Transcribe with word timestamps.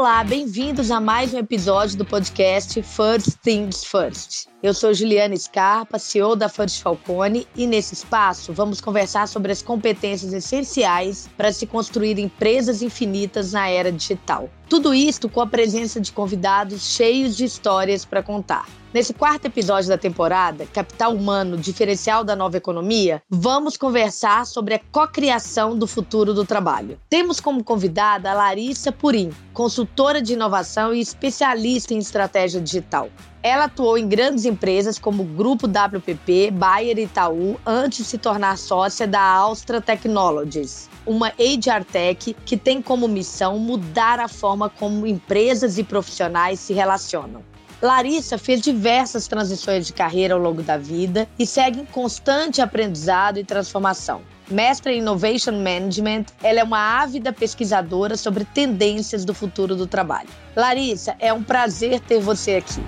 Olá, 0.00 0.24
bem-vindos 0.24 0.90
a 0.90 0.98
mais 0.98 1.34
um 1.34 1.38
episódio 1.38 1.98
do 1.98 2.06
podcast 2.06 2.80
First 2.80 3.36
Things 3.42 3.84
First. 3.84 4.46
Eu 4.62 4.72
sou 4.72 4.94
Juliana 4.94 5.36
Scarpa, 5.36 5.98
CEO 5.98 6.34
da 6.34 6.48
First 6.48 6.80
Falcone, 6.80 7.46
e 7.54 7.66
nesse 7.66 7.92
espaço 7.92 8.50
vamos 8.50 8.80
conversar 8.80 9.28
sobre 9.28 9.52
as 9.52 9.60
competências 9.60 10.32
essenciais 10.32 11.28
para 11.36 11.52
se 11.52 11.66
construir 11.66 12.18
empresas 12.18 12.80
infinitas 12.80 13.52
na 13.52 13.68
era 13.68 13.92
digital. 13.92 14.48
Tudo 14.70 14.94
isto 14.94 15.28
com 15.28 15.42
a 15.42 15.46
presença 15.46 16.00
de 16.00 16.10
convidados 16.12 16.80
cheios 16.80 17.36
de 17.36 17.44
histórias 17.44 18.02
para 18.02 18.22
contar. 18.22 18.66
Nesse 18.92 19.14
quarto 19.14 19.44
episódio 19.44 19.88
da 19.88 19.96
temporada, 19.96 20.66
Capital 20.66 21.14
Humano, 21.14 21.56
Diferencial 21.56 22.24
da 22.24 22.34
Nova 22.34 22.56
Economia, 22.56 23.22
vamos 23.30 23.76
conversar 23.76 24.44
sobre 24.44 24.74
a 24.74 24.80
cocriação 24.90 25.78
do 25.78 25.86
futuro 25.86 26.34
do 26.34 26.44
trabalho. 26.44 26.98
Temos 27.08 27.38
como 27.38 27.62
convidada 27.62 28.28
a 28.28 28.34
Larissa 28.34 28.90
Purim, 28.90 29.30
consultora 29.54 30.20
de 30.20 30.32
inovação 30.32 30.92
e 30.92 31.00
especialista 31.00 31.94
em 31.94 31.98
estratégia 31.98 32.60
digital. 32.60 33.08
Ela 33.44 33.66
atuou 33.66 33.96
em 33.96 34.08
grandes 34.08 34.44
empresas 34.44 34.98
como 34.98 35.22
Grupo 35.22 35.68
WPP, 35.68 36.50
Bayer 36.50 36.98
e 36.98 37.04
Itaú, 37.04 37.60
antes 37.64 37.98
de 37.98 38.04
se 38.06 38.18
tornar 38.18 38.58
sócia 38.58 39.06
da 39.06 39.22
Austra 39.22 39.80
Technologies, 39.80 40.90
uma 41.06 41.28
HR 41.38 41.84
Tech 41.84 42.34
que 42.44 42.56
tem 42.56 42.82
como 42.82 43.06
missão 43.06 43.56
mudar 43.56 44.18
a 44.18 44.26
forma 44.26 44.68
como 44.68 45.06
empresas 45.06 45.78
e 45.78 45.84
profissionais 45.84 46.58
se 46.58 46.72
relacionam. 46.72 47.49
Larissa 47.82 48.36
fez 48.36 48.60
diversas 48.60 49.26
transições 49.26 49.86
de 49.86 49.92
carreira 49.94 50.34
ao 50.34 50.40
longo 50.40 50.62
da 50.62 50.76
vida 50.76 51.26
e 51.38 51.46
segue 51.46 51.80
em 51.80 51.86
constante 51.86 52.60
aprendizado 52.60 53.38
e 53.38 53.44
transformação. 53.44 54.20
Mestre 54.50 54.92
em 54.92 54.98
Innovation 54.98 55.52
Management, 55.52 56.26
ela 56.42 56.60
é 56.60 56.64
uma 56.64 57.00
ávida 57.00 57.32
pesquisadora 57.32 58.16
sobre 58.16 58.44
tendências 58.44 59.24
do 59.24 59.32
futuro 59.32 59.74
do 59.74 59.86
trabalho. 59.86 60.28
Larissa, 60.54 61.14
é 61.18 61.32
um 61.32 61.42
prazer 61.42 62.00
ter 62.00 62.20
você 62.20 62.56
aqui. 62.56 62.82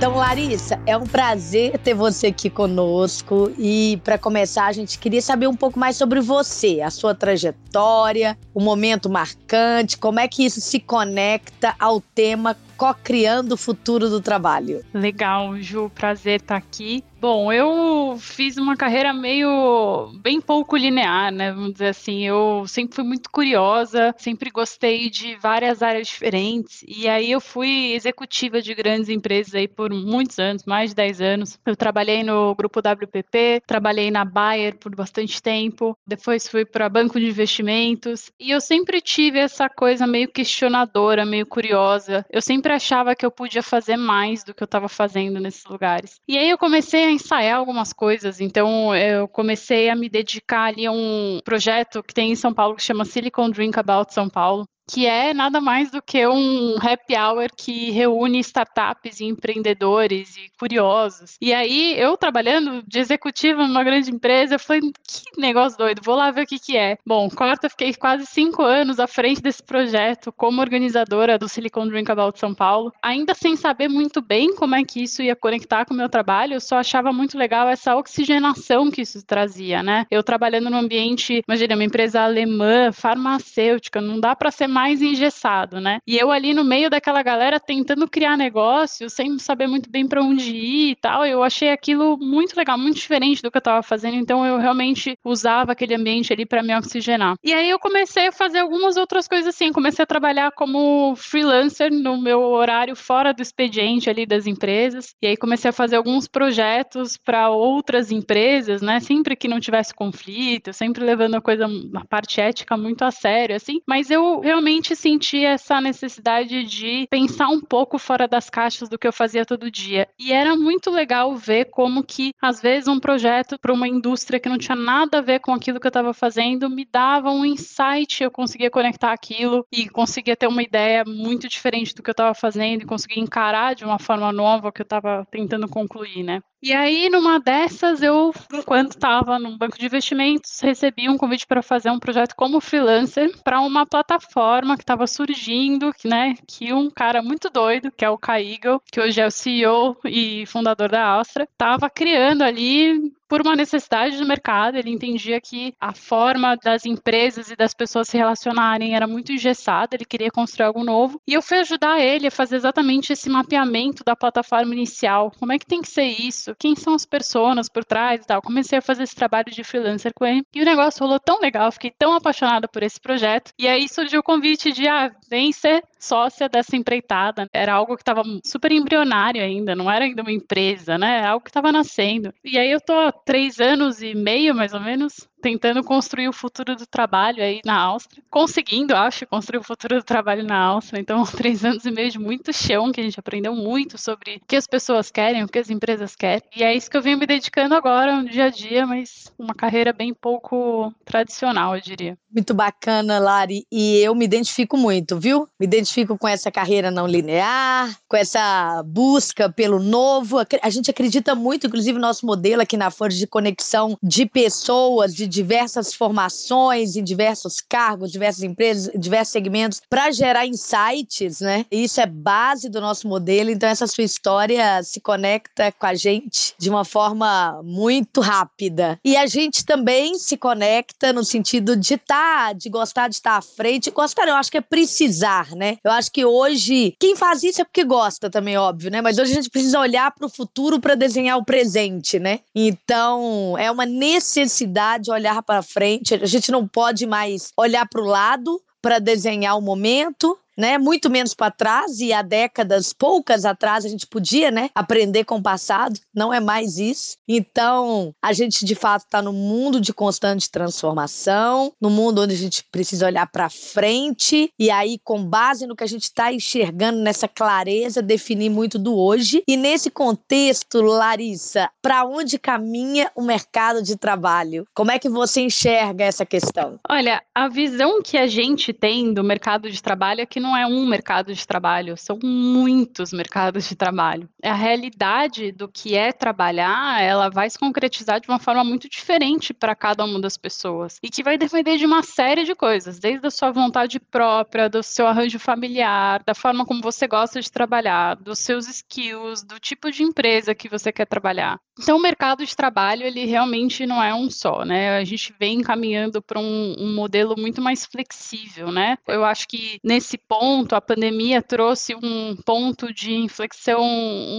Então, 0.00 0.16
Larissa, 0.16 0.80
é 0.86 0.96
um 0.96 1.04
prazer 1.04 1.76
ter 1.76 1.92
você 1.92 2.28
aqui 2.28 2.48
conosco. 2.48 3.52
E 3.58 4.00
para 4.02 4.16
começar, 4.16 4.64
a 4.64 4.72
gente 4.72 4.98
queria 4.98 5.20
saber 5.20 5.46
um 5.46 5.54
pouco 5.54 5.78
mais 5.78 5.94
sobre 5.94 6.22
você, 6.22 6.80
a 6.80 6.90
sua 6.90 7.14
trajetória, 7.14 8.34
o 8.54 8.62
momento 8.62 9.10
marcante, 9.10 9.98
como 9.98 10.18
é 10.18 10.26
que 10.26 10.42
isso 10.42 10.58
se 10.58 10.80
conecta 10.80 11.74
ao 11.78 12.00
tema 12.00 12.56
co-criando 12.78 13.56
o 13.56 13.58
futuro 13.58 14.08
do 14.08 14.22
trabalho. 14.22 14.82
Legal, 14.94 15.60
Ju, 15.60 15.92
prazer 15.94 16.40
estar 16.40 16.56
aqui. 16.56 17.04
Bom, 17.20 17.52
eu 17.52 18.16
fiz 18.18 18.56
uma 18.56 18.74
carreira 18.74 19.12
meio 19.12 20.10
bem 20.22 20.40
pouco 20.40 20.74
linear, 20.74 21.30
né? 21.30 21.52
Vamos 21.52 21.74
dizer 21.74 21.88
assim, 21.88 22.26
eu 22.26 22.64
sempre 22.66 22.94
fui 22.94 23.04
muito 23.04 23.30
curiosa, 23.30 24.14
sempre 24.16 24.48
gostei 24.48 25.10
de 25.10 25.36
várias 25.36 25.82
áreas 25.82 26.08
diferentes. 26.08 26.82
E 26.88 27.06
aí 27.06 27.30
eu 27.30 27.38
fui 27.38 27.92
executiva 27.92 28.62
de 28.62 28.74
grandes 28.74 29.10
empresas 29.10 29.54
aí 29.54 29.68
por 29.68 29.92
muitos 29.92 30.38
anos, 30.38 30.64
mais 30.64 30.90
de 30.90 30.96
10 30.96 31.20
anos. 31.20 31.58
Eu 31.66 31.76
trabalhei 31.76 32.22
no 32.22 32.54
grupo 32.54 32.80
WPP, 32.80 33.64
trabalhei 33.66 34.10
na 34.10 34.24
Bayer 34.24 34.78
por 34.78 34.96
bastante 34.96 35.42
tempo, 35.42 35.94
depois 36.06 36.48
fui 36.48 36.64
para 36.64 36.88
banco 36.88 37.20
de 37.20 37.26
investimentos, 37.26 38.30
e 38.40 38.50
eu 38.50 38.62
sempre 38.62 38.98
tive 39.02 39.38
essa 39.38 39.68
coisa 39.68 40.06
meio 40.06 40.28
questionadora, 40.28 41.26
meio 41.26 41.44
curiosa. 41.44 42.24
Eu 42.30 42.40
sempre 42.40 42.72
achava 42.72 43.14
que 43.14 43.26
eu 43.26 43.30
podia 43.30 43.62
fazer 43.62 43.98
mais 43.98 44.42
do 44.42 44.54
que 44.54 44.62
eu 44.62 44.64
estava 44.64 44.88
fazendo 44.88 45.38
nesses 45.38 45.66
lugares. 45.66 46.18
E 46.26 46.38
aí 46.38 46.48
eu 46.48 46.56
comecei 46.56 47.09
ensaiar 47.10 47.58
algumas 47.58 47.92
coisas, 47.92 48.40
então 48.40 48.94
eu 48.94 49.28
comecei 49.28 49.88
a 49.88 49.96
me 49.96 50.08
dedicar 50.08 50.64
ali 50.64 50.86
a 50.86 50.92
um 50.92 51.40
projeto 51.44 52.02
que 52.02 52.14
tem 52.14 52.32
em 52.32 52.36
São 52.36 52.52
Paulo 52.52 52.76
que 52.76 52.82
chama 52.82 53.04
Silicon 53.04 53.50
Drink 53.50 53.78
About 53.78 54.12
São 54.12 54.28
Paulo, 54.28 54.64
que 54.90 55.06
é 55.06 55.32
nada 55.32 55.60
mais 55.60 55.90
do 55.90 56.02
que 56.02 56.26
um 56.26 56.74
happy 56.76 57.16
hour 57.16 57.48
que 57.56 57.90
reúne 57.92 58.40
startups 58.40 59.20
e 59.20 59.24
empreendedores 59.24 60.36
e 60.36 60.50
curiosos. 60.58 61.36
E 61.40 61.54
aí, 61.54 61.94
eu 61.96 62.16
trabalhando 62.16 62.82
de 62.82 62.98
executiva 62.98 63.66
numa 63.66 63.84
grande 63.84 64.10
empresa, 64.10 64.56
eu 64.56 64.58
falei, 64.58 64.80
que 64.80 65.40
negócio 65.40 65.78
doido, 65.78 66.02
vou 66.04 66.16
lá 66.16 66.32
ver 66.32 66.42
o 66.42 66.46
que 66.46 66.58
que 66.58 66.76
é. 66.76 66.98
Bom, 67.06 67.30
corta, 67.30 67.68
fiquei 67.68 67.94
quase 67.94 68.26
cinco 68.26 68.62
anos 68.62 68.98
à 68.98 69.06
frente 69.06 69.40
desse 69.40 69.62
projeto 69.62 70.32
como 70.32 70.60
organizadora 70.60 71.38
do 71.38 71.48
Silicon 71.48 71.86
Drink 71.86 72.10
About 72.10 72.38
São 72.38 72.52
Paulo, 72.52 72.92
ainda 73.00 73.32
sem 73.32 73.54
saber 73.54 73.88
muito 73.88 74.20
bem 74.20 74.54
como 74.56 74.74
é 74.74 74.82
que 74.82 75.02
isso 75.04 75.22
ia 75.22 75.36
conectar 75.36 75.84
com 75.84 75.94
o 75.94 75.96
meu 75.96 76.08
trabalho, 76.08 76.54
eu 76.54 76.60
só 76.60 76.78
achava 76.78 77.12
muito 77.12 77.38
legal 77.38 77.68
essa 77.68 77.94
oxigenação 77.94 78.90
que 78.90 79.02
isso 79.02 79.24
trazia, 79.24 79.82
né? 79.82 80.04
Eu 80.10 80.24
trabalhando 80.24 80.68
num 80.68 80.78
ambiente, 80.78 81.42
imagina, 81.46 81.76
uma 81.76 81.84
empresa 81.84 82.22
alemã, 82.22 82.90
farmacêutica, 82.90 84.00
não 84.00 84.18
dá 84.18 84.34
para 84.34 84.50
ser 84.50 84.66
mais 84.66 84.79
mais 84.80 85.02
engessado, 85.02 85.78
né? 85.78 85.98
E 86.06 86.16
eu 86.16 86.30
ali 86.30 86.54
no 86.54 86.64
meio 86.64 86.88
daquela 86.88 87.22
galera 87.22 87.60
tentando 87.60 88.08
criar 88.08 88.36
negócio, 88.36 89.10
sem 89.10 89.38
saber 89.38 89.66
muito 89.66 89.90
bem 89.90 90.08
para 90.08 90.22
onde 90.22 90.56
ir 90.56 90.90
e 90.92 90.96
tal, 90.96 91.26
eu 91.26 91.42
achei 91.42 91.70
aquilo 91.70 92.16
muito 92.16 92.56
legal, 92.56 92.78
muito 92.78 92.96
diferente 92.96 93.42
do 93.42 93.50
que 93.50 93.58
eu 93.58 93.60
estava 93.60 93.82
fazendo, 93.82 94.16
então 94.16 94.44
eu 94.46 94.56
realmente 94.56 95.18
usava 95.22 95.72
aquele 95.72 95.94
ambiente 95.94 96.32
ali 96.32 96.46
para 96.46 96.62
me 96.62 96.74
oxigenar. 96.74 97.34
E 97.44 97.52
aí 97.52 97.68
eu 97.68 97.78
comecei 97.78 98.28
a 98.28 98.32
fazer 98.32 98.60
algumas 98.60 98.96
outras 98.96 99.28
coisas 99.28 99.54
assim, 99.54 99.70
comecei 99.70 100.02
a 100.02 100.06
trabalhar 100.06 100.50
como 100.52 101.14
freelancer 101.14 101.92
no 101.92 102.16
meu 102.18 102.40
horário 102.40 102.96
fora 102.96 103.34
do 103.34 103.42
expediente 103.42 104.08
ali 104.08 104.24
das 104.24 104.46
empresas, 104.46 105.14
e 105.20 105.26
aí 105.26 105.36
comecei 105.36 105.68
a 105.68 105.74
fazer 105.74 105.96
alguns 105.96 106.26
projetos 106.26 107.18
para 107.18 107.50
outras 107.50 108.10
empresas, 108.10 108.80
né? 108.80 108.98
Sempre 109.00 109.36
que 109.36 109.46
não 109.46 109.60
tivesse 109.60 109.94
conflito, 109.94 110.72
sempre 110.72 111.04
levando 111.04 111.34
a 111.34 111.40
coisa, 111.42 111.66
a 111.94 112.04
parte 112.06 112.40
ética 112.40 112.78
muito 112.78 113.02
a 113.04 113.10
sério, 113.10 113.54
assim, 113.54 113.80
mas 113.86 114.10
eu 114.10 114.40
realmente 114.40 114.59
realmente 114.60 114.94
senti 114.94 115.42
essa 115.42 115.80
necessidade 115.80 116.64
de 116.64 117.06
pensar 117.10 117.48
um 117.48 117.62
pouco 117.62 117.98
fora 117.98 118.28
das 118.28 118.50
caixas 118.50 118.90
do 118.90 118.98
que 118.98 119.08
eu 119.08 119.12
fazia 119.12 119.46
todo 119.46 119.70
dia. 119.70 120.06
E 120.18 120.32
era 120.32 120.54
muito 120.54 120.90
legal 120.90 121.34
ver 121.34 121.70
como 121.70 122.04
que, 122.04 122.34
às 122.40 122.60
vezes, 122.60 122.86
um 122.86 123.00
projeto 123.00 123.58
para 123.58 123.72
uma 123.72 123.88
indústria 123.88 124.38
que 124.38 124.50
não 124.50 124.58
tinha 124.58 124.76
nada 124.76 125.18
a 125.18 125.22
ver 125.22 125.40
com 125.40 125.54
aquilo 125.54 125.80
que 125.80 125.86
eu 125.86 125.90
estava 125.90 126.12
fazendo 126.12 126.68
me 126.68 126.84
dava 126.84 127.30
um 127.30 127.42
insight, 127.42 128.22
eu 128.22 128.30
conseguia 128.30 128.70
conectar 128.70 129.12
aquilo 129.12 129.66
e 129.72 129.88
conseguia 129.88 130.36
ter 130.36 130.46
uma 130.46 130.62
ideia 130.62 131.04
muito 131.06 131.48
diferente 131.48 131.94
do 131.94 132.02
que 132.02 132.10
eu 132.10 132.12
estava 132.12 132.34
fazendo 132.34 132.82
e 132.82 132.86
conseguia 132.86 133.22
encarar 133.22 133.74
de 133.74 133.84
uma 133.84 133.98
forma 133.98 134.30
nova 134.30 134.68
o 134.68 134.72
que 134.72 134.82
eu 134.82 134.84
estava 134.84 135.26
tentando 135.30 135.66
concluir, 135.68 136.22
né? 136.22 136.42
E 136.62 136.74
aí, 136.74 137.08
numa 137.08 137.40
dessas, 137.40 138.02
eu, 138.02 138.32
enquanto 138.52 138.90
estava 138.90 139.38
no 139.38 139.56
banco 139.56 139.78
de 139.78 139.86
investimentos, 139.86 140.60
recebi 140.60 141.08
um 141.08 141.16
convite 141.16 141.46
para 141.46 141.62
fazer 141.62 141.90
um 141.90 141.98
projeto 141.98 142.34
como 142.36 142.60
freelancer 142.60 143.34
para 143.42 143.62
uma 143.62 143.86
plataforma 143.86 144.76
que 144.76 144.82
estava 144.82 145.06
surgindo, 145.06 145.90
né? 146.04 146.34
Que 146.46 146.70
um 146.74 146.90
cara 146.90 147.22
muito 147.22 147.48
doido, 147.48 147.90
que 147.90 148.04
é 148.04 148.10
o 148.10 148.18
Kaigo, 148.18 148.82
que 148.92 149.00
hoje 149.00 149.20
é 149.22 149.26
o 149.26 149.30
CEO 149.30 149.96
e 150.04 150.44
fundador 150.46 150.90
da 150.90 151.18
Astra, 151.18 151.44
estava 151.44 151.88
criando 151.88 152.42
ali 152.42 153.10
por 153.30 153.42
uma 153.42 153.54
necessidade 153.54 154.16
do 154.18 154.26
mercado, 154.26 154.76
ele 154.76 154.90
entendia 154.90 155.40
que 155.40 155.72
a 155.80 155.94
forma 155.94 156.56
das 156.56 156.84
empresas 156.84 157.48
e 157.48 157.54
das 157.54 157.72
pessoas 157.72 158.08
se 158.08 158.18
relacionarem 158.18 158.96
era 158.96 159.06
muito 159.06 159.32
engessada, 159.32 159.94
ele 159.94 160.04
queria 160.04 160.32
construir 160.32 160.66
algo 160.66 160.82
novo, 160.82 161.20
e 161.24 161.34
eu 161.34 161.40
fui 161.40 161.58
ajudar 161.58 162.00
ele 162.00 162.26
a 162.26 162.30
fazer 162.30 162.56
exatamente 162.56 163.12
esse 163.12 163.30
mapeamento 163.30 164.02
da 164.02 164.16
plataforma 164.16 164.74
inicial, 164.74 165.30
como 165.38 165.52
é 165.52 165.60
que 165.60 165.64
tem 165.64 165.80
que 165.80 165.88
ser 165.88 166.08
isso, 166.08 166.56
quem 166.58 166.74
são 166.74 166.92
as 166.92 167.06
pessoas 167.06 167.68
por 167.68 167.84
trás 167.84 168.20
e 168.20 168.26
tal. 168.26 168.42
Comecei 168.42 168.78
a 168.78 168.82
fazer 168.82 169.04
esse 169.04 169.14
trabalho 169.14 169.52
de 169.52 169.62
freelancer 169.62 170.12
com 170.12 170.26
ele, 170.26 170.42
e 170.52 170.60
o 170.60 170.64
negócio 170.64 171.00
rolou 171.00 171.20
tão 171.20 171.38
legal, 171.38 171.70
fiquei 171.70 171.92
tão 171.96 172.12
apaixonada 172.12 172.66
por 172.66 172.82
esse 172.82 173.00
projeto, 173.00 173.52
e 173.56 173.68
aí 173.68 173.88
surgiu 173.88 174.18
o 174.18 174.24
convite 174.24 174.72
de, 174.72 174.88
ah, 174.88 175.08
vem 175.30 175.52
ser 175.52 175.84
sócia 176.00 176.48
dessa 176.48 176.76
empreitada. 176.76 177.46
Era 177.52 177.74
algo 177.74 177.96
que 177.96 178.02
estava 178.02 178.22
super 178.44 178.72
embrionário 178.72 179.42
ainda, 179.42 179.76
não 179.76 179.90
era 179.90 180.04
ainda 180.04 180.22
uma 180.22 180.32
empresa, 180.32 180.98
né? 180.98 181.24
Algo 181.24 181.44
que 181.44 181.50
estava 181.50 181.70
nascendo. 181.70 182.32
E 182.44 182.58
aí 182.58 182.70
eu 182.70 182.80
tô 182.80 182.92
há 182.92 183.12
três 183.12 183.60
anos 183.60 184.02
e 184.02 184.14
meio, 184.14 184.54
mais 184.54 184.72
ou 184.72 184.80
menos, 184.80 185.28
tentando 185.40 185.82
construir 185.82 186.28
o 186.28 186.32
futuro 186.32 186.76
do 186.76 186.86
trabalho 186.86 187.42
aí 187.42 187.60
na 187.64 187.78
Áustria, 187.78 188.22
conseguindo, 188.30 188.94
acho, 188.94 189.26
construir 189.26 189.58
o 189.58 189.64
futuro 189.64 189.96
do 189.96 190.04
trabalho 190.04 190.44
na 190.44 190.58
Áustria. 190.58 191.00
Então, 191.00 191.24
três 191.36 191.64
anos 191.64 191.84
e 191.84 191.90
meio 191.90 192.10
de 192.10 192.18
muito 192.18 192.52
chão, 192.52 192.92
que 192.92 193.00
a 193.00 193.04
gente 193.04 193.18
aprendeu 193.18 193.54
muito 193.54 193.98
sobre 193.98 194.36
o 194.36 194.46
que 194.46 194.56
as 194.56 194.66
pessoas 194.66 195.10
querem, 195.10 195.42
o 195.42 195.48
que 195.48 195.58
as 195.58 195.70
empresas 195.70 196.14
querem. 196.14 196.42
E 196.54 196.62
é 196.62 196.74
isso 196.74 196.90
que 196.90 196.96
eu 196.96 197.02
venho 197.02 197.18
me 197.18 197.26
dedicando 197.26 197.74
agora, 197.74 198.16
no 198.16 198.28
dia 198.28 198.44
a 198.44 198.50
dia, 198.50 198.86
mas 198.86 199.32
uma 199.38 199.54
carreira 199.54 199.92
bem 199.92 200.12
pouco 200.14 200.92
tradicional, 201.04 201.74
eu 201.74 201.80
diria. 201.80 202.18
Muito 202.32 202.54
bacana, 202.54 203.18
Lari, 203.18 203.66
e 203.72 203.98
eu 203.98 204.14
me 204.14 204.24
identifico 204.24 204.76
muito, 204.76 205.18
viu? 205.18 205.48
Me 205.58 205.66
identifico 205.66 206.16
com 206.16 206.28
essa 206.28 206.50
carreira 206.50 206.90
não 206.90 207.06
linear, 207.06 207.98
com 208.08 208.16
essa 208.16 208.82
busca 208.84 209.50
pelo 209.50 209.80
novo. 209.80 210.38
A 210.62 210.70
gente 210.70 210.90
acredita 210.90 211.34
muito, 211.34 211.66
inclusive, 211.66 211.98
no 211.98 212.06
nosso 212.06 212.24
modelo 212.24 212.62
aqui 212.62 212.76
na 212.76 212.90
Forja 212.90 213.18
de 213.18 213.26
conexão 213.26 213.98
de 214.02 214.26
pessoas, 214.26 215.14
de 215.14 215.26
diversas 215.30 215.94
formações 215.94 216.96
em 216.96 217.04
diversos 217.04 217.60
cargos, 217.60 218.10
diversas 218.10 218.42
empresas, 218.42 218.90
diversos 218.94 219.32
segmentos 219.32 219.80
para 219.88 220.10
gerar 220.10 220.46
insights, 220.46 221.40
né? 221.40 221.64
Isso 221.70 222.00
é 222.00 222.06
base 222.06 222.68
do 222.68 222.80
nosso 222.80 223.08
modelo, 223.08 223.50
então 223.50 223.68
essa 223.68 223.86
sua 223.86 224.04
história 224.04 224.82
se 224.82 225.00
conecta 225.00 225.72
com 225.72 225.86
a 225.86 225.94
gente 225.94 226.54
de 226.58 226.68
uma 226.68 226.84
forma 226.84 227.60
muito 227.62 228.20
rápida. 228.20 228.98
E 229.04 229.16
a 229.16 229.26
gente 229.26 229.64
também 229.64 230.18
se 230.18 230.36
conecta 230.36 231.12
no 231.12 231.24
sentido 231.24 231.76
de 231.76 231.94
estar, 231.94 232.48
tá, 232.48 232.52
de 232.52 232.68
gostar 232.68 233.08
de 233.08 233.14
estar 233.14 233.36
à 233.36 233.42
frente. 233.42 233.90
Gostar, 233.90 234.26
eu 234.26 234.34
acho 234.34 234.50
que 234.50 234.58
é 234.58 234.60
precisar, 234.60 235.54
né? 235.54 235.78
Eu 235.84 235.92
acho 235.92 236.10
que 236.10 236.24
hoje, 236.24 236.94
quem 236.98 237.14
faz 237.14 237.42
isso 237.42 237.62
é 237.62 237.64
porque 237.64 237.84
gosta 237.84 238.28
também, 238.28 238.56
óbvio, 238.56 238.90
né? 238.90 239.00
Mas 239.00 239.18
hoje 239.18 239.32
a 239.32 239.34
gente 239.36 239.50
precisa 239.50 239.78
olhar 239.78 240.10
para 240.12 240.26
o 240.26 240.30
futuro 240.30 240.80
para 240.80 240.94
desenhar 240.94 241.38
o 241.38 241.44
presente, 241.44 242.18
né? 242.18 242.40
Então, 242.54 243.56
é 243.58 243.70
uma 243.70 243.86
necessidade 243.86 245.10
olhar 245.10 245.19
para 245.42 245.62
frente. 245.62 246.14
A 246.14 246.26
gente 246.26 246.50
não 246.50 246.66
pode 246.66 247.06
mais 247.06 247.52
olhar 247.56 247.86
para 247.88 248.02
o 248.02 248.06
lado 248.06 248.60
para 248.82 248.98
desenhar 248.98 249.56
o 249.56 249.60
momento 249.60 250.38
né? 250.60 250.78
Muito 250.78 251.10
menos 251.10 251.34
para 251.34 251.50
trás 251.50 251.98
e 251.98 252.12
há 252.12 252.22
décadas, 252.22 252.92
poucas 252.92 253.44
atrás, 253.44 253.84
a 253.84 253.88
gente 253.88 254.06
podia, 254.06 254.50
né? 254.50 254.70
Aprender 254.74 255.24
com 255.24 255.36
o 255.36 255.42
passado. 255.42 255.98
Não 256.14 256.32
é 256.32 256.38
mais 256.38 256.78
isso. 256.78 257.16
Então, 257.26 258.14
a 258.22 258.32
gente 258.32 258.64
de 258.64 258.74
fato 258.74 259.04
está 259.04 259.22
no 259.22 259.32
mundo 259.32 259.80
de 259.80 259.92
constante 259.92 260.50
transformação, 260.50 261.72
no 261.80 261.90
mundo 261.90 262.22
onde 262.22 262.34
a 262.34 262.38
gente 262.38 262.64
precisa 262.70 263.06
olhar 263.06 263.26
para 263.26 263.48
frente 263.48 264.52
e 264.58 264.70
aí, 264.70 264.98
com 265.02 265.24
base 265.24 265.66
no 265.66 265.74
que 265.74 265.84
a 265.84 265.88
gente 265.88 266.04
está 266.04 266.32
enxergando 266.32 267.00
nessa 267.00 267.26
clareza, 267.26 268.02
definir 268.02 268.50
muito 268.50 268.78
do 268.78 268.96
hoje. 268.96 269.42
E 269.48 269.56
nesse 269.56 269.90
contexto, 269.90 270.82
Larissa, 270.82 271.70
para 271.80 272.04
onde 272.04 272.38
caminha 272.38 273.10
o 273.14 273.22
mercado 273.22 273.82
de 273.82 273.96
trabalho? 273.96 274.66
Como 274.74 274.90
é 274.90 274.98
que 274.98 275.08
você 275.08 275.40
enxerga 275.40 276.04
essa 276.04 276.26
questão? 276.26 276.78
Olha, 276.88 277.22
a 277.34 277.48
visão 277.48 278.02
que 278.02 278.18
a 278.18 278.26
gente 278.26 278.72
tem 278.72 279.12
do 279.14 279.24
mercado 279.24 279.70
de 279.70 279.82
trabalho 279.82 280.20
é 280.20 280.26
que 280.26 280.40
não 280.40 280.49
não 280.50 280.56
é 280.56 280.66
um 280.66 280.84
mercado 280.84 281.32
de 281.32 281.46
trabalho, 281.46 281.96
são 281.96 282.18
muitos 282.22 283.12
mercados 283.12 283.68
de 283.68 283.76
trabalho. 283.76 284.28
A 284.42 284.54
realidade 284.54 285.52
do 285.52 285.68
que 285.68 285.94
é 285.94 286.12
trabalhar, 286.12 287.00
ela 287.00 287.28
vai 287.28 287.48
se 287.48 287.58
concretizar 287.58 288.20
de 288.20 288.28
uma 288.28 288.40
forma 288.40 288.64
muito 288.64 288.88
diferente 288.88 289.54
para 289.54 289.76
cada 289.76 290.04
uma 290.04 290.20
das 290.20 290.36
pessoas 290.36 290.98
e 291.00 291.08
que 291.08 291.22
vai 291.22 291.38
depender 291.38 291.76
de 291.76 291.86
uma 291.86 292.02
série 292.02 292.44
de 292.44 292.54
coisas, 292.56 292.98
desde 292.98 293.24
a 293.24 293.30
sua 293.30 293.52
vontade 293.52 294.00
própria, 294.00 294.68
do 294.68 294.82
seu 294.82 295.06
arranjo 295.06 295.38
familiar, 295.38 296.22
da 296.24 296.34
forma 296.34 296.66
como 296.66 296.82
você 296.82 297.06
gosta 297.06 297.40
de 297.40 297.50
trabalhar, 297.50 298.16
dos 298.16 298.40
seus 298.40 298.66
skills, 298.66 299.44
do 299.44 299.60
tipo 299.60 299.90
de 299.90 300.02
empresa 300.02 300.54
que 300.54 300.68
você 300.68 300.90
quer 300.90 301.06
trabalhar. 301.06 301.60
Então, 301.82 301.96
o 301.96 302.02
mercado 302.02 302.44
de 302.44 302.54
trabalho, 302.54 303.04
ele 303.04 303.24
realmente 303.24 303.86
não 303.86 304.02
é 304.02 304.14
um 304.14 304.30
só, 304.30 304.64
né? 304.64 304.98
A 304.98 305.04
gente 305.04 305.34
vem 305.38 305.62
caminhando 305.62 306.20
para 306.22 306.38
um, 306.38 306.74
um 306.78 306.94
modelo 306.94 307.34
muito 307.38 307.60
mais 307.60 307.84
flexível, 307.84 308.70
né? 308.70 308.98
Eu 309.06 309.24
acho 309.24 309.48
que 309.48 309.78
nesse 309.82 310.18
ponto 310.18 310.74
a 310.74 310.80
pandemia 310.80 311.42
trouxe 311.42 311.94
um 311.94 312.36
ponto 312.44 312.92
de 312.92 313.14
inflexão 313.14 313.82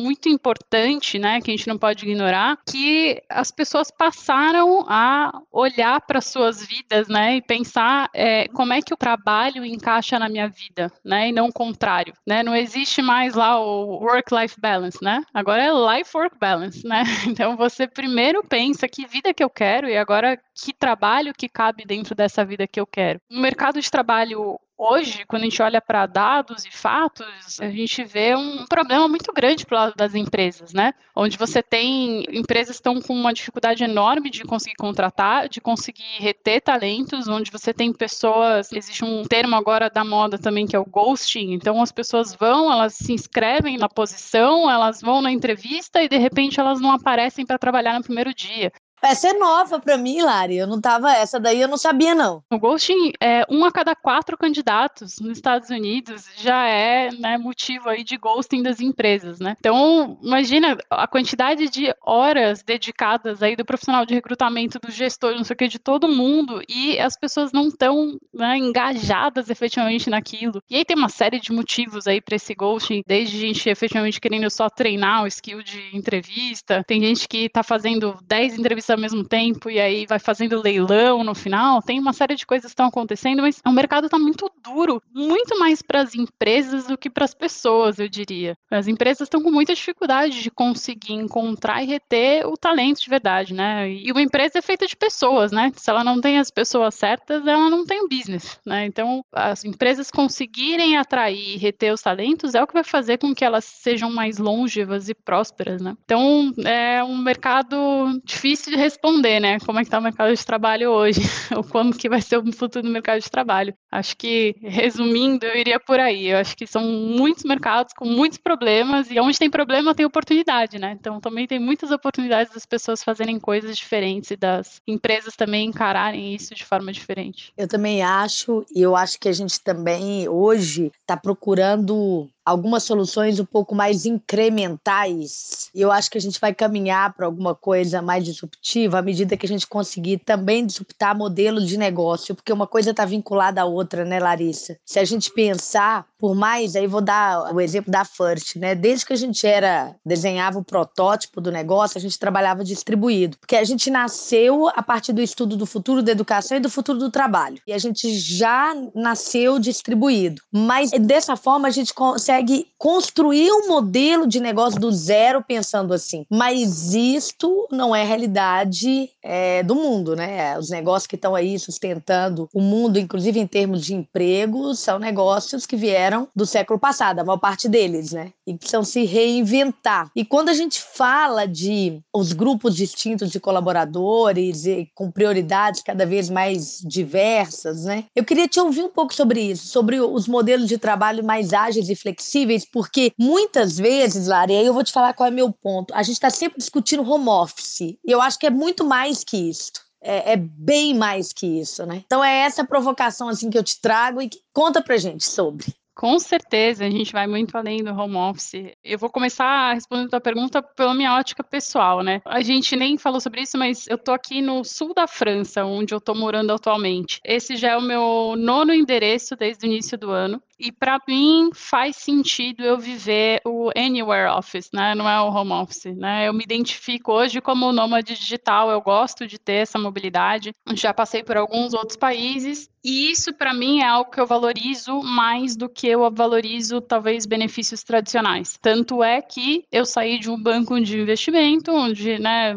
muito 0.04 0.30
importante, 0.30 1.18
né, 1.20 1.42
que 1.42 1.52
a 1.52 1.56
gente 1.56 1.68
não 1.68 1.78
pode 1.78 2.06
ignorar, 2.06 2.58
que 2.66 3.22
as 3.30 3.52
pessoas 3.52 3.92
passaram 3.92 4.86
a 4.88 5.42
olhar 5.52 6.02
para 6.02 6.22
suas 6.22 6.66
vidas, 6.66 7.08
né, 7.08 7.38
e 7.38 7.42
pensar 7.42 8.10
é, 8.14 8.48
como 8.50 8.74
é 8.74 8.82
que 8.82 8.94
o 8.94 8.98
trabalho 8.98 9.66
encaixa 9.66 10.20
na 10.20 10.30
minha 10.30 10.48
vida, 10.48 10.92
né, 11.04 11.30
e 11.30 11.32
não 11.32 11.48
o 11.48 11.54
contrário, 11.54 12.14
né, 12.28 12.44
não 12.44 12.56
existe 12.56 13.02
mais 13.02 13.34
lá 13.34 13.60
o 13.60 14.00
work-life 14.04 14.60
balance, 14.60 14.98
né, 15.02 15.22
agora 15.34 15.64
é 15.64 15.98
life-work 15.98 16.38
balance, 16.40 16.86
né, 16.86 17.04
então 17.32 17.56
você 17.56 17.88
primeiro 17.88 18.44
pensa 18.44 18.88
que 18.88 19.08
vida 19.08 19.34
que 19.34 19.44
eu 19.44 19.50
quero 19.50 19.88
e 19.88 19.98
agora 19.98 20.38
que 20.54 20.74
trabalho 20.74 21.34
que 21.34 21.48
cabe 21.48 21.86
dentro 21.86 22.14
dessa 22.14 22.44
vida 22.44 22.68
que 22.68 22.80
eu 22.80 22.86
quero. 22.86 23.20
O 23.32 23.40
mercado 23.40 23.80
de 23.80 23.90
trabalho 23.90 24.60
hoje, 24.82 25.24
quando 25.28 25.44
a 25.44 25.46
gente 25.46 25.62
olha 25.62 25.80
para 25.80 26.08
dados 26.08 26.66
e 26.66 26.72
fatos, 26.72 27.60
a 27.62 27.70
gente 27.70 28.04
vê 28.04 28.36
um 28.36 28.66
problema 28.66 29.08
muito 29.08 29.32
grande 29.32 29.66
para 29.66 29.82
lado 29.82 29.96
das 29.96 30.16
empresas, 30.16 30.74
né? 30.74 30.94
Onde 31.16 31.38
você 31.38 31.62
tem 31.62 32.26
empresas 32.32 32.78
estão 32.78 33.00
com 33.00 33.14
uma 33.14 33.34
dificuldade 33.34 33.84
enorme 33.84 34.32
de 34.32 34.44
conseguir 34.44 34.76
contratar, 34.76 35.48
de 35.48 35.62
conseguir 35.62 36.18
reter 36.18 36.62
talentos, 36.62 37.28
onde 37.28 37.52
você 37.52 37.74
tem 37.74 37.94
pessoas, 37.94 38.72
existe 38.72 39.06
um 39.06 39.24
termo 39.24 39.56
agora 39.56 39.90
da 39.90 40.04
moda 40.04 40.40
também 40.40 40.66
que 40.66 40.76
é 40.76 40.80
o 40.80 40.86
ghosting, 40.86 41.54
então 41.54 41.82
as 41.82 41.92
pessoas 41.92 42.34
vão, 42.34 42.72
elas 42.72 42.96
se 42.96 43.14
inscrevem 43.14 43.78
na 43.78 43.88
posição, 43.88 44.70
elas 44.70 45.02
vão 45.02 45.22
na 45.22 45.32
entrevista 45.32 46.02
e 46.02 46.10
de 46.10 46.18
repente 46.18 46.60
elas 46.60 46.82
não 46.82 46.92
aparecem 46.92 47.46
para 47.46 47.60
trabalhar 47.60 47.94
no 47.94 48.04
primeiro 48.04 48.34
dia. 48.34 48.72
Essa 49.02 49.30
é 49.30 49.34
nova 49.34 49.80
para 49.80 49.98
mim, 49.98 50.22
Lari. 50.22 50.58
Eu 50.58 50.68
não 50.68 50.80
tava. 50.80 51.12
Essa 51.12 51.40
daí 51.40 51.60
eu 51.60 51.68
não 51.68 51.78
sabia, 51.78 52.14
não. 52.14 52.44
O 52.52 52.60
ghosting 52.60 53.12
é 53.20 53.44
um 53.50 53.66
a 53.66 53.72
cada 53.72 53.96
quatro 53.96 54.38
candidatos 54.38 55.20
nos 55.20 55.38
Estados 55.38 55.70
Unidos 55.70 56.30
já 56.38 56.68
é 56.68 57.12
né, 57.12 57.38
motivo 57.38 57.90
aí 57.90 58.04
de 58.04 58.16
ghosting 58.18 58.62
das 58.62 58.80
empresas, 58.80 59.40
né? 59.40 59.56
Então, 59.60 60.20
imagina 60.22 60.78
a 60.90 61.08
quantidade 61.08 61.70
de 61.70 61.94
horas 62.02 62.62
dedicadas 62.62 63.42
aí 63.42 63.56
do 63.56 63.66
profissional 63.66 64.06
de 64.06 64.14
recrutamento, 64.14 64.80
do 64.80 64.92
gestor, 64.92 65.36
não 65.36 65.44
sei 65.44 65.54
o 65.56 65.58
que, 65.58 65.68
de 65.68 65.80
todo 65.80 66.08
mundo, 66.08 66.62
e 66.70 67.00
as 67.00 67.18
pessoas 67.18 67.52
não 67.52 67.68
estão 67.68 68.20
né, 68.34 68.58
engajadas 68.58 69.50
efetivamente 69.50 70.10
naquilo. 70.10 70.62
E 70.70 70.76
aí 70.76 70.86
tem 70.86 70.96
uma 70.96 71.10
série 71.10 71.40
de 71.40 71.52
motivos 71.52 72.06
aí 72.08 72.22
para 72.22 72.36
esse 72.36 72.54
ghosting, 72.54 73.04
desde 73.08 73.40
gente 73.40 73.68
efetivamente 73.68 74.22
querendo 74.22 74.50
só 74.50 74.70
treinar 74.70 75.24
o 75.24 75.28
skill 75.28 75.64
de 75.64 75.96
entrevista, 75.96 76.84
tem 76.86 77.02
gente 77.02 77.28
que 77.28 77.46
está 77.46 77.64
fazendo 77.64 78.18
10 78.24 78.60
entrevistas 78.60 78.91
ao 78.92 78.98
mesmo 78.98 79.24
tempo 79.24 79.70
e 79.70 79.80
aí 79.80 80.06
vai 80.06 80.20
fazendo 80.20 80.62
leilão 80.62 81.24
no 81.24 81.34
final. 81.34 81.82
Tem 81.82 82.00
uma 82.00 82.14
série 82.14 82.36
de 82.36 82.46
coisas 82.46 82.66
que 82.66 82.74
estão 82.74 82.88
acontecendo, 82.88 83.42
mas 83.42 83.62
o 83.66 83.72
mercado 83.72 84.06
está 84.06 84.20
muito 84.20 84.50
duro, 84.64 85.02
muito 85.14 85.58
mais 85.60 85.82
para 85.82 86.02
as 86.02 86.16
empresas 86.16 86.88
do 86.88 86.98
que 86.98 87.10
para 87.10 87.26
as 87.26 87.34
pessoas, 87.34 88.00
eu 88.00 88.08
diria. 88.08 88.56
As 88.70 88.88
empresas 88.88 89.22
estão 89.22 89.42
com 89.42 89.52
muita 89.52 89.74
dificuldade 89.74 90.42
de 90.42 90.52
conseguir 90.52 91.14
encontrar 91.14 91.84
e 91.84 91.88
reter 91.88 92.46
o 92.48 92.58
talento 92.58 93.02
de 93.02 93.10
verdade, 93.10 93.54
né? 93.54 93.92
E 93.92 94.12
uma 94.12 94.22
empresa 94.22 94.60
é 94.60 94.62
feita 94.62 94.88
de 94.88 94.96
pessoas, 94.96 95.52
né? 95.52 95.72
Se 95.76 95.90
ela 95.90 96.04
não 96.04 96.20
tem 96.22 96.38
as 96.38 96.52
pessoas 96.52 96.96
certas, 96.96 97.46
ela 97.46 97.70
não 97.70 97.86
tem 97.86 98.04
o 98.04 98.08
business, 98.08 98.60
né? 98.66 98.86
Então, 98.86 99.24
as 99.32 99.66
empresas 99.66 100.12
conseguirem 100.12 100.98
atrair 100.98 101.56
e 101.56 101.58
reter 101.58 101.94
os 101.94 102.02
talentos 102.02 102.56
é 102.56 102.62
o 102.62 102.68
que 102.68 102.74
vai 102.74 102.84
fazer 102.84 103.18
com 103.18 103.34
que 103.34 103.44
elas 103.44 103.66
sejam 103.66 104.12
mais 104.12 104.38
longevas 104.38 105.10
e 105.10 105.14
prósperas, 105.14 105.82
né? 105.82 105.96
Então, 106.04 106.54
é 106.66 107.04
um 107.04 107.18
mercado 107.18 107.78
difícil 108.24 108.72
de 108.74 108.78
responder, 108.82 109.40
né? 109.40 109.60
Como 109.60 109.80
é 109.80 109.84
que 109.84 109.88
está 109.88 110.00
o 110.00 110.04
mercado 110.04 110.34
de 110.34 110.46
trabalho 110.46 110.90
hoje, 110.90 111.22
ou 111.56 111.64
como 111.64 111.96
que 111.96 112.10
vai 112.10 112.22
ser 112.22 112.38
o 112.38 112.52
futuro 112.52 112.84
do 112.84 112.92
mercado 112.92 113.22
de 113.22 113.30
trabalho. 113.30 113.74
Acho 113.92 114.16
que, 114.18 114.56
resumindo, 114.62 115.46
eu 115.46 115.56
iria 115.56 115.80
por 115.80 116.00
aí. 116.00 116.28
Eu 116.28 116.38
acho 116.38 116.56
que 116.56 116.66
são 116.66 116.84
muitos 116.84 117.44
mercados 117.44 117.94
com 117.94 118.06
muitos 118.06 118.38
problemas, 118.38 119.10
e 119.10 119.20
onde 119.20 119.38
tem 119.38 119.50
problema 119.50 119.96
tem 119.96 120.06
oportunidade, 120.06 120.80
né? 120.80 120.98
Então 121.00 121.20
também 121.20 121.48
tem 121.48 121.60
muitas 121.60 121.92
oportunidades 121.92 122.54
das 122.54 122.66
pessoas 122.66 123.04
fazerem 123.04 123.40
coisas 123.40 123.78
diferentes 123.78 124.32
e 124.32 124.36
das 124.36 124.82
empresas 124.88 125.36
também 125.36 125.68
encararem 125.68 126.34
isso 126.34 126.56
de 126.56 126.66
forma 126.66 126.92
diferente. 126.92 127.54
Eu 127.58 127.68
também 127.68 128.02
acho, 128.02 128.66
e 128.76 128.82
eu 128.82 128.96
acho 128.96 129.20
que 129.20 129.30
a 129.30 129.34
gente 129.34 129.62
também 129.62 130.28
hoje 130.28 130.92
está 131.02 131.16
procurando 131.16 132.30
algumas 132.52 132.84
soluções 132.84 133.40
um 133.40 133.46
pouco 133.46 133.74
mais 133.74 134.06
incrementais. 134.06 135.70
E 135.74 135.82
eu 135.82 135.92
acho 135.92 136.12
que 136.12 136.18
a 136.18 136.22
gente 136.22 136.40
vai 136.40 136.54
caminhar 136.54 137.14
para 137.14 137.26
alguma 137.26 137.56
coisa 137.56 138.02
mais 138.02 138.26
disruptiva 138.26 139.00
à 139.00 139.02
medida 139.02 139.38
que 139.38 139.46
a 139.46 139.50
gente 139.50 139.66
conseguir 139.68 140.20
também 140.20 140.66
disruptar 140.66 141.18
modelo 141.18 141.64
de 141.66 141.78
negócio, 141.78 142.36
porque 142.36 142.52
uma 142.52 142.68
coisa 142.68 142.92
está 142.92 143.06
vinculada 143.06 143.62
à 143.62 143.66
outra, 143.66 144.04
né, 144.04 144.20
Larissa? 144.20 144.78
Se 144.86 145.00
a 145.00 145.06
gente 145.06 145.32
pensar, 145.32 146.06
por 146.20 146.36
mais, 146.36 146.76
aí 146.76 146.88
vou 146.88 147.02
dar 147.02 147.54
o 147.54 147.62
exemplo 147.62 147.92
da 147.92 148.04
First, 148.04 148.58
né? 148.58 148.76
Desde 148.76 149.06
que 149.06 149.14
a 149.14 149.18
gente 149.18 149.46
era 149.48 149.96
desenhava 150.06 150.60
o 150.60 150.64
protótipo 150.64 151.40
do 151.40 151.52
negócio, 151.52 151.98
a 151.98 152.02
gente 152.02 152.20
trabalhava 152.20 152.64
distribuído, 152.64 153.38
porque 153.38 153.56
a 153.56 153.64
gente 153.64 153.90
nasceu 153.90 154.68
a 154.70 154.84
partir 154.84 155.14
do 155.14 155.22
estudo 155.22 155.56
do 155.56 155.66
futuro 155.66 156.04
da 156.04 156.12
educação 156.12 156.58
e 156.58 156.60
do 156.60 156.70
futuro 156.70 157.00
do 157.00 157.10
trabalho. 157.10 157.60
E 157.66 157.74
a 157.74 157.78
gente 157.78 158.18
já 158.18 158.74
nasceu 158.94 159.60
distribuído. 159.60 160.42
Mas 160.52 160.92
dessa 160.92 161.36
forma 161.36 161.68
a 161.68 161.72
gente 161.72 161.94
consegue 161.94 162.41
consegue 162.42 162.68
construir 162.78 163.52
um 163.52 163.68
modelo 163.68 164.26
de 164.26 164.40
negócio 164.40 164.80
do 164.80 164.92
zero 164.92 165.44
pensando 165.44 165.94
assim. 165.94 166.26
Mas 166.30 166.94
isto 166.96 167.68
não 167.72 167.96
é 167.96 168.04
realidade 168.04 169.10
é, 169.22 169.62
do 169.62 169.76
mundo, 169.76 170.16
né? 170.16 170.58
Os 170.58 170.70
negócios 170.70 171.06
que 171.06 171.16
estão 171.16 171.36
aí 171.36 171.60
sustentando 171.60 172.50
o 172.54 172.60
mundo, 172.60 172.98
inclusive 172.98 173.40
em 173.40 173.46
termos 173.46 173.86
de 173.86 173.94
empregos, 173.94 174.80
são 174.80 174.98
negócios 174.98 175.66
que 175.66 175.76
vieram 175.76 176.28
do 176.36 176.46
século 176.46 176.80
passado, 176.80 177.20
a 177.20 177.24
maior 177.24 177.38
parte 177.38 177.70
deles, 177.70 178.12
né? 178.12 178.32
E 178.48 178.56
precisam 178.56 178.84
se 178.84 179.06
reinventar. 179.06 180.10
E 180.16 180.26
quando 180.26 180.50
a 180.50 180.54
gente 180.54 180.82
fala 180.82 181.48
de 181.48 182.00
os 182.14 182.34
grupos 182.34 182.76
distintos 182.76 183.30
de 183.30 183.40
colaboradores 183.40 184.66
e 184.66 184.90
com 184.96 185.12
prioridades 185.12 185.84
cada 185.84 186.06
vez 186.06 186.30
mais 186.30 186.82
diversas, 186.84 187.86
né? 187.86 188.06
Eu 188.16 188.26
queria 188.26 188.48
te 188.48 188.60
ouvir 188.60 188.84
um 188.84 188.90
pouco 188.90 189.14
sobre 189.14 189.42
isso, 189.42 189.68
sobre 189.68 190.00
os 190.02 190.28
modelos 190.28 190.68
de 190.68 190.80
trabalho 190.80 191.24
mais 191.24 191.54
ágeis 191.54 191.88
e 191.90 191.96
flexíveis 191.96 192.21
flexíveis, 192.22 192.66
porque 192.66 193.12
muitas 193.18 193.78
vezes, 193.78 194.28
Lara, 194.28 194.52
e 194.52 194.58
aí 194.58 194.66
eu 194.66 194.74
vou 194.74 194.84
te 194.84 194.92
falar 194.92 195.14
qual 195.14 195.28
é 195.28 195.32
meu 195.32 195.52
ponto. 195.52 195.94
A 195.94 196.04
gente 196.04 196.16
está 196.16 196.30
sempre 196.30 196.60
discutindo 196.60 197.10
home 197.10 197.28
office. 197.28 197.82
E 197.82 197.98
eu 198.06 198.22
acho 198.22 198.38
que 198.38 198.48
é 198.48 198.50
muito 198.50 198.86
mais 198.86 199.24
que 199.24 199.38
isso. 199.38 199.72
é, 200.04 200.34
é, 200.34 200.36
bem 200.36 200.96
mais 200.96 201.32
que 201.32 201.46
isso, 201.46 201.86
né? 201.86 202.02
Então 202.06 202.24
é 202.24 202.40
essa 202.40 202.66
provocação 202.66 203.30
assim 203.30 203.52
que 203.52 203.58
eu 203.58 203.64
te 203.64 203.80
trago 203.80 204.20
e 204.20 204.28
que 204.28 204.40
conta 204.52 204.82
pra 204.82 204.98
gente 204.98 205.24
sobre. 205.24 205.68
Com 205.94 206.18
certeza, 206.18 206.86
a 206.86 206.90
gente 206.90 207.12
vai 207.12 207.28
muito 207.28 207.56
além 207.56 207.84
do 207.84 207.92
home 207.92 208.16
office. 208.16 208.74
Eu 208.84 208.98
vou 208.98 209.10
começar 209.10 209.74
respondendo 209.74 210.08
a 210.08 210.10
tua 210.10 210.22
pergunta 210.22 210.64
pela 210.64 210.96
minha 210.96 211.16
ótica 211.16 211.44
pessoal, 211.44 212.02
né? 212.02 212.22
A 212.26 212.42
gente 212.42 212.76
nem 212.76 212.98
falou 212.98 213.20
sobre 213.20 213.42
isso, 213.42 213.58
mas 213.58 213.86
eu 213.88 213.98
tô 213.98 214.12
aqui 214.12 214.42
no 214.42 214.64
sul 214.64 214.94
da 214.96 215.06
França, 215.06 215.64
onde 215.66 215.94
eu 215.94 216.02
tô 216.02 216.16
morando 216.16 216.52
atualmente. 216.54 217.20
Esse 217.24 217.56
já 217.56 217.74
é 217.74 217.78
o 217.78 217.82
meu 217.82 218.36
nono 218.38 218.74
endereço 218.74 219.36
desde 219.36 219.68
o 219.68 219.70
início 219.70 219.98
do 219.98 220.10
ano. 220.10 220.42
E 220.64 220.72
para 220.72 221.00
mim 221.08 221.50
faz 221.56 221.96
sentido 221.96 222.64
eu 222.64 222.78
viver 222.78 223.42
o 223.44 223.72
anywhere 223.76 224.30
office, 224.30 224.70
né? 224.72 224.94
Não 224.94 225.10
é 225.10 225.20
o 225.20 225.34
home 225.34 225.54
office, 225.54 225.86
né? 225.98 226.28
Eu 226.28 226.34
me 226.34 226.44
identifico 226.44 227.12
hoje 227.12 227.42
como 227.42 227.72
nômade 227.72 228.14
digital, 228.16 228.70
eu 228.70 228.80
gosto 228.80 229.26
de 229.26 229.40
ter 229.40 229.64
essa 229.64 229.80
mobilidade. 229.80 230.54
Já 230.76 230.94
passei 230.94 231.24
por 231.24 231.36
alguns 231.36 231.74
outros 231.74 231.98
países 231.98 232.70
e 232.84 233.10
isso 233.10 233.34
para 233.34 233.56
mim 233.56 233.80
é 233.80 233.88
algo 233.88 234.12
que 234.12 234.22
eu 234.22 234.28
valorizo 234.28 235.02
mais 235.02 235.56
do 235.56 235.68
que 235.68 235.88
eu 235.88 236.10
valorizo 236.12 236.80
talvez 236.80 237.26
benefícios 237.26 237.82
tradicionais. 237.82 238.56
Tanto 238.62 239.04
é 239.04 239.20
que 239.20 239.66
eu 239.72 239.84
saí 239.84 240.20
de 240.20 240.30
um 240.30 240.40
banco 240.40 240.80
de 240.80 241.00
investimento 241.00 241.72
onde, 241.72 242.20
né, 242.20 242.56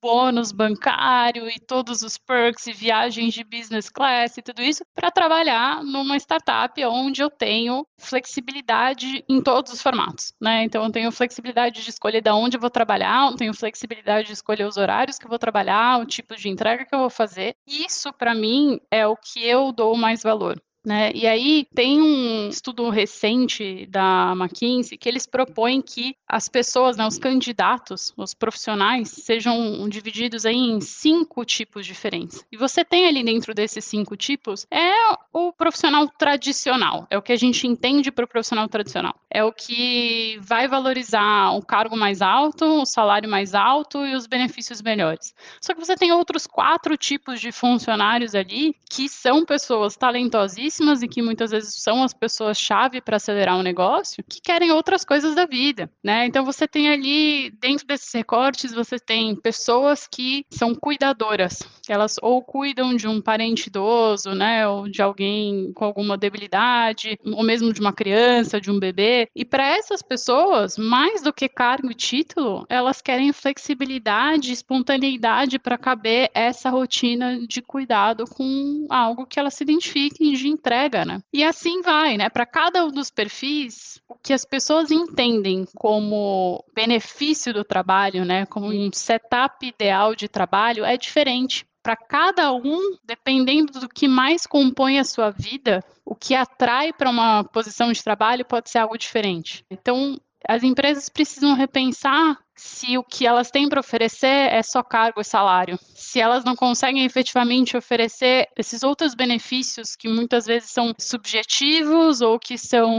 bônus 0.00 0.52
bancário 0.52 1.48
e 1.48 1.58
todos 1.58 2.02
os 2.02 2.16
perks 2.16 2.66
e 2.66 2.72
viagens 2.72 3.34
de 3.34 3.44
business 3.44 3.88
class 3.88 4.36
e 4.36 4.42
tudo 4.42 4.62
isso 4.62 4.84
para 4.94 5.10
trabalhar 5.10 5.82
numa 5.82 6.16
startup 6.16 6.84
onde 6.86 7.22
eu 7.22 7.30
tenho 7.30 7.86
flexibilidade 7.98 9.24
em 9.28 9.42
todos 9.42 9.72
os 9.72 9.82
formatos, 9.82 10.32
né? 10.40 10.64
Então 10.64 10.84
eu 10.84 10.90
tenho 10.92 11.12
flexibilidade 11.12 11.82
de 11.82 11.90
escolher 11.90 12.20
de 12.20 12.30
onde 12.30 12.56
eu 12.56 12.60
vou 12.60 12.70
trabalhar, 12.70 13.30
eu 13.30 13.36
tenho 13.36 13.54
flexibilidade 13.54 14.28
de 14.28 14.32
escolher 14.34 14.66
os 14.66 14.76
horários 14.76 15.18
que 15.18 15.24
eu 15.26 15.30
vou 15.30 15.38
trabalhar, 15.38 16.00
o 16.00 16.06
tipo 16.06 16.36
de 16.36 16.48
entrega 16.48 16.84
que 16.84 16.94
eu 16.94 17.00
vou 17.00 17.10
fazer. 17.10 17.54
Isso 17.66 18.12
para 18.12 18.34
mim 18.34 18.80
é 18.90 19.06
o 19.06 19.16
que 19.16 19.44
eu 19.44 19.72
dou 19.72 19.96
mais 19.96 20.22
valor. 20.22 20.60
Né? 20.84 21.10
E 21.14 21.26
aí 21.26 21.66
tem 21.74 22.00
um 22.00 22.48
estudo 22.48 22.88
recente 22.88 23.86
da 23.86 24.32
McKinsey 24.36 24.96
que 24.96 25.08
eles 25.08 25.26
propõem 25.26 25.82
que 25.82 26.14
as 26.26 26.48
pessoas, 26.48 26.96
né, 26.96 27.06
os 27.06 27.18
candidatos, 27.18 28.12
os 28.16 28.32
profissionais, 28.32 29.08
sejam 29.08 29.88
divididos 29.88 30.44
em 30.44 30.80
cinco 30.80 31.44
tipos 31.44 31.84
diferentes. 31.84 32.44
E 32.50 32.56
você 32.56 32.84
tem 32.84 33.06
ali 33.06 33.24
dentro 33.24 33.52
desses 33.54 33.84
cinco 33.84 34.16
tipos 34.16 34.66
é 34.70 34.92
o 35.32 35.52
profissional 35.52 36.08
tradicional, 36.08 37.06
é 37.10 37.18
o 37.18 37.22
que 37.22 37.32
a 37.32 37.36
gente 37.36 37.66
entende 37.66 38.12
para 38.12 38.24
o 38.24 38.28
profissional 38.28 38.68
tradicional. 38.68 39.14
É 39.30 39.42
o 39.44 39.52
que 39.52 40.38
vai 40.40 40.68
valorizar 40.68 41.50
o 41.56 41.62
cargo 41.62 41.96
mais 41.96 42.22
alto, 42.22 42.64
o 42.64 42.86
salário 42.86 43.28
mais 43.28 43.54
alto 43.54 44.06
e 44.06 44.14
os 44.14 44.26
benefícios 44.26 44.80
melhores. 44.80 45.34
Só 45.60 45.74
que 45.74 45.84
você 45.84 45.96
tem 45.96 46.12
outros 46.12 46.46
quatro 46.46 46.96
tipos 46.96 47.40
de 47.40 47.50
funcionários 47.50 48.34
ali 48.34 48.74
que 48.88 49.08
são 49.08 49.44
pessoas 49.44 49.96
talentosíssimas 49.96 50.67
e 51.02 51.08
que 51.08 51.22
muitas 51.22 51.50
vezes 51.50 51.74
são 51.82 52.02
as 52.02 52.12
pessoas-chave 52.12 53.00
para 53.00 53.16
acelerar 53.16 53.56
um 53.56 53.62
negócio, 53.62 54.24
que 54.28 54.40
querem 54.40 54.70
outras 54.70 55.04
coisas 55.04 55.34
da 55.34 55.46
vida, 55.46 55.90
né? 56.02 56.26
Então 56.26 56.44
você 56.44 56.66
tem 56.66 56.88
ali, 56.88 57.50
dentro 57.60 57.86
desses 57.86 58.12
recortes, 58.12 58.72
você 58.72 58.98
tem 58.98 59.34
pessoas 59.36 60.06
que 60.06 60.44
são 60.50 60.74
cuidadoras, 60.74 61.60
elas 61.88 62.16
ou 62.22 62.42
cuidam 62.42 62.94
de 62.94 63.06
um 63.08 63.20
parente 63.20 63.68
idoso, 63.68 64.34
né, 64.34 64.66
ou 64.66 64.88
de 64.88 65.02
alguém 65.02 65.72
com 65.74 65.84
alguma 65.84 66.16
debilidade, 66.16 67.18
ou 67.24 67.42
mesmo 67.42 67.72
de 67.72 67.80
uma 67.80 67.92
criança, 67.92 68.60
de 68.60 68.70
um 68.70 68.78
bebê, 68.78 69.28
e 69.34 69.44
para 69.44 69.66
essas 69.66 70.02
pessoas, 70.02 70.76
mais 70.76 71.22
do 71.22 71.32
que 71.32 71.48
cargo 71.48 71.90
e 71.90 71.94
título, 71.94 72.66
elas 72.68 73.00
querem 73.00 73.32
flexibilidade, 73.32 74.52
espontaneidade 74.52 75.58
para 75.58 75.78
caber 75.78 76.30
essa 76.34 76.70
rotina 76.70 77.46
de 77.46 77.62
cuidado 77.62 78.24
com 78.26 78.86
algo 78.90 79.26
que 79.26 79.38
elas 79.38 79.54
se 79.54 79.64
identifiquem 79.64 80.32
de 80.34 80.48
entrega, 80.58 81.04
né? 81.04 81.20
E 81.32 81.44
assim 81.44 81.80
vai, 81.82 82.16
né? 82.16 82.28
Para 82.28 82.44
cada 82.44 82.84
um 82.84 82.90
dos 82.90 83.10
perfis, 83.10 84.00
o 84.08 84.14
que 84.14 84.32
as 84.32 84.44
pessoas 84.44 84.90
entendem 84.90 85.64
como 85.76 86.64
benefício 86.74 87.54
do 87.54 87.64
trabalho, 87.64 88.24
né? 88.24 88.44
Como 88.46 88.66
um 88.66 88.90
setup 88.92 89.66
ideal 89.66 90.14
de 90.14 90.28
trabalho 90.28 90.84
é 90.84 90.96
diferente 90.96 91.64
para 91.82 91.96
cada 91.96 92.52
um, 92.52 92.96
dependendo 93.04 93.80
do 93.80 93.88
que 93.88 94.06
mais 94.06 94.46
compõe 94.46 94.98
a 94.98 95.04
sua 95.04 95.30
vida, 95.30 95.82
o 96.04 96.14
que 96.14 96.34
atrai 96.34 96.92
para 96.92 97.08
uma 97.08 97.44
posição 97.44 97.90
de 97.92 98.02
trabalho 98.02 98.44
pode 98.44 98.68
ser 98.68 98.78
algo 98.78 98.98
diferente. 98.98 99.64
Então, 99.70 100.18
as 100.46 100.62
empresas 100.62 101.08
precisam 101.08 101.54
repensar 101.54 102.38
se 102.58 102.98
o 102.98 103.04
que 103.04 103.26
elas 103.26 103.50
têm 103.50 103.68
para 103.68 103.80
oferecer 103.80 104.26
é 104.26 104.62
só 104.62 104.82
cargo 104.82 105.20
e 105.20 105.24
salário. 105.24 105.78
Se 105.94 106.20
elas 106.20 106.44
não 106.44 106.56
conseguem 106.56 107.04
efetivamente 107.04 107.76
oferecer 107.76 108.48
esses 108.56 108.82
outros 108.82 109.14
benefícios 109.14 109.94
que 109.94 110.08
muitas 110.08 110.44
vezes 110.44 110.70
são 110.70 110.92
subjetivos 110.98 112.20
ou 112.20 112.38
que 112.38 112.58
são, 112.58 112.90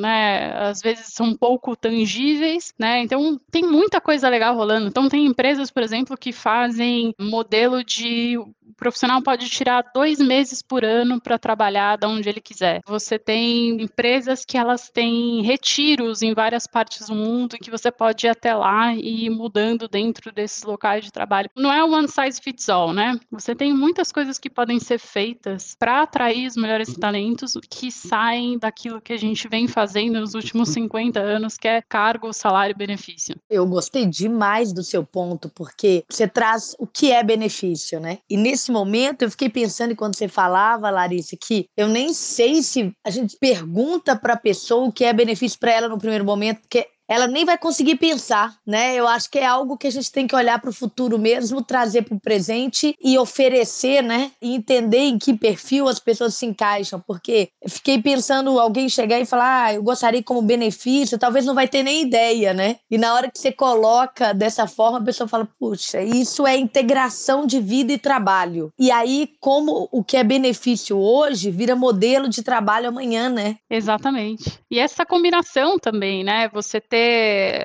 né, 0.00 0.52
às 0.68 0.80
vezes 0.80 1.06
são 1.14 1.34
pouco 1.34 1.74
tangíveis, 1.74 2.74
né? 2.78 3.02
Então 3.02 3.40
tem 3.50 3.62
muita 3.62 4.00
coisa 4.00 4.28
legal 4.28 4.54
rolando. 4.54 4.88
Então 4.88 5.08
tem 5.08 5.24
empresas, 5.26 5.70
por 5.70 5.82
exemplo, 5.82 6.16
que 6.16 6.32
fazem 6.32 7.14
modelo 7.18 7.82
de 7.82 8.36
o 8.38 8.54
profissional 8.76 9.20
pode 9.22 9.48
tirar 9.48 9.90
dois 9.94 10.18
meses 10.18 10.62
por 10.62 10.84
ano 10.84 11.20
para 11.20 11.38
trabalhar 11.38 11.96
de 11.98 12.06
onde 12.06 12.28
ele 12.28 12.40
quiser. 12.40 12.80
Você 12.86 13.18
tem 13.18 13.82
empresas 13.82 14.44
que 14.44 14.56
elas 14.56 14.88
têm 14.88 15.42
retiros 15.42 16.22
em 16.22 16.32
várias 16.32 16.66
partes 16.66 17.08
do 17.08 17.14
mundo 17.14 17.58
que 17.58 17.70
você 17.70 17.90
pode 17.90 18.26
ir 18.26 18.30
até 18.30 18.54
lá 18.54 18.89
e 18.94 19.26
ir 19.26 19.30
mudando 19.30 19.88
dentro 19.88 20.32
desses 20.32 20.62
locais 20.62 21.04
de 21.04 21.12
trabalho. 21.12 21.50
Não 21.56 21.72
é 21.72 21.82
one 21.84 22.08
size 22.08 22.40
fits 22.40 22.68
all, 22.68 22.92
né? 22.92 23.18
Você 23.30 23.54
tem 23.54 23.72
muitas 23.72 24.12
coisas 24.12 24.38
que 24.38 24.50
podem 24.50 24.78
ser 24.78 24.98
feitas 24.98 25.76
para 25.78 26.02
atrair 26.02 26.46
os 26.46 26.56
melhores 26.56 26.94
talentos 26.94 27.52
que 27.68 27.90
saem 27.90 28.58
daquilo 28.58 29.00
que 29.00 29.12
a 29.12 29.16
gente 29.16 29.48
vem 29.48 29.66
fazendo 29.66 30.20
nos 30.20 30.34
últimos 30.34 30.68
50 30.70 31.20
anos, 31.20 31.56
que 31.56 31.68
é 31.68 31.82
cargo, 31.82 32.32
salário 32.32 32.72
e 32.72 32.78
benefício. 32.78 33.36
Eu 33.48 33.66
gostei 33.66 34.06
demais 34.06 34.72
do 34.72 34.82
seu 34.82 35.04
ponto, 35.04 35.48
porque 35.48 36.04
você 36.08 36.26
traz 36.26 36.74
o 36.78 36.86
que 36.86 37.12
é 37.12 37.22
benefício, 37.22 38.00
né? 38.00 38.18
E 38.28 38.36
nesse 38.36 38.70
momento, 38.70 39.22
eu 39.22 39.30
fiquei 39.30 39.48
pensando 39.48 39.92
enquanto 39.92 40.16
você 40.16 40.28
falava, 40.28 40.90
Larissa, 40.90 41.36
que 41.36 41.66
eu 41.76 41.88
nem 41.88 42.12
sei 42.12 42.62
se 42.62 42.92
a 43.04 43.10
gente 43.10 43.36
pergunta 43.38 44.16
para 44.16 44.34
a 44.34 44.38
pessoa 44.38 44.88
o 44.88 44.92
que 44.92 45.04
é 45.04 45.12
benefício 45.12 45.58
para 45.58 45.72
ela 45.72 45.88
no 45.88 45.98
primeiro 45.98 46.24
momento, 46.24 46.60
porque 46.60 46.86
ela 47.10 47.26
nem 47.26 47.44
vai 47.44 47.58
conseguir 47.58 47.96
pensar, 47.96 48.56
né? 48.64 48.94
Eu 48.94 49.08
acho 49.08 49.28
que 49.28 49.40
é 49.40 49.44
algo 49.44 49.76
que 49.76 49.88
a 49.88 49.90
gente 49.90 50.12
tem 50.12 50.28
que 50.28 50.36
olhar 50.36 50.60
para 50.60 50.70
o 50.70 50.72
futuro 50.72 51.18
mesmo, 51.18 51.60
trazer 51.60 52.02
para 52.02 52.14
o 52.14 52.20
presente 52.20 52.96
e 53.02 53.18
oferecer, 53.18 54.00
né? 54.00 54.30
E 54.40 54.54
entender 54.54 55.00
em 55.00 55.18
que 55.18 55.34
perfil 55.34 55.88
as 55.88 55.98
pessoas 55.98 56.36
se 56.36 56.46
encaixam, 56.46 57.02
porque 57.04 57.48
fiquei 57.66 58.00
pensando 58.00 58.60
alguém 58.60 58.88
chegar 58.88 59.18
e 59.18 59.26
falar, 59.26 59.64
ah, 59.64 59.74
eu 59.74 59.82
gostaria 59.82 60.22
como 60.22 60.40
benefício, 60.40 61.18
talvez 61.18 61.44
não 61.44 61.52
vai 61.52 61.66
ter 61.66 61.82
nem 61.82 62.02
ideia, 62.02 62.54
né? 62.54 62.76
E 62.88 62.96
na 62.96 63.12
hora 63.12 63.28
que 63.28 63.40
você 63.40 63.50
coloca 63.50 64.32
dessa 64.32 64.68
forma, 64.68 64.98
a 64.98 65.02
pessoa 65.02 65.26
fala, 65.26 65.48
puxa, 65.58 66.00
isso 66.00 66.46
é 66.46 66.56
integração 66.56 67.44
de 67.44 67.60
vida 67.60 67.92
e 67.92 67.98
trabalho. 67.98 68.72
E 68.78 68.88
aí, 68.92 69.28
como 69.40 69.88
o 69.90 70.04
que 70.04 70.16
é 70.16 70.22
benefício 70.22 70.96
hoje 70.96 71.50
vira 71.50 71.74
modelo 71.74 72.28
de 72.28 72.44
trabalho 72.44 72.86
amanhã, 72.86 73.28
né? 73.28 73.56
Exatamente. 73.68 74.60
E 74.70 74.78
essa 74.78 75.04
combinação 75.04 75.76
também, 75.76 76.22
né? 76.22 76.48
Você 76.52 76.80
ter 76.80 76.99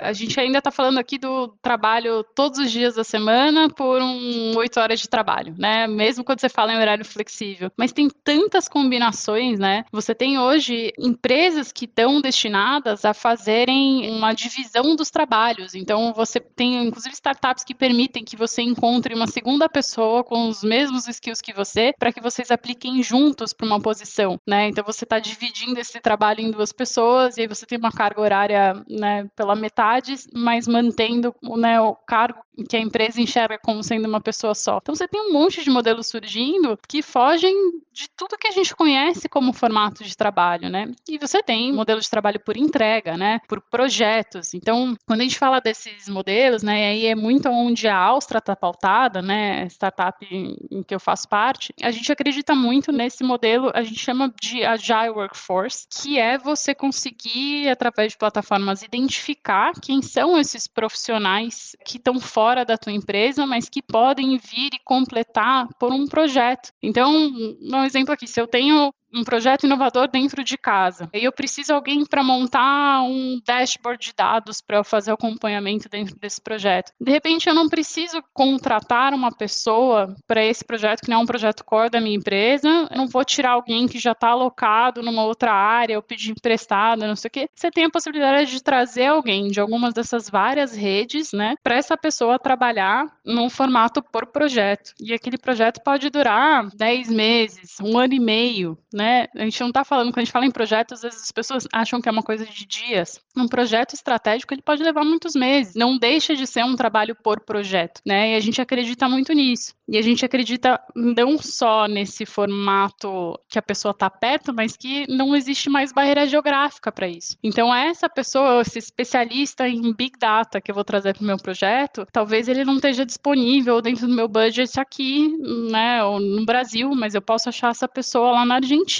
a 0.01 0.13
gente 0.13 0.39
ainda 0.39 0.60
está 0.60 0.72
falando 0.72 0.98
aqui 0.98 1.18
do 1.18 1.50
trabalho 1.62 2.24
todos 2.36 2.60
os 2.60 2.72
dias 2.72 2.96
da 2.96 3.04
semana 3.04 3.70
por 3.70 4.01
um 4.01 4.56
oito 4.58 4.80
horas 4.80 5.00
de 5.00 5.10
trabalho, 5.10 5.56
né? 5.58 5.88
Mesmo 5.88 6.24
quando 6.24 6.39
você 6.39 6.50
fala 6.50 6.74
em 6.74 6.77
horário 6.77 7.06
flexível. 7.06 7.72
Mas 7.77 7.92
tem 7.92 8.10
tantas 8.24 8.68
combinações, 8.68 9.60
né? 9.60 9.86
Você 9.92 10.13
tem 10.13 10.39
hoje 10.39 10.92
empresas 10.98 11.72
que 11.72 11.86
estão 11.86 12.22
destinadas 12.22 13.06
a 13.06 13.13
fazerem 13.13 14.12
uma 14.12 14.34
divisão 14.34 14.96
dos 14.96 15.10
trabalhos. 15.10 15.75
Então, 15.75 16.13
você 16.13 16.39
tem, 16.39 16.86
inclusive, 16.86 17.13
startups 17.13 17.63
que 17.63 17.74
permitem 17.74 18.24
que 18.24 18.36
você 18.36 18.62
encontre 18.62 19.13
uma 19.13 19.27
segunda 19.27 19.70
pessoa 19.70 20.24
com 20.24 20.48
os 20.48 20.63
mesmos 20.63 21.08
skills 21.08 21.42
que 21.42 21.54
você, 21.54 21.94
para 21.98 22.12
que 22.12 22.22
vocês 22.22 22.51
apliquem 22.51 23.01
juntos 23.01 23.54
para 23.54 23.65
uma 23.65 23.80
posição, 23.80 24.39
né? 24.48 24.68
Então, 24.68 24.84
você 24.84 25.04
está 25.04 25.20
dividindo 25.20 25.80
esse 25.80 26.00
trabalho 26.00 26.42
em 26.42 26.51
duas 26.51 26.72
pessoas 26.72 27.38
e 27.38 27.42
aí 27.42 27.48
você 27.48 27.65
tem 27.65 27.77
uma 27.77 27.92
carga 27.92 28.22
horária, 28.22 28.84
né, 28.89 29.25
pela 29.36 29.55
metade, 29.55 30.15
mas 30.34 30.67
mantendo 30.67 31.34
né, 31.58 31.79
o 31.79 31.96
cargo 31.96 32.39
que 32.63 32.77
a 32.77 32.79
empresa 32.79 33.21
enxerga 33.21 33.57
como 33.57 33.83
sendo 33.83 34.07
uma 34.07 34.21
pessoa 34.21 34.55
só. 34.55 34.77
Então 34.81 34.95
você 34.95 35.07
tem 35.07 35.21
um 35.21 35.33
monte 35.33 35.63
de 35.63 35.69
modelos 35.69 36.07
surgindo 36.07 36.77
que 36.88 37.01
fogem 37.01 37.53
de 37.91 38.09
tudo 38.09 38.38
que 38.38 38.47
a 38.47 38.51
gente 38.51 38.75
conhece 38.75 39.29
como 39.29 39.53
formato 39.53 40.03
de 40.03 40.15
trabalho, 40.15 40.69
né? 40.69 40.91
E 41.07 41.17
você 41.17 41.41
tem 41.41 41.71
modelo 41.71 42.00
de 42.00 42.09
trabalho 42.09 42.39
por 42.39 42.57
entrega, 42.57 43.17
né? 43.17 43.39
Por 43.47 43.62
projetos. 43.62 44.53
Então, 44.53 44.95
quando 45.05 45.21
a 45.21 45.24
gente 45.24 45.39
fala 45.39 45.59
desses 45.59 46.07
modelos, 46.09 46.62
né? 46.62 46.89
Aí 46.89 47.05
é 47.05 47.15
muito 47.15 47.50
onde 47.50 47.88
a 47.88 47.97
Austra 47.97 48.39
está 48.39 48.55
pautada, 48.55 49.21
né? 49.21 49.65
Startup 49.67 50.25
em 50.29 50.83
que 50.83 50.93
eu 50.93 51.00
faço 51.00 51.27
parte. 51.27 51.74
A 51.81 51.91
gente 51.91 52.12
acredita 52.12 52.53
muito 52.53 52.91
nesse 52.91 53.24
modelo, 53.24 53.71
a 53.74 53.81
gente 53.81 54.00
chama 54.00 54.33
de 54.41 54.63
Agile 54.63 55.09
Workforce, 55.09 55.88
que 55.89 56.19
é 56.19 56.38
você 56.38 56.75
conseguir, 56.75 57.69
através 57.69 58.12
de 58.12 58.17
plataformas 58.17 58.83
identificar 58.83 59.71
quem 59.81 60.01
são 60.01 60.38
esses 60.38 60.67
profissionais 60.67 61.75
que 61.85 61.97
estão 61.97 62.19
fora 62.19 62.44
da 62.65 62.77
tua 62.77 62.93
empresa, 62.93 63.45
mas 63.45 63.67
que 63.67 63.81
podem 63.81 64.37
vir 64.37 64.69
e 64.73 64.83
completar 64.83 65.67
por 65.79 65.91
um 65.91 66.05
projeto. 66.05 66.71
Então, 66.83 67.11
um 67.11 67.83
exemplo 67.83 68.13
aqui, 68.13 68.27
se 68.27 68.39
eu 68.39 68.47
tenho 68.47 68.93
um 69.15 69.24
projeto 69.24 69.65
inovador 69.65 70.10
dentro 70.10 70.43
de 70.43 70.57
casa. 70.57 71.10
E 71.13 71.24
eu 71.24 71.31
preciso 71.31 71.67
de 71.67 71.74
alguém 71.74 72.05
para 72.05 72.24
montar 72.24 73.01
um 73.03 73.39
dashboard 73.45 74.07
de 74.07 74.13
dados 74.15 74.62
para 74.62 74.77
eu 74.77 74.84
fazer 74.84 75.12
o 75.12 75.15
acompanhamento 75.15 75.89
dentro 75.89 76.15
desse 76.19 76.41
projeto. 76.41 76.91
De 77.00 77.12
repente, 77.12 77.48
eu 77.48 77.55
não 77.55 77.69
preciso 77.69 78.22
contratar 78.34 79.13
uma 79.13 79.31
pessoa 79.31 80.15
para 80.27 80.43
esse 80.43 80.63
projeto, 80.63 81.01
que 81.01 81.10
não 81.10 81.19
é 81.19 81.24
um 81.24 81.25
projeto 81.25 81.63
core 81.63 81.89
da 81.89 82.01
minha 82.01 82.17
empresa. 82.17 82.67
Eu 82.91 82.98
não 82.98 83.07
vou 83.07 83.24
tirar 83.24 83.51
alguém 83.51 83.88
que 83.88 83.98
já 83.98 84.12
está 84.12 84.29
alocado 84.29 85.01
numa 85.01 85.24
outra 85.24 85.51
área, 85.53 85.98
ou 85.98 86.03
pedir 86.03 86.31
emprestado, 86.31 87.07
não 87.07 87.15
sei 87.15 87.29
o 87.29 87.31
quê. 87.31 87.50
Você 87.55 87.72
tem 87.72 87.86
a 87.86 87.89
possibilidade 87.89 88.51
de 88.51 88.62
trazer 88.62 89.07
alguém 89.07 89.48
de 89.48 89.60
algumas 89.60 89.93
dessas 89.93 90.29
várias 90.29 90.75
redes, 90.75 91.31
né, 91.31 91.55
para 91.63 91.75
essa 91.75 91.98
pessoa 91.98 92.38
trabalhar 92.38 93.05
num 93.25 93.50
formato 93.50 94.01
por 94.01 94.27
projeto. 94.27 94.91
E 95.00 95.13
aquele 95.13 95.38
projeto 95.38 95.81
pode 95.84 96.10
durar 96.10 96.69
10 96.75 97.10
meses, 97.10 97.77
um 97.81 97.98
ano 97.98 98.13
e 98.13 98.19
meio, 98.19 98.77
né? 98.93 99.04
A 99.35 99.43
gente 99.43 99.59
não 99.62 99.69
está 99.69 99.83
falando, 99.83 100.07
quando 100.12 100.19
a 100.19 100.24
gente 100.24 100.31
fala 100.31 100.45
em 100.45 100.51
projetos, 100.51 100.93
às 100.93 101.01
vezes 101.01 101.24
as 101.24 101.31
pessoas 101.31 101.67
acham 101.74 102.01
que 102.01 102.09
é 102.09 102.12
uma 102.12 102.24
coisa 102.24 102.45
de 102.45 102.65
dias. 102.65 103.19
Um 103.35 103.47
projeto 103.47 103.93
estratégico, 103.93 104.53
ele 104.53 104.62
pode 104.62 104.83
levar 104.83 105.03
muitos 105.03 105.35
meses. 105.35 105.75
Não 105.75 105.97
deixa 105.97 106.35
de 106.35 106.47
ser 106.47 106.63
um 106.63 106.75
trabalho 106.75 107.15
por 107.15 107.39
projeto, 107.41 108.01
né? 108.05 108.31
E 108.31 108.35
a 108.35 108.39
gente 108.39 108.62
acredita 108.62 109.07
muito 109.07 109.33
nisso. 109.33 109.74
E 109.88 109.97
a 109.97 110.01
gente 110.01 110.25
acredita 110.25 110.79
não 110.95 111.38
só 111.38 111.88
nesse 111.88 112.25
formato 112.25 113.39
que 113.47 113.59
a 113.59 113.62
pessoa 113.62 113.91
está 113.91 114.09
perto, 114.09 114.53
mas 114.53 114.75
que 114.75 115.05
não 115.07 115.35
existe 115.35 115.69
mais 115.69 115.91
barreira 115.91 116.25
geográfica 116.25 116.91
para 116.91 117.07
isso. 117.07 117.38
Então, 117.43 117.74
essa 117.74 118.09
pessoa, 118.09 118.62
esse 118.62 118.79
especialista 118.79 119.67
em 119.67 119.93
Big 119.93 120.17
Data 120.19 120.59
que 120.59 120.71
eu 120.71 120.75
vou 120.75 120.83
trazer 120.83 121.13
para 121.13 121.24
o 121.24 121.25
meu 121.25 121.38
projeto, 121.38 122.07
talvez 122.12 122.47
ele 122.47 122.65
não 122.65 122.75
esteja 122.75 123.05
disponível 123.05 123.81
dentro 123.81 124.07
do 124.07 124.13
meu 124.13 124.27
budget 124.27 124.79
aqui, 124.79 125.27
né, 125.69 126.03
ou 126.03 126.19
no 126.19 126.45
Brasil, 126.45 126.89
mas 126.95 127.13
eu 127.13 127.21
posso 127.21 127.50
achar 127.50 127.71
essa 127.71 127.88
pessoa 127.88 128.31
lá 128.31 128.45
na 128.45 128.55
Argentina. 128.55 128.94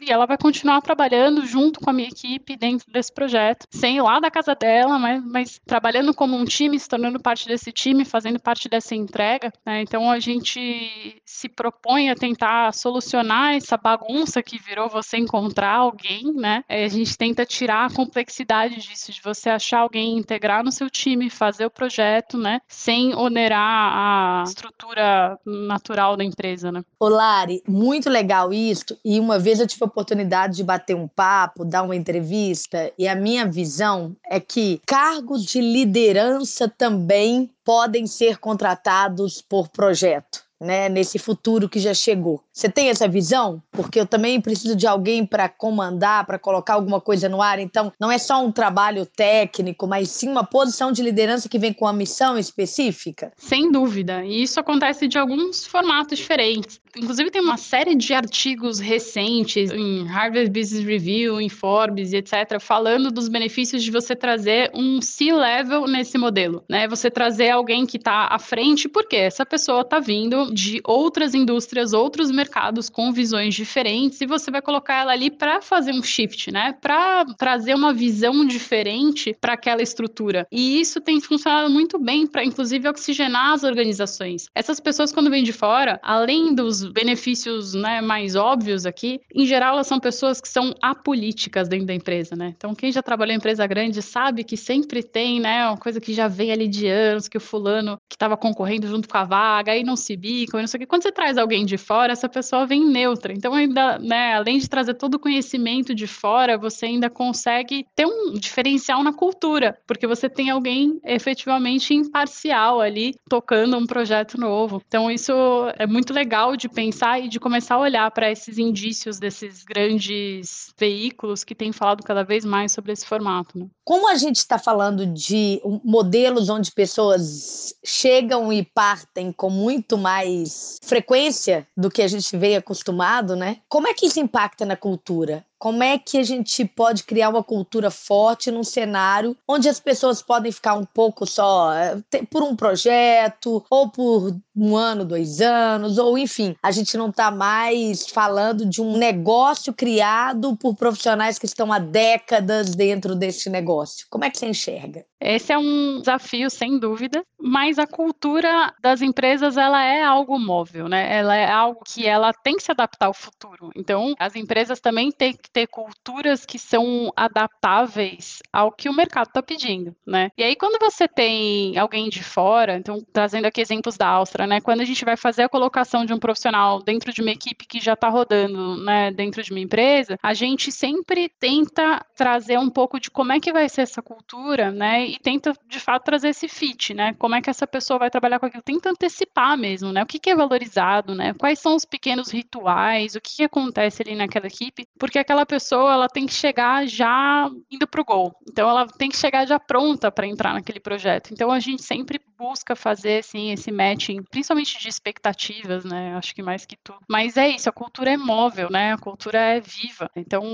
E 0.00 0.10
ela 0.10 0.26
vai 0.26 0.36
continuar 0.36 0.80
trabalhando 0.80 1.44
junto 1.46 1.80
com 1.80 1.90
a 1.90 1.92
minha 1.92 2.08
equipe 2.08 2.56
dentro 2.56 2.90
desse 2.90 3.12
projeto, 3.12 3.66
sem 3.70 3.96
ir 3.96 4.02
lá 4.02 4.20
da 4.20 4.30
casa 4.30 4.54
dela, 4.54 4.98
mas, 4.98 5.24
mas 5.24 5.60
trabalhando 5.66 6.14
como 6.14 6.36
um 6.36 6.44
time, 6.44 6.78
se 6.78 6.88
tornando 6.88 7.20
parte 7.20 7.46
desse 7.46 7.72
time, 7.72 8.04
fazendo 8.04 8.40
parte 8.40 8.68
dessa 8.68 8.94
entrega. 8.94 9.52
Né? 9.64 9.82
Então, 9.82 10.10
a 10.10 10.18
gente 10.18 11.20
se 11.24 11.48
propõe 11.48 12.10
a 12.10 12.14
tentar 12.14 12.72
solucionar 12.72 13.54
essa 13.54 13.76
bagunça 13.76 14.42
que 14.42 14.58
virou 14.58 14.88
você 14.88 15.16
encontrar 15.18 15.76
alguém, 15.76 16.32
né? 16.34 16.64
É, 16.68 16.84
a 16.84 16.88
gente 16.88 17.16
tenta 17.16 17.44
tirar 17.44 17.86
a 17.86 17.94
complexidade 17.94 18.76
disso, 18.76 19.12
de 19.12 19.20
você 19.22 19.50
achar 19.50 19.80
alguém, 19.80 20.18
integrar 20.18 20.64
no 20.64 20.72
seu 20.72 20.90
time, 20.90 21.30
fazer 21.30 21.66
o 21.66 21.70
projeto, 21.70 22.36
né? 22.36 22.60
Sem 22.68 23.14
onerar 23.14 23.60
a 23.60 24.44
estrutura 24.46 25.38
natural 25.44 26.16
da 26.16 26.24
empresa, 26.24 26.72
né? 26.72 26.82
Ô 26.98 27.08
Lari, 27.08 27.62
muito 27.66 28.10
legal 28.10 28.52
isso. 28.52 28.98
E 29.04 29.20
uma 29.28 29.38
vez 29.38 29.60
eu 29.60 29.66
tive 29.66 29.84
a 29.84 29.86
oportunidade 29.86 30.56
de 30.56 30.64
bater 30.64 30.96
um 30.96 31.06
papo, 31.06 31.62
dar 31.62 31.82
uma 31.82 31.94
entrevista, 31.94 32.90
e 32.98 33.06
a 33.06 33.14
minha 33.14 33.44
visão 33.44 34.16
é 34.24 34.40
que 34.40 34.80
cargos 34.86 35.44
de 35.44 35.60
liderança 35.60 36.66
também 36.66 37.50
podem 37.62 38.06
ser 38.06 38.38
contratados 38.38 39.42
por 39.42 39.68
projeto 39.68 40.47
né, 40.60 40.88
nesse 40.88 41.18
futuro 41.18 41.68
que 41.68 41.78
já 41.78 41.94
chegou. 41.94 42.42
Você 42.52 42.68
tem 42.68 42.88
essa 42.88 43.06
visão? 43.06 43.62
Porque 43.70 44.00
eu 44.00 44.06
também 44.06 44.40
preciso 44.40 44.74
de 44.74 44.86
alguém 44.86 45.24
para 45.24 45.48
comandar, 45.48 46.26
para 46.26 46.38
colocar 46.38 46.74
alguma 46.74 47.00
coisa 47.00 47.28
no 47.28 47.40
ar. 47.40 47.58
Então, 47.58 47.92
não 48.00 48.10
é 48.10 48.18
só 48.18 48.44
um 48.44 48.50
trabalho 48.50 49.06
técnico, 49.06 49.86
mas 49.86 50.10
sim 50.10 50.28
uma 50.28 50.44
posição 50.44 50.90
de 50.90 51.02
liderança 51.02 51.48
que 51.48 51.58
vem 51.58 51.72
com 51.72 51.84
uma 51.84 51.92
missão 51.92 52.36
específica? 52.36 53.32
Sem 53.36 53.70
dúvida. 53.70 54.24
E 54.24 54.42
isso 54.42 54.58
acontece 54.58 55.06
de 55.06 55.18
alguns 55.18 55.66
formatos 55.66 56.18
diferentes. 56.18 56.80
Inclusive, 56.96 57.30
tem 57.30 57.40
uma 57.40 57.56
série 57.56 57.94
de 57.94 58.12
artigos 58.12 58.80
recentes 58.80 59.70
em 59.70 60.04
Harvard 60.06 60.50
Business 60.50 60.84
Review, 60.84 61.40
em 61.40 61.48
Forbes 61.48 62.12
etc., 62.12 62.58
falando 62.60 63.10
dos 63.10 63.28
benefícios 63.28 63.84
de 63.84 63.90
você 63.90 64.16
trazer 64.16 64.70
um 64.74 65.00
C-level 65.00 65.86
nesse 65.86 66.18
modelo. 66.18 66.64
Né? 66.68 66.88
Você 66.88 67.10
trazer 67.10 67.50
alguém 67.50 67.86
que 67.86 67.98
está 67.98 68.28
à 68.30 68.38
frente, 68.38 68.88
porque 68.88 69.16
essa 69.16 69.46
pessoa 69.46 69.82
está 69.82 70.00
vindo 70.00 70.47
de 70.52 70.80
outras 70.84 71.34
indústrias, 71.34 71.92
outros 71.92 72.30
mercados 72.30 72.88
com 72.88 73.12
visões 73.12 73.54
diferentes 73.54 74.20
e 74.20 74.26
você 74.26 74.50
vai 74.50 74.62
colocar 74.62 75.00
ela 75.00 75.12
ali 75.12 75.30
para 75.30 75.60
fazer 75.60 75.92
um 75.92 76.02
shift, 76.02 76.50
né? 76.50 76.74
Para 76.80 77.24
trazer 77.36 77.74
uma 77.74 77.92
visão 77.92 78.44
diferente 78.46 79.36
para 79.40 79.54
aquela 79.54 79.82
estrutura. 79.82 80.46
E 80.50 80.80
isso 80.80 81.00
tem 81.00 81.20
funcionado 81.20 81.70
muito 81.70 81.98
bem 81.98 82.26
para 82.26 82.44
inclusive 82.44 82.88
oxigenar 82.88 83.52
as 83.52 83.64
organizações. 83.64 84.46
Essas 84.54 84.80
pessoas 84.80 85.12
quando 85.12 85.30
vêm 85.30 85.42
de 85.42 85.52
fora, 85.52 86.00
além 86.02 86.54
dos 86.54 86.84
benefícios, 86.84 87.74
né, 87.74 88.00
mais 88.00 88.34
óbvios 88.34 88.86
aqui, 88.86 89.20
em 89.34 89.46
geral 89.46 89.74
elas 89.74 89.86
são 89.86 90.00
pessoas 90.00 90.40
que 90.40 90.48
são 90.48 90.74
apolíticas 90.80 91.68
dentro 91.68 91.86
da 91.86 91.94
empresa, 91.94 92.34
né? 92.36 92.54
Então 92.56 92.74
quem 92.74 92.92
já 92.92 93.02
trabalhou 93.02 93.32
em 93.32 93.36
empresa 93.38 93.66
grande 93.66 94.02
sabe 94.02 94.44
que 94.44 94.56
sempre 94.56 95.02
tem, 95.02 95.40
né, 95.40 95.66
uma 95.66 95.76
coisa 95.76 96.00
que 96.00 96.12
já 96.12 96.28
vem 96.28 96.52
ali 96.52 96.68
de 96.68 96.86
anos, 96.86 97.28
que 97.28 97.36
o 97.36 97.40
fulano 97.40 97.98
que 98.08 98.16
estava 98.16 98.36
concorrendo 98.36 98.86
junto 98.86 99.08
com 99.08 99.16
a 99.16 99.24
vaga 99.24 99.72
aí 99.72 99.82
não 99.82 99.96
se 99.96 100.16
não 100.52 100.66
sei 100.66 100.82
o. 100.82 100.86
Quando 100.86 101.02
você 101.02 101.12
traz 101.12 101.38
alguém 101.38 101.64
de 101.64 101.76
fora, 101.76 102.12
essa 102.12 102.28
pessoa 102.28 102.66
vem 102.66 102.84
neutra. 102.84 103.32
Então, 103.32 103.54
ainda, 103.54 103.98
né, 103.98 104.34
além 104.34 104.58
de 104.58 104.68
trazer 104.68 104.94
todo 104.94 105.14
o 105.14 105.18
conhecimento 105.18 105.94
de 105.94 106.06
fora, 106.06 106.58
você 106.58 106.86
ainda 106.86 107.08
consegue 107.08 107.86
ter 107.94 108.06
um 108.06 108.32
diferencial 108.34 109.02
na 109.02 109.12
cultura, 109.12 109.78
porque 109.86 110.06
você 110.06 110.28
tem 110.28 110.50
alguém 110.50 111.00
efetivamente 111.04 111.94
imparcial 111.94 112.80
ali 112.80 113.14
tocando 113.28 113.76
um 113.76 113.86
projeto 113.86 114.38
novo. 114.38 114.82
Então, 114.86 115.10
isso 115.10 115.32
é 115.76 115.86
muito 115.86 116.12
legal 116.12 116.56
de 116.56 116.68
pensar 116.68 117.20
e 117.20 117.28
de 117.28 117.40
começar 117.40 117.76
a 117.76 117.80
olhar 117.80 118.10
para 118.10 118.30
esses 118.30 118.58
indícios 118.58 119.18
desses 119.18 119.64
grandes 119.64 120.72
veículos 120.78 121.44
que 121.44 121.54
têm 121.54 121.72
falado 121.72 122.02
cada 122.02 122.22
vez 122.22 122.44
mais 122.44 122.72
sobre 122.72 122.92
esse 122.92 123.06
formato. 123.06 123.58
Né? 123.58 123.66
Como 123.84 124.08
a 124.08 124.16
gente 124.16 124.36
está 124.36 124.58
falando 124.58 125.06
de 125.06 125.60
modelos 125.84 126.48
onde 126.48 126.72
pessoas 126.72 127.74
chegam 127.84 128.52
e 128.52 128.62
partem 128.62 129.32
com 129.32 129.50
muito 129.50 129.96
mais 129.96 130.27
mais 130.28 130.78
frequência 130.82 131.66
do 131.76 131.90
que 131.90 132.02
a 132.02 132.08
gente 132.08 132.36
veio 132.36 132.58
acostumado, 132.58 133.34
né? 133.34 133.58
Como 133.68 133.88
é 133.88 133.94
que 133.94 134.06
isso 134.06 134.20
impacta 134.20 134.64
na 134.64 134.76
cultura? 134.76 135.44
Como 135.58 135.82
é 135.82 135.98
que 135.98 136.18
a 136.18 136.22
gente 136.22 136.64
pode 136.64 137.04
criar 137.04 137.28
uma 137.30 137.42
cultura 137.42 137.90
forte 137.90 138.50
num 138.50 138.62
cenário 138.62 139.36
onde 139.46 139.68
as 139.68 139.80
pessoas 139.80 140.22
podem 140.22 140.52
ficar 140.52 140.74
um 140.74 140.84
pouco 140.84 141.26
só 141.26 141.72
eh, 141.72 142.00
por 142.30 142.42
um 142.42 142.54
projeto, 142.54 143.64
ou 143.70 143.90
por 143.90 144.36
um 144.56 144.76
ano, 144.76 145.04
dois 145.04 145.40
anos, 145.40 145.98
ou 145.98 146.18
enfim, 146.18 146.54
a 146.62 146.70
gente 146.70 146.96
não 146.96 147.10
está 147.10 147.30
mais 147.30 148.06
falando 148.08 148.66
de 148.66 148.82
um 148.82 148.96
negócio 148.96 149.72
criado 149.72 150.56
por 150.56 150.74
profissionais 150.74 151.38
que 151.38 151.46
estão 151.46 151.72
há 151.72 151.78
décadas 151.78 152.74
dentro 152.74 153.14
deste 153.14 153.48
negócio. 153.48 154.06
Como 154.10 154.24
é 154.24 154.30
que 154.30 154.38
você 154.38 154.46
enxerga? 154.46 155.04
Esse 155.20 155.52
é 155.52 155.58
um 155.58 155.98
desafio, 156.00 156.48
sem 156.48 156.78
dúvida, 156.78 157.24
mas 157.40 157.78
a 157.78 157.86
cultura 157.86 158.72
das 158.80 159.02
empresas 159.02 159.56
ela 159.56 159.82
é 159.82 160.02
algo 160.02 160.38
móvel, 160.38 160.88
né? 160.88 161.16
Ela 161.16 161.34
é 161.34 161.50
algo 161.50 161.80
que 161.84 162.06
ela 162.06 162.32
tem 162.32 162.56
que 162.56 162.62
se 162.62 162.70
adaptar 162.70 163.06
ao 163.06 163.14
futuro. 163.14 163.70
Então, 163.74 164.14
as 164.18 164.36
empresas 164.36 164.78
também 164.78 165.10
têm 165.10 165.32
que 165.32 165.47
ter 165.52 165.66
culturas 165.66 166.44
que 166.44 166.58
são 166.58 167.12
adaptáveis 167.16 168.38
ao 168.52 168.72
que 168.72 168.88
o 168.88 168.94
mercado 168.94 169.28
está 169.28 169.42
pedindo, 169.42 169.94
né? 170.06 170.30
E 170.36 170.42
aí, 170.42 170.56
quando 170.56 170.78
você 170.78 171.08
tem 171.08 171.76
alguém 171.78 172.08
de 172.08 172.22
fora, 172.22 172.76
então, 172.76 173.04
trazendo 173.12 173.46
aqui 173.46 173.60
exemplos 173.60 173.96
da 173.96 174.06
Áustria, 174.06 174.46
né? 174.46 174.60
Quando 174.60 174.80
a 174.80 174.84
gente 174.84 175.04
vai 175.04 175.16
fazer 175.16 175.42
a 175.42 175.48
colocação 175.48 176.04
de 176.04 176.12
um 176.12 176.18
profissional 176.18 176.82
dentro 176.82 177.12
de 177.12 177.20
uma 177.20 177.30
equipe 177.30 177.66
que 177.66 177.80
já 177.80 177.94
está 177.94 178.08
rodando, 178.08 178.76
né, 178.84 179.10
dentro 179.10 179.42
de 179.42 179.50
uma 179.50 179.60
empresa, 179.60 180.18
a 180.22 180.34
gente 180.34 180.70
sempre 180.70 181.28
tenta 181.40 182.04
trazer 182.16 182.58
um 182.58 182.70
pouco 182.70 183.00
de 183.00 183.10
como 183.10 183.32
é 183.32 183.40
que 183.40 183.52
vai 183.52 183.68
ser 183.68 183.82
essa 183.82 184.02
cultura, 184.02 184.70
né? 184.70 185.06
E 185.06 185.18
tenta, 185.18 185.52
de 185.66 185.80
fato, 185.80 186.04
trazer 186.04 186.28
esse 186.28 186.48
fit, 186.48 186.94
né? 186.94 187.14
Como 187.18 187.34
é 187.34 187.40
que 187.40 187.50
essa 187.50 187.66
pessoa 187.66 187.98
vai 187.98 188.10
trabalhar 188.10 188.38
com 188.38 188.46
aquilo? 188.46 188.62
Tenta 188.62 188.90
antecipar 188.90 189.56
mesmo, 189.56 189.92
né? 189.92 190.02
O 190.02 190.06
que, 190.06 190.18
que 190.18 190.30
é 190.30 190.36
valorizado, 190.36 191.14
né? 191.14 191.34
Quais 191.34 191.58
são 191.58 191.74
os 191.74 191.84
pequenos 191.84 192.30
rituais, 192.30 193.14
o 193.14 193.20
que, 193.20 193.36
que 193.36 193.44
acontece 193.44 194.02
ali 194.02 194.14
naquela 194.14 194.46
equipe, 194.46 194.86
porque 194.98 195.18
aquela 195.18 195.37
aquela 195.38 195.46
pessoa 195.46 195.92
ela 195.92 196.08
tem 196.08 196.26
que 196.26 196.32
chegar 196.32 196.86
já 196.86 197.48
indo 197.70 197.86
para 197.86 198.00
o 198.00 198.04
gol. 198.04 198.34
Então 198.48 198.68
ela 198.68 198.86
tem 198.86 199.08
que 199.08 199.16
chegar 199.16 199.46
já 199.46 199.58
pronta 199.58 200.10
para 200.10 200.26
entrar 200.26 200.54
naquele 200.54 200.80
projeto. 200.80 201.32
Então 201.32 201.52
a 201.52 201.60
gente 201.60 201.82
sempre 201.82 202.20
busca 202.38 202.76
fazer 202.76 203.20
assim 203.20 203.50
esse 203.52 203.72
matching, 203.72 204.22
principalmente 204.22 204.78
de 204.78 204.88
expectativas, 204.88 205.84
né? 205.84 206.14
Acho 206.16 206.34
que 206.34 206.42
mais 206.42 206.66
que 206.66 206.76
tudo. 206.76 207.00
Mas 207.08 207.36
é 207.36 207.48
isso, 207.48 207.68
a 207.68 207.72
cultura 207.72 208.10
é 208.12 208.16
móvel, 208.16 208.68
né? 208.70 208.92
A 208.92 208.98
cultura 208.98 209.38
é 209.38 209.60
viva. 209.60 210.10
Então, 210.14 210.44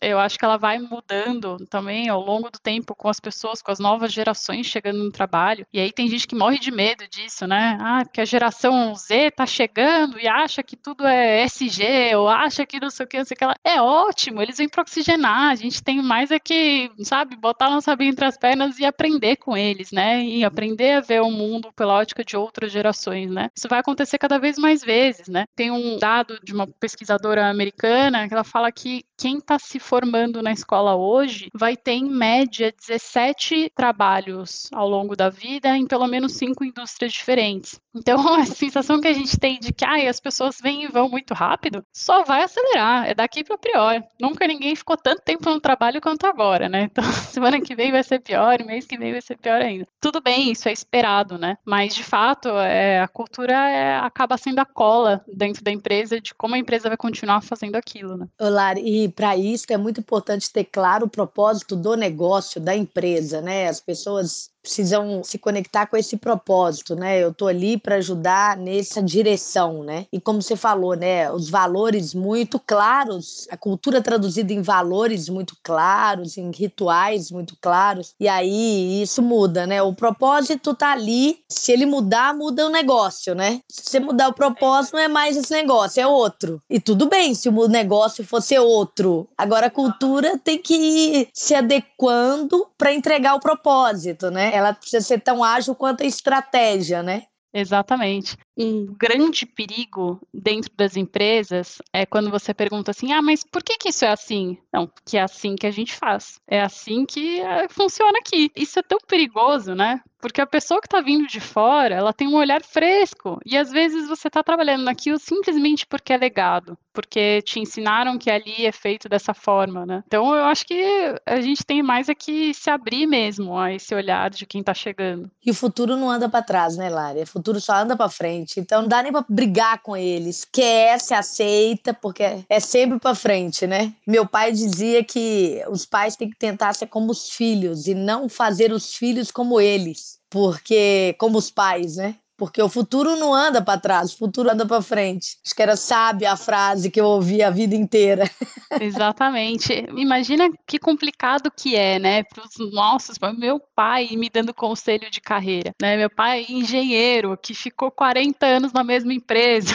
eu 0.00 0.18
acho 0.18 0.38
que 0.38 0.44
ela 0.44 0.56
vai 0.56 0.78
mudando 0.78 1.56
também 1.70 2.08
ao 2.08 2.20
longo 2.20 2.50
do 2.50 2.58
tempo 2.58 2.94
com 2.94 3.08
as 3.08 3.18
pessoas, 3.18 3.62
com 3.62 3.72
as 3.72 3.78
novas 3.78 4.12
gerações 4.12 4.66
chegando 4.66 5.02
no 5.02 5.10
trabalho. 5.10 5.66
E 5.72 5.80
aí 5.80 5.92
tem 5.92 6.08
gente 6.08 6.26
que 6.26 6.34
morre 6.34 6.58
de 6.58 6.70
medo 6.70 7.08
disso, 7.08 7.46
né? 7.46 7.78
Ah, 7.80 8.02
porque 8.04 8.20
a 8.20 8.24
geração 8.24 8.94
Z 8.94 9.30
tá 9.32 9.46
chegando 9.46 10.18
e 10.20 10.28
acha 10.28 10.62
que 10.62 10.76
tudo 10.76 11.06
é 11.06 11.42
SG 11.42 12.14
ou 12.16 12.28
acha 12.28 12.66
que 12.66 12.78
não 12.78 12.90
sei 12.90 13.04
o 13.04 13.08
que, 13.08 13.18
não 13.18 13.24
sei 13.24 13.34
o 13.34 13.38
que 13.38 13.44
lá. 13.46 13.54
É 13.64 13.80
ótimo, 13.80 14.42
eles 14.42 14.58
vêm 14.58 14.68
para 14.68 14.82
oxigenar. 14.82 15.50
A 15.50 15.54
gente 15.54 15.82
tem 15.82 16.02
mais 16.02 16.30
é 16.30 16.38
que, 16.38 16.90
sabe, 17.02 17.36
botar 17.36 17.70
nossa 17.70 17.94
sabia 17.94 18.08
entre 18.08 18.24
as 18.24 18.36
pernas 18.36 18.78
e 18.78 18.84
aprender 18.84 19.36
com 19.36 19.56
eles, 19.56 19.92
né? 19.92 20.22
E 20.24 20.44
aprender 20.44 20.94
a 20.94 21.00
ver 21.00 21.22
o 21.24 21.32
mundo 21.32 21.72
pela 21.74 21.94
ótica 21.94 22.24
de 22.24 22.36
outras 22.36 22.72
gerações, 22.72 23.30
né? 23.30 23.50
Isso 23.56 23.68
vai 23.68 23.80
acontecer 23.80 24.18
cada 24.18 24.38
vez 24.38 24.58
mais 24.58 24.82
vezes, 24.82 25.28
né? 25.28 25.44
Tem 25.56 25.70
um 25.70 25.98
dado 25.98 26.38
de 26.42 26.52
uma 26.52 26.66
pesquisadora 26.66 27.48
americana 27.48 28.26
que 28.28 28.34
ela 28.34 28.44
fala 28.44 28.70
que 28.70 29.04
quem 29.16 29.38
está 29.38 29.58
se 29.58 29.78
formando 29.78 30.42
na 30.42 30.52
escola 30.52 30.96
hoje 30.96 31.48
vai 31.54 31.76
ter, 31.76 31.92
em 31.92 32.08
média, 32.08 32.74
17 32.76 33.70
trabalhos 33.74 34.68
ao 34.72 34.88
longo 34.88 35.16
da 35.16 35.28
vida 35.28 35.76
em 35.76 35.86
pelo 35.86 36.06
menos 36.06 36.32
cinco 36.32 36.64
indústrias 36.64 37.12
diferentes. 37.12 37.80
Então, 37.94 38.16
a 38.34 38.44
sensação 38.44 39.00
que 39.00 39.08
a 39.08 39.12
gente 39.12 39.38
tem 39.38 39.58
de 39.58 39.72
que 39.72 39.84
as 39.84 40.20
pessoas 40.20 40.58
vêm 40.60 40.84
e 40.84 40.88
vão 40.88 41.08
muito 41.08 41.32
rápido 41.32 41.84
só 41.92 42.24
vai 42.24 42.42
acelerar, 42.42 43.08
é 43.08 43.14
daqui 43.14 43.44
para 43.44 43.56
pior. 43.56 44.02
Nunca 44.20 44.46
ninguém 44.46 44.74
ficou 44.74 44.96
tanto 44.96 45.22
tempo 45.22 45.48
no 45.48 45.60
trabalho 45.60 46.00
quanto 46.00 46.26
agora, 46.26 46.68
né? 46.68 46.82
Então, 46.84 47.04
semana 47.30 47.60
que 47.60 47.74
vem 47.74 47.92
vai 47.92 48.02
ser 48.02 48.20
pior, 48.20 48.62
mês 48.64 48.86
que 48.86 48.98
vem 48.98 49.12
vai 49.12 49.20
ser 49.20 49.36
pior 49.38 49.60
ainda. 49.60 49.86
Tudo 50.00 50.20
bem, 50.20 50.50
isso 50.50 50.68
é 50.68 50.72
esperado, 50.72 51.04
né? 51.38 51.56
Mas, 51.64 51.94
de 51.94 52.02
fato, 52.02 52.48
é, 52.48 53.00
a 53.00 53.08
cultura 53.08 53.52
é, 53.52 53.96
acaba 53.98 54.36
sendo 54.36 54.58
a 54.58 54.64
cola 54.64 55.24
dentro 55.32 55.62
da 55.62 55.70
empresa 55.70 56.20
de 56.20 56.34
como 56.34 56.54
a 56.54 56.58
empresa 56.58 56.88
vai 56.88 56.96
continuar 56.96 57.40
fazendo 57.42 57.76
aquilo, 57.76 58.16
né? 58.16 58.26
Olá, 58.40 58.74
e 58.78 59.08
para 59.08 59.36
isso 59.36 59.66
é 59.70 59.76
muito 59.76 60.00
importante 60.00 60.52
ter 60.52 60.64
claro 60.64 61.06
o 61.06 61.10
propósito 61.10 61.76
do 61.76 61.94
negócio, 61.94 62.60
da 62.60 62.74
empresa, 62.74 63.40
né? 63.40 63.68
As 63.68 63.80
pessoas 63.80 64.50
precisam 64.64 65.22
se 65.22 65.38
conectar 65.38 65.86
com 65.86 65.96
esse 65.96 66.16
propósito, 66.16 66.96
né? 66.96 67.22
Eu 67.22 67.34
tô 67.34 67.46
ali 67.46 67.76
para 67.76 67.96
ajudar 67.96 68.56
nessa 68.56 69.02
direção, 69.02 69.84
né? 69.84 70.06
E 70.10 70.18
como 70.18 70.40
você 70.40 70.56
falou, 70.56 70.96
né, 70.96 71.30
os 71.30 71.50
valores 71.50 72.14
muito 72.14 72.58
claros, 72.58 73.46
a 73.50 73.58
cultura 73.58 74.00
traduzida 74.00 74.54
em 74.54 74.62
valores 74.62 75.28
muito 75.28 75.54
claros, 75.62 76.38
em 76.38 76.50
rituais 76.50 77.30
muito 77.30 77.56
claros. 77.60 78.14
E 78.18 78.26
aí 78.26 79.02
isso 79.02 79.20
muda, 79.20 79.66
né? 79.66 79.82
O 79.82 79.94
propósito 79.94 80.74
tá 80.74 80.92
ali, 80.92 81.40
se 81.46 81.70
ele 81.70 81.84
mudar, 81.84 82.34
muda 82.34 82.66
o 82.66 82.70
negócio, 82.70 83.34
né? 83.34 83.60
Se 83.70 83.82
você 83.90 84.00
mudar 84.00 84.28
o 84.28 84.34
propósito, 84.34 84.94
não 84.94 85.00
é 85.00 85.08
mais 85.08 85.36
esse 85.36 85.52
negócio, 85.52 86.00
é 86.00 86.06
outro. 86.06 86.62
E 86.70 86.80
tudo 86.80 87.06
bem 87.06 87.34
se 87.34 87.50
o 87.50 87.68
negócio 87.68 88.24
fosse 88.24 88.58
outro. 88.58 89.28
Agora 89.36 89.66
a 89.66 89.70
cultura 89.70 90.38
tem 90.38 90.58
que 90.58 90.74
ir 90.74 91.28
se 91.34 91.54
adequando 91.54 92.66
para 92.78 92.94
entregar 92.94 93.34
o 93.34 93.40
propósito, 93.40 94.30
né? 94.30 94.53
Ela 94.54 94.72
precisa 94.72 95.04
ser 95.04 95.20
tão 95.20 95.42
ágil 95.42 95.74
quanto 95.74 96.02
a 96.02 96.06
estratégia, 96.06 97.02
né? 97.02 97.24
Exatamente. 97.52 98.36
Um 98.56 98.86
grande 98.86 99.46
perigo 99.46 100.20
dentro 100.32 100.70
das 100.76 100.96
empresas 100.96 101.78
é 101.92 102.06
quando 102.06 102.30
você 102.30 102.54
pergunta 102.54 102.90
assim: 102.90 103.12
ah, 103.12 103.22
mas 103.22 103.42
por 103.42 103.62
que, 103.62 103.76
que 103.76 103.88
isso 103.88 104.04
é 104.04 104.12
assim? 104.12 104.56
Não, 104.72 104.86
porque 104.86 105.16
é 105.16 105.22
assim 105.22 105.56
que 105.56 105.66
a 105.66 105.70
gente 105.70 105.92
faz. 105.92 106.40
É 106.46 106.60
assim 106.60 107.04
que 107.04 107.40
é, 107.40 107.68
funciona 107.68 108.18
aqui. 108.18 108.50
Isso 108.54 108.78
é 108.78 108.82
tão 108.82 108.98
perigoso, 109.06 109.74
né? 109.74 110.00
Porque 110.24 110.40
a 110.40 110.46
pessoa 110.46 110.80
que 110.80 110.86
está 110.86 111.02
vindo 111.02 111.26
de 111.26 111.38
fora, 111.38 111.96
ela 111.96 112.10
tem 112.10 112.26
um 112.26 112.36
olhar 112.36 112.62
fresco. 112.62 113.38
E 113.44 113.58
às 113.58 113.70
vezes 113.70 114.08
você 114.08 114.28
está 114.28 114.42
trabalhando 114.42 114.82
naquilo 114.82 115.18
simplesmente 115.18 115.86
porque 115.86 116.14
é 116.14 116.16
legado, 116.16 116.78
porque 116.94 117.42
te 117.42 117.60
ensinaram 117.60 118.16
que 118.16 118.30
ali 118.30 118.64
é 118.64 118.72
feito 118.72 119.06
dessa 119.06 119.34
forma, 119.34 119.84
né? 119.84 120.02
Então 120.06 120.34
eu 120.34 120.44
acho 120.46 120.64
que 120.64 120.82
a 121.26 121.42
gente 121.42 121.62
tem 121.66 121.82
mais 121.82 122.08
é 122.08 122.14
que 122.14 122.54
se 122.54 122.70
abrir 122.70 123.06
mesmo 123.06 123.58
a 123.58 123.74
esse 123.74 123.94
olhar 123.94 124.30
de 124.30 124.46
quem 124.46 124.62
está 124.62 124.72
chegando. 124.72 125.30
E 125.44 125.50
o 125.50 125.54
futuro 125.54 125.94
não 125.94 126.10
anda 126.10 126.26
para 126.26 126.42
trás, 126.42 126.74
né, 126.78 126.88
Lari? 126.88 127.20
O 127.20 127.26
futuro 127.26 127.60
só 127.60 127.74
anda 127.74 127.94
para 127.94 128.08
frente. 128.08 128.43
Então 128.58 128.82
não 128.82 128.88
dá 128.88 129.02
nem 129.02 129.12
para 129.12 129.24
brigar 129.28 129.82
com 129.82 129.96
eles. 129.96 130.44
Quer, 130.44 131.00
se 131.00 131.14
aceita, 131.14 131.94
porque 131.94 132.44
é 132.48 132.60
sempre 132.60 132.98
para 132.98 133.14
frente, 133.14 133.66
né? 133.66 133.92
Meu 134.06 134.26
pai 134.26 134.52
dizia 134.52 135.02
que 135.04 135.62
os 135.68 135.84
pais 135.84 136.16
têm 136.16 136.30
que 136.30 136.36
tentar 136.36 136.74
ser 136.74 136.86
como 136.86 137.10
os 137.10 137.30
filhos 137.30 137.86
e 137.86 137.94
não 137.94 138.28
fazer 138.28 138.72
os 138.72 138.94
filhos 138.94 139.30
como 139.30 139.60
eles 139.60 140.18
porque 140.34 141.14
como 141.16 141.38
os 141.38 141.48
pais, 141.48 141.94
né? 141.94 142.16
Porque 142.44 142.60
o 142.60 142.68
futuro 142.68 143.16
não 143.16 143.32
anda 143.32 143.62
para 143.62 143.80
trás, 143.80 144.12
o 144.12 144.18
futuro 144.18 144.50
anda 144.50 144.66
para 144.66 144.82
frente. 144.82 145.38
Acho 145.42 145.54
que 145.54 145.62
era 145.62 145.76
sábia 145.76 146.30
a 146.30 146.36
frase 146.36 146.90
que 146.90 147.00
eu 147.00 147.06
ouvi 147.06 147.42
a 147.42 147.48
vida 147.48 147.74
inteira. 147.74 148.30
Exatamente. 148.78 149.86
Imagina 149.96 150.50
que 150.66 150.78
complicado 150.78 151.50
que 151.50 151.74
é, 151.74 151.98
né, 151.98 152.22
para 152.22 152.44
os 152.44 152.70
nossos, 152.70 153.16
meu 153.38 153.58
pai 153.74 154.10
me 154.12 154.28
dando 154.28 154.52
conselho 154.52 155.10
de 155.10 155.22
carreira, 155.22 155.72
né? 155.80 155.96
Meu 155.96 156.10
pai 156.10 156.44
engenheiro 156.46 157.34
que 157.34 157.54
ficou 157.54 157.90
40 157.90 158.44
anos 158.44 158.74
na 158.74 158.84
mesma 158.84 159.14
empresa. 159.14 159.74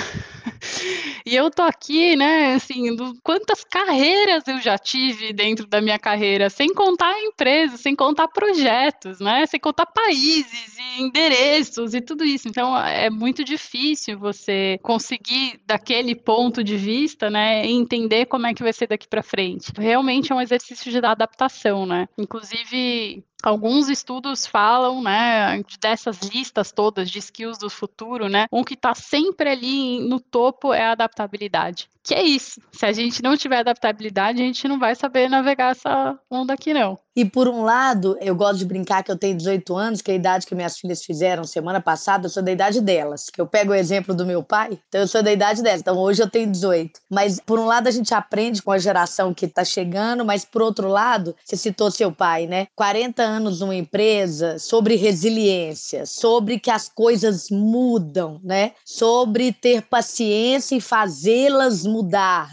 E 1.25 1.35
eu 1.35 1.49
tô 1.49 1.61
aqui, 1.61 2.15
né, 2.15 2.53
assim, 2.53 2.95
do, 2.95 3.15
quantas 3.23 3.63
carreiras 3.63 4.47
eu 4.47 4.59
já 4.59 4.77
tive 4.77 5.33
dentro 5.33 5.67
da 5.67 5.81
minha 5.81 5.99
carreira, 5.99 6.49
sem 6.49 6.73
contar 6.73 7.19
empresas, 7.21 7.81
sem 7.81 7.95
contar 7.95 8.27
projetos, 8.27 9.19
né, 9.19 9.45
sem 9.45 9.59
contar 9.59 9.85
países 9.85 10.77
e 10.77 11.01
endereços 11.01 11.93
e 11.93 12.01
tudo 12.01 12.23
isso. 12.23 12.47
Então, 12.47 12.77
é 12.77 13.09
muito 13.09 13.43
difícil 13.43 14.17
você 14.17 14.79
conseguir, 14.81 15.59
daquele 15.65 16.15
ponto 16.15 16.63
de 16.63 16.77
vista, 16.77 17.29
né, 17.29 17.65
entender 17.65 18.25
como 18.25 18.47
é 18.47 18.53
que 18.53 18.63
vai 18.63 18.73
ser 18.73 18.87
daqui 18.87 19.07
para 19.07 19.23
frente. 19.23 19.71
Realmente 19.77 20.31
é 20.31 20.35
um 20.35 20.41
exercício 20.41 20.91
de 20.91 20.97
adaptação, 20.97 21.85
né. 21.85 22.07
Inclusive, 22.17 23.23
Alguns 23.41 23.87
estudos 23.87 24.45
falam, 24.45 25.01
né, 25.01 25.63
dessas 25.79 26.19
listas 26.19 26.71
todas 26.71 27.09
de 27.09 27.19
skills 27.19 27.57
do 27.57 27.69
futuro, 27.69 28.27
né, 28.27 28.47
um 28.51 28.63
que 28.63 28.73
está 28.73 28.93
sempre 28.93 29.49
ali 29.49 29.99
no 30.01 30.19
topo 30.19 30.73
é 30.73 30.83
a 30.83 30.91
adaptabilidade. 30.91 31.89
Que 32.09 32.15
é 32.15 32.23
isso. 32.23 32.59
Se 32.71 32.87
a 32.87 32.91
gente 32.91 33.21
não 33.21 33.37
tiver 33.37 33.59
adaptabilidade, 33.59 34.41
a 34.41 34.43
gente 34.43 34.67
não 34.67 34.79
vai 34.79 34.95
saber 34.95 35.29
navegar 35.29 35.73
essa 35.73 36.17
onda 36.27 36.55
aqui, 36.55 36.73
não. 36.73 36.97
E 37.19 37.25
por 37.25 37.49
um 37.49 37.63
lado, 37.63 38.17
eu 38.21 38.33
gosto 38.33 38.59
de 38.59 38.65
brincar 38.65 39.03
que 39.03 39.11
eu 39.11 39.17
tenho 39.17 39.35
18 39.35 39.75
anos, 39.75 40.01
que 40.01 40.09
é 40.09 40.13
a 40.13 40.17
idade 40.17 40.47
que 40.47 40.55
minhas 40.55 40.77
filhas 40.77 41.03
fizeram 41.03 41.43
semana 41.43 41.81
passada, 41.81 42.27
eu 42.27 42.29
sou 42.29 42.41
da 42.41 42.49
idade 42.49 42.79
delas. 42.79 43.29
Que 43.29 43.41
eu 43.41 43.45
pego 43.45 43.73
o 43.73 43.75
exemplo 43.75 44.15
do 44.15 44.25
meu 44.25 44.41
pai, 44.41 44.79
então 44.87 45.01
eu 45.01 45.07
sou 45.07 45.21
da 45.21 45.29
idade 45.29 45.61
delas. 45.61 45.81
Então 45.81 45.97
hoje 45.97 46.23
eu 46.23 46.29
tenho 46.29 46.49
18. 46.49 46.97
Mas 47.11 47.37
por 47.45 47.59
um 47.59 47.65
lado 47.65 47.87
a 47.87 47.91
gente 47.91 48.13
aprende 48.13 48.63
com 48.63 48.71
a 48.71 48.77
geração 48.77 49.33
que 49.33 49.45
está 49.45 49.65
chegando, 49.65 50.23
mas 50.23 50.45
por 50.45 50.61
outro 50.61 50.87
lado, 50.87 51.35
você 51.43 51.57
citou 51.57 51.91
seu 51.91 52.09
pai, 52.09 52.47
né? 52.47 52.67
40 52.73 53.21
anos 53.21 53.59
numa 53.59 53.75
empresa 53.75 54.57
sobre 54.57 54.95
resiliência, 54.95 56.05
sobre 56.05 56.57
que 56.57 56.71
as 56.71 56.87
coisas 56.87 57.49
mudam, 57.49 58.39
né? 58.41 58.71
Sobre 58.85 59.51
ter 59.51 59.81
paciência 59.81 60.77
e 60.77 60.79
fazê-las 60.79 61.85
mudar, 61.85 61.98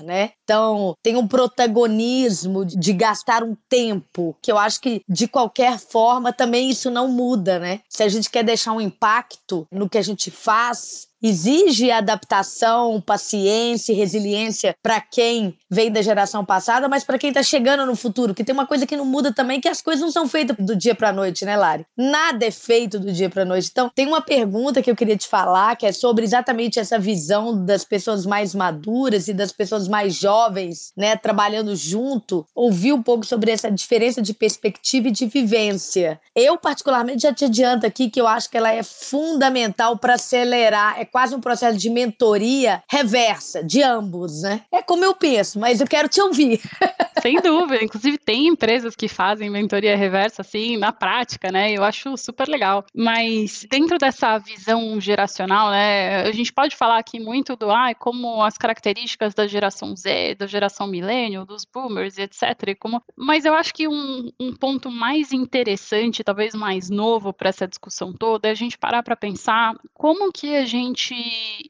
né? 0.02 0.30
Então, 0.44 0.94
tem 1.02 1.16
um 1.16 1.26
protagonismo 1.26 2.64
de 2.64 2.92
gastar 2.92 3.42
um 3.42 3.56
tempo, 3.68 4.36
que 4.42 4.50
eu 4.50 4.58
acho 4.58 4.80
que 4.80 5.02
de 5.08 5.26
qualquer 5.28 5.78
forma 5.78 6.32
também 6.32 6.70
isso 6.70 6.90
não 6.90 7.08
muda, 7.08 7.58
né? 7.58 7.80
Se 7.88 8.02
a 8.02 8.08
gente 8.08 8.30
quer 8.30 8.44
deixar 8.44 8.72
um 8.72 8.80
impacto 8.80 9.66
no 9.70 9.88
que 9.88 9.98
a 9.98 10.02
gente 10.02 10.30
faz, 10.30 11.08
exige 11.28 11.90
adaptação, 11.90 13.00
paciência 13.00 13.92
e 13.92 13.96
resiliência 13.96 14.74
para 14.82 15.00
quem 15.00 15.56
vem 15.70 15.90
da 15.90 16.02
geração 16.02 16.44
passada, 16.44 16.88
mas 16.88 17.04
para 17.04 17.18
quem 17.18 17.28
está 17.28 17.42
chegando 17.42 17.86
no 17.86 17.96
futuro, 17.96 18.34
que 18.34 18.44
tem 18.44 18.52
uma 18.52 18.66
coisa 18.66 18.86
que 18.86 18.96
não 18.96 19.04
muda 19.04 19.32
também, 19.32 19.60
que 19.60 19.68
as 19.68 19.82
coisas 19.82 20.02
não 20.02 20.10
são 20.10 20.28
feitas 20.28 20.56
do 20.58 20.76
dia 20.76 20.94
para 20.94 21.12
noite, 21.12 21.44
né, 21.44 21.56
Lari? 21.56 21.86
Nada 21.96 22.46
é 22.46 22.50
feito 22.50 22.98
do 22.98 23.12
dia 23.12 23.28
para 23.28 23.44
noite. 23.44 23.68
Então, 23.70 23.90
tem 23.94 24.06
uma 24.06 24.20
pergunta 24.20 24.82
que 24.82 24.90
eu 24.90 24.96
queria 24.96 25.16
te 25.16 25.26
falar, 25.26 25.76
que 25.76 25.86
é 25.86 25.92
sobre 25.92 26.24
exatamente 26.24 26.78
essa 26.78 26.98
visão 26.98 27.64
das 27.64 27.84
pessoas 27.84 28.24
mais 28.24 28.54
maduras 28.54 29.28
e 29.28 29.34
das 29.34 29.52
pessoas 29.52 29.88
mais 29.88 30.14
jovens, 30.14 30.92
né, 30.96 31.16
trabalhando 31.16 31.74
junto, 31.74 32.46
ouvir 32.54 32.92
um 32.92 33.02
pouco 33.02 33.24
sobre 33.24 33.50
essa 33.50 33.70
diferença 33.70 34.22
de 34.22 34.32
perspectiva 34.34 35.08
e 35.08 35.12
de 35.12 35.26
vivência. 35.26 36.20
Eu 36.34 36.58
particularmente 36.58 37.22
já 37.22 37.32
te 37.32 37.44
adianto 37.44 37.86
aqui 37.86 38.10
que 38.10 38.20
eu 38.20 38.26
acho 38.26 38.50
que 38.50 38.56
ela 38.56 38.72
é 38.72 38.82
fundamental 38.82 39.96
para 39.98 40.14
acelerar, 40.14 40.98
é 40.98 41.04
quase 41.16 41.34
um 41.34 41.40
processo 41.40 41.78
de 41.78 41.88
mentoria 41.88 42.82
reversa 42.90 43.64
de 43.64 43.82
ambos, 43.82 44.42
né? 44.42 44.60
É 44.70 44.82
como 44.82 45.02
eu 45.02 45.14
penso, 45.14 45.58
mas 45.58 45.80
eu 45.80 45.86
quero 45.86 46.10
te 46.10 46.20
ouvir. 46.20 46.60
Sem 47.26 47.40
dúvida. 47.40 47.82
Inclusive, 47.82 48.18
tem 48.18 48.46
empresas 48.46 48.94
que 48.94 49.08
fazem 49.08 49.50
mentoria 49.50 49.96
reversa, 49.96 50.42
assim, 50.42 50.76
na 50.76 50.92
prática, 50.92 51.50
né? 51.50 51.72
Eu 51.72 51.82
acho 51.82 52.16
super 52.16 52.46
legal. 52.46 52.84
Mas 52.94 53.66
dentro 53.68 53.98
dessa 53.98 54.38
visão 54.38 55.00
geracional, 55.00 55.70
né? 55.70 56.22
A 56.22 56.30
gente 56.30 56.52
pode 56.52 56.76
falar 56.76 56.98
aqui 56.98 57.18
muito 57.18 57.56
do, 57.56 57.68
ah, 57.68 57.92
como 57.96 58.40
as 58.44 58.56
características 58.56 59.34
da 59.34 59.44
geração 59.48 59.96
Z, 59.96 60.36
da 60.36 60.46
geração 60.46 60.86
milênio, 60.86 61.44
dos 61.44 61.64
boomers, 61.64 62.16
etc. 62.16 62.76
Como... 62.78 63.02
Mas 63.16 63.44
eu 63.44 63.54
acho 63.54 63.74
que 63.74 63.88
um, 63.88 64.30
um 64.38 64.54
ponto 64.54 64.88
mais 64.88 65.32
interessante, 65.32 66.22
talvez 66.22 66.54
mais 66.54 66.88
novo 66.88 67.32
para 67.32 67.48
essa 67.48 67.66
discussão 67.66 68.12
toda, 68.12 68.46
é 68.46 68.52
a 68.52 68.54
gente 68.54 68.78
parar 68.78 69.02
para 69.02 69.16
pensar 69.16 69.74
como 69.92 70.30
que 70.30 70.54
a 70.54 70.64
gente 70.64 71.12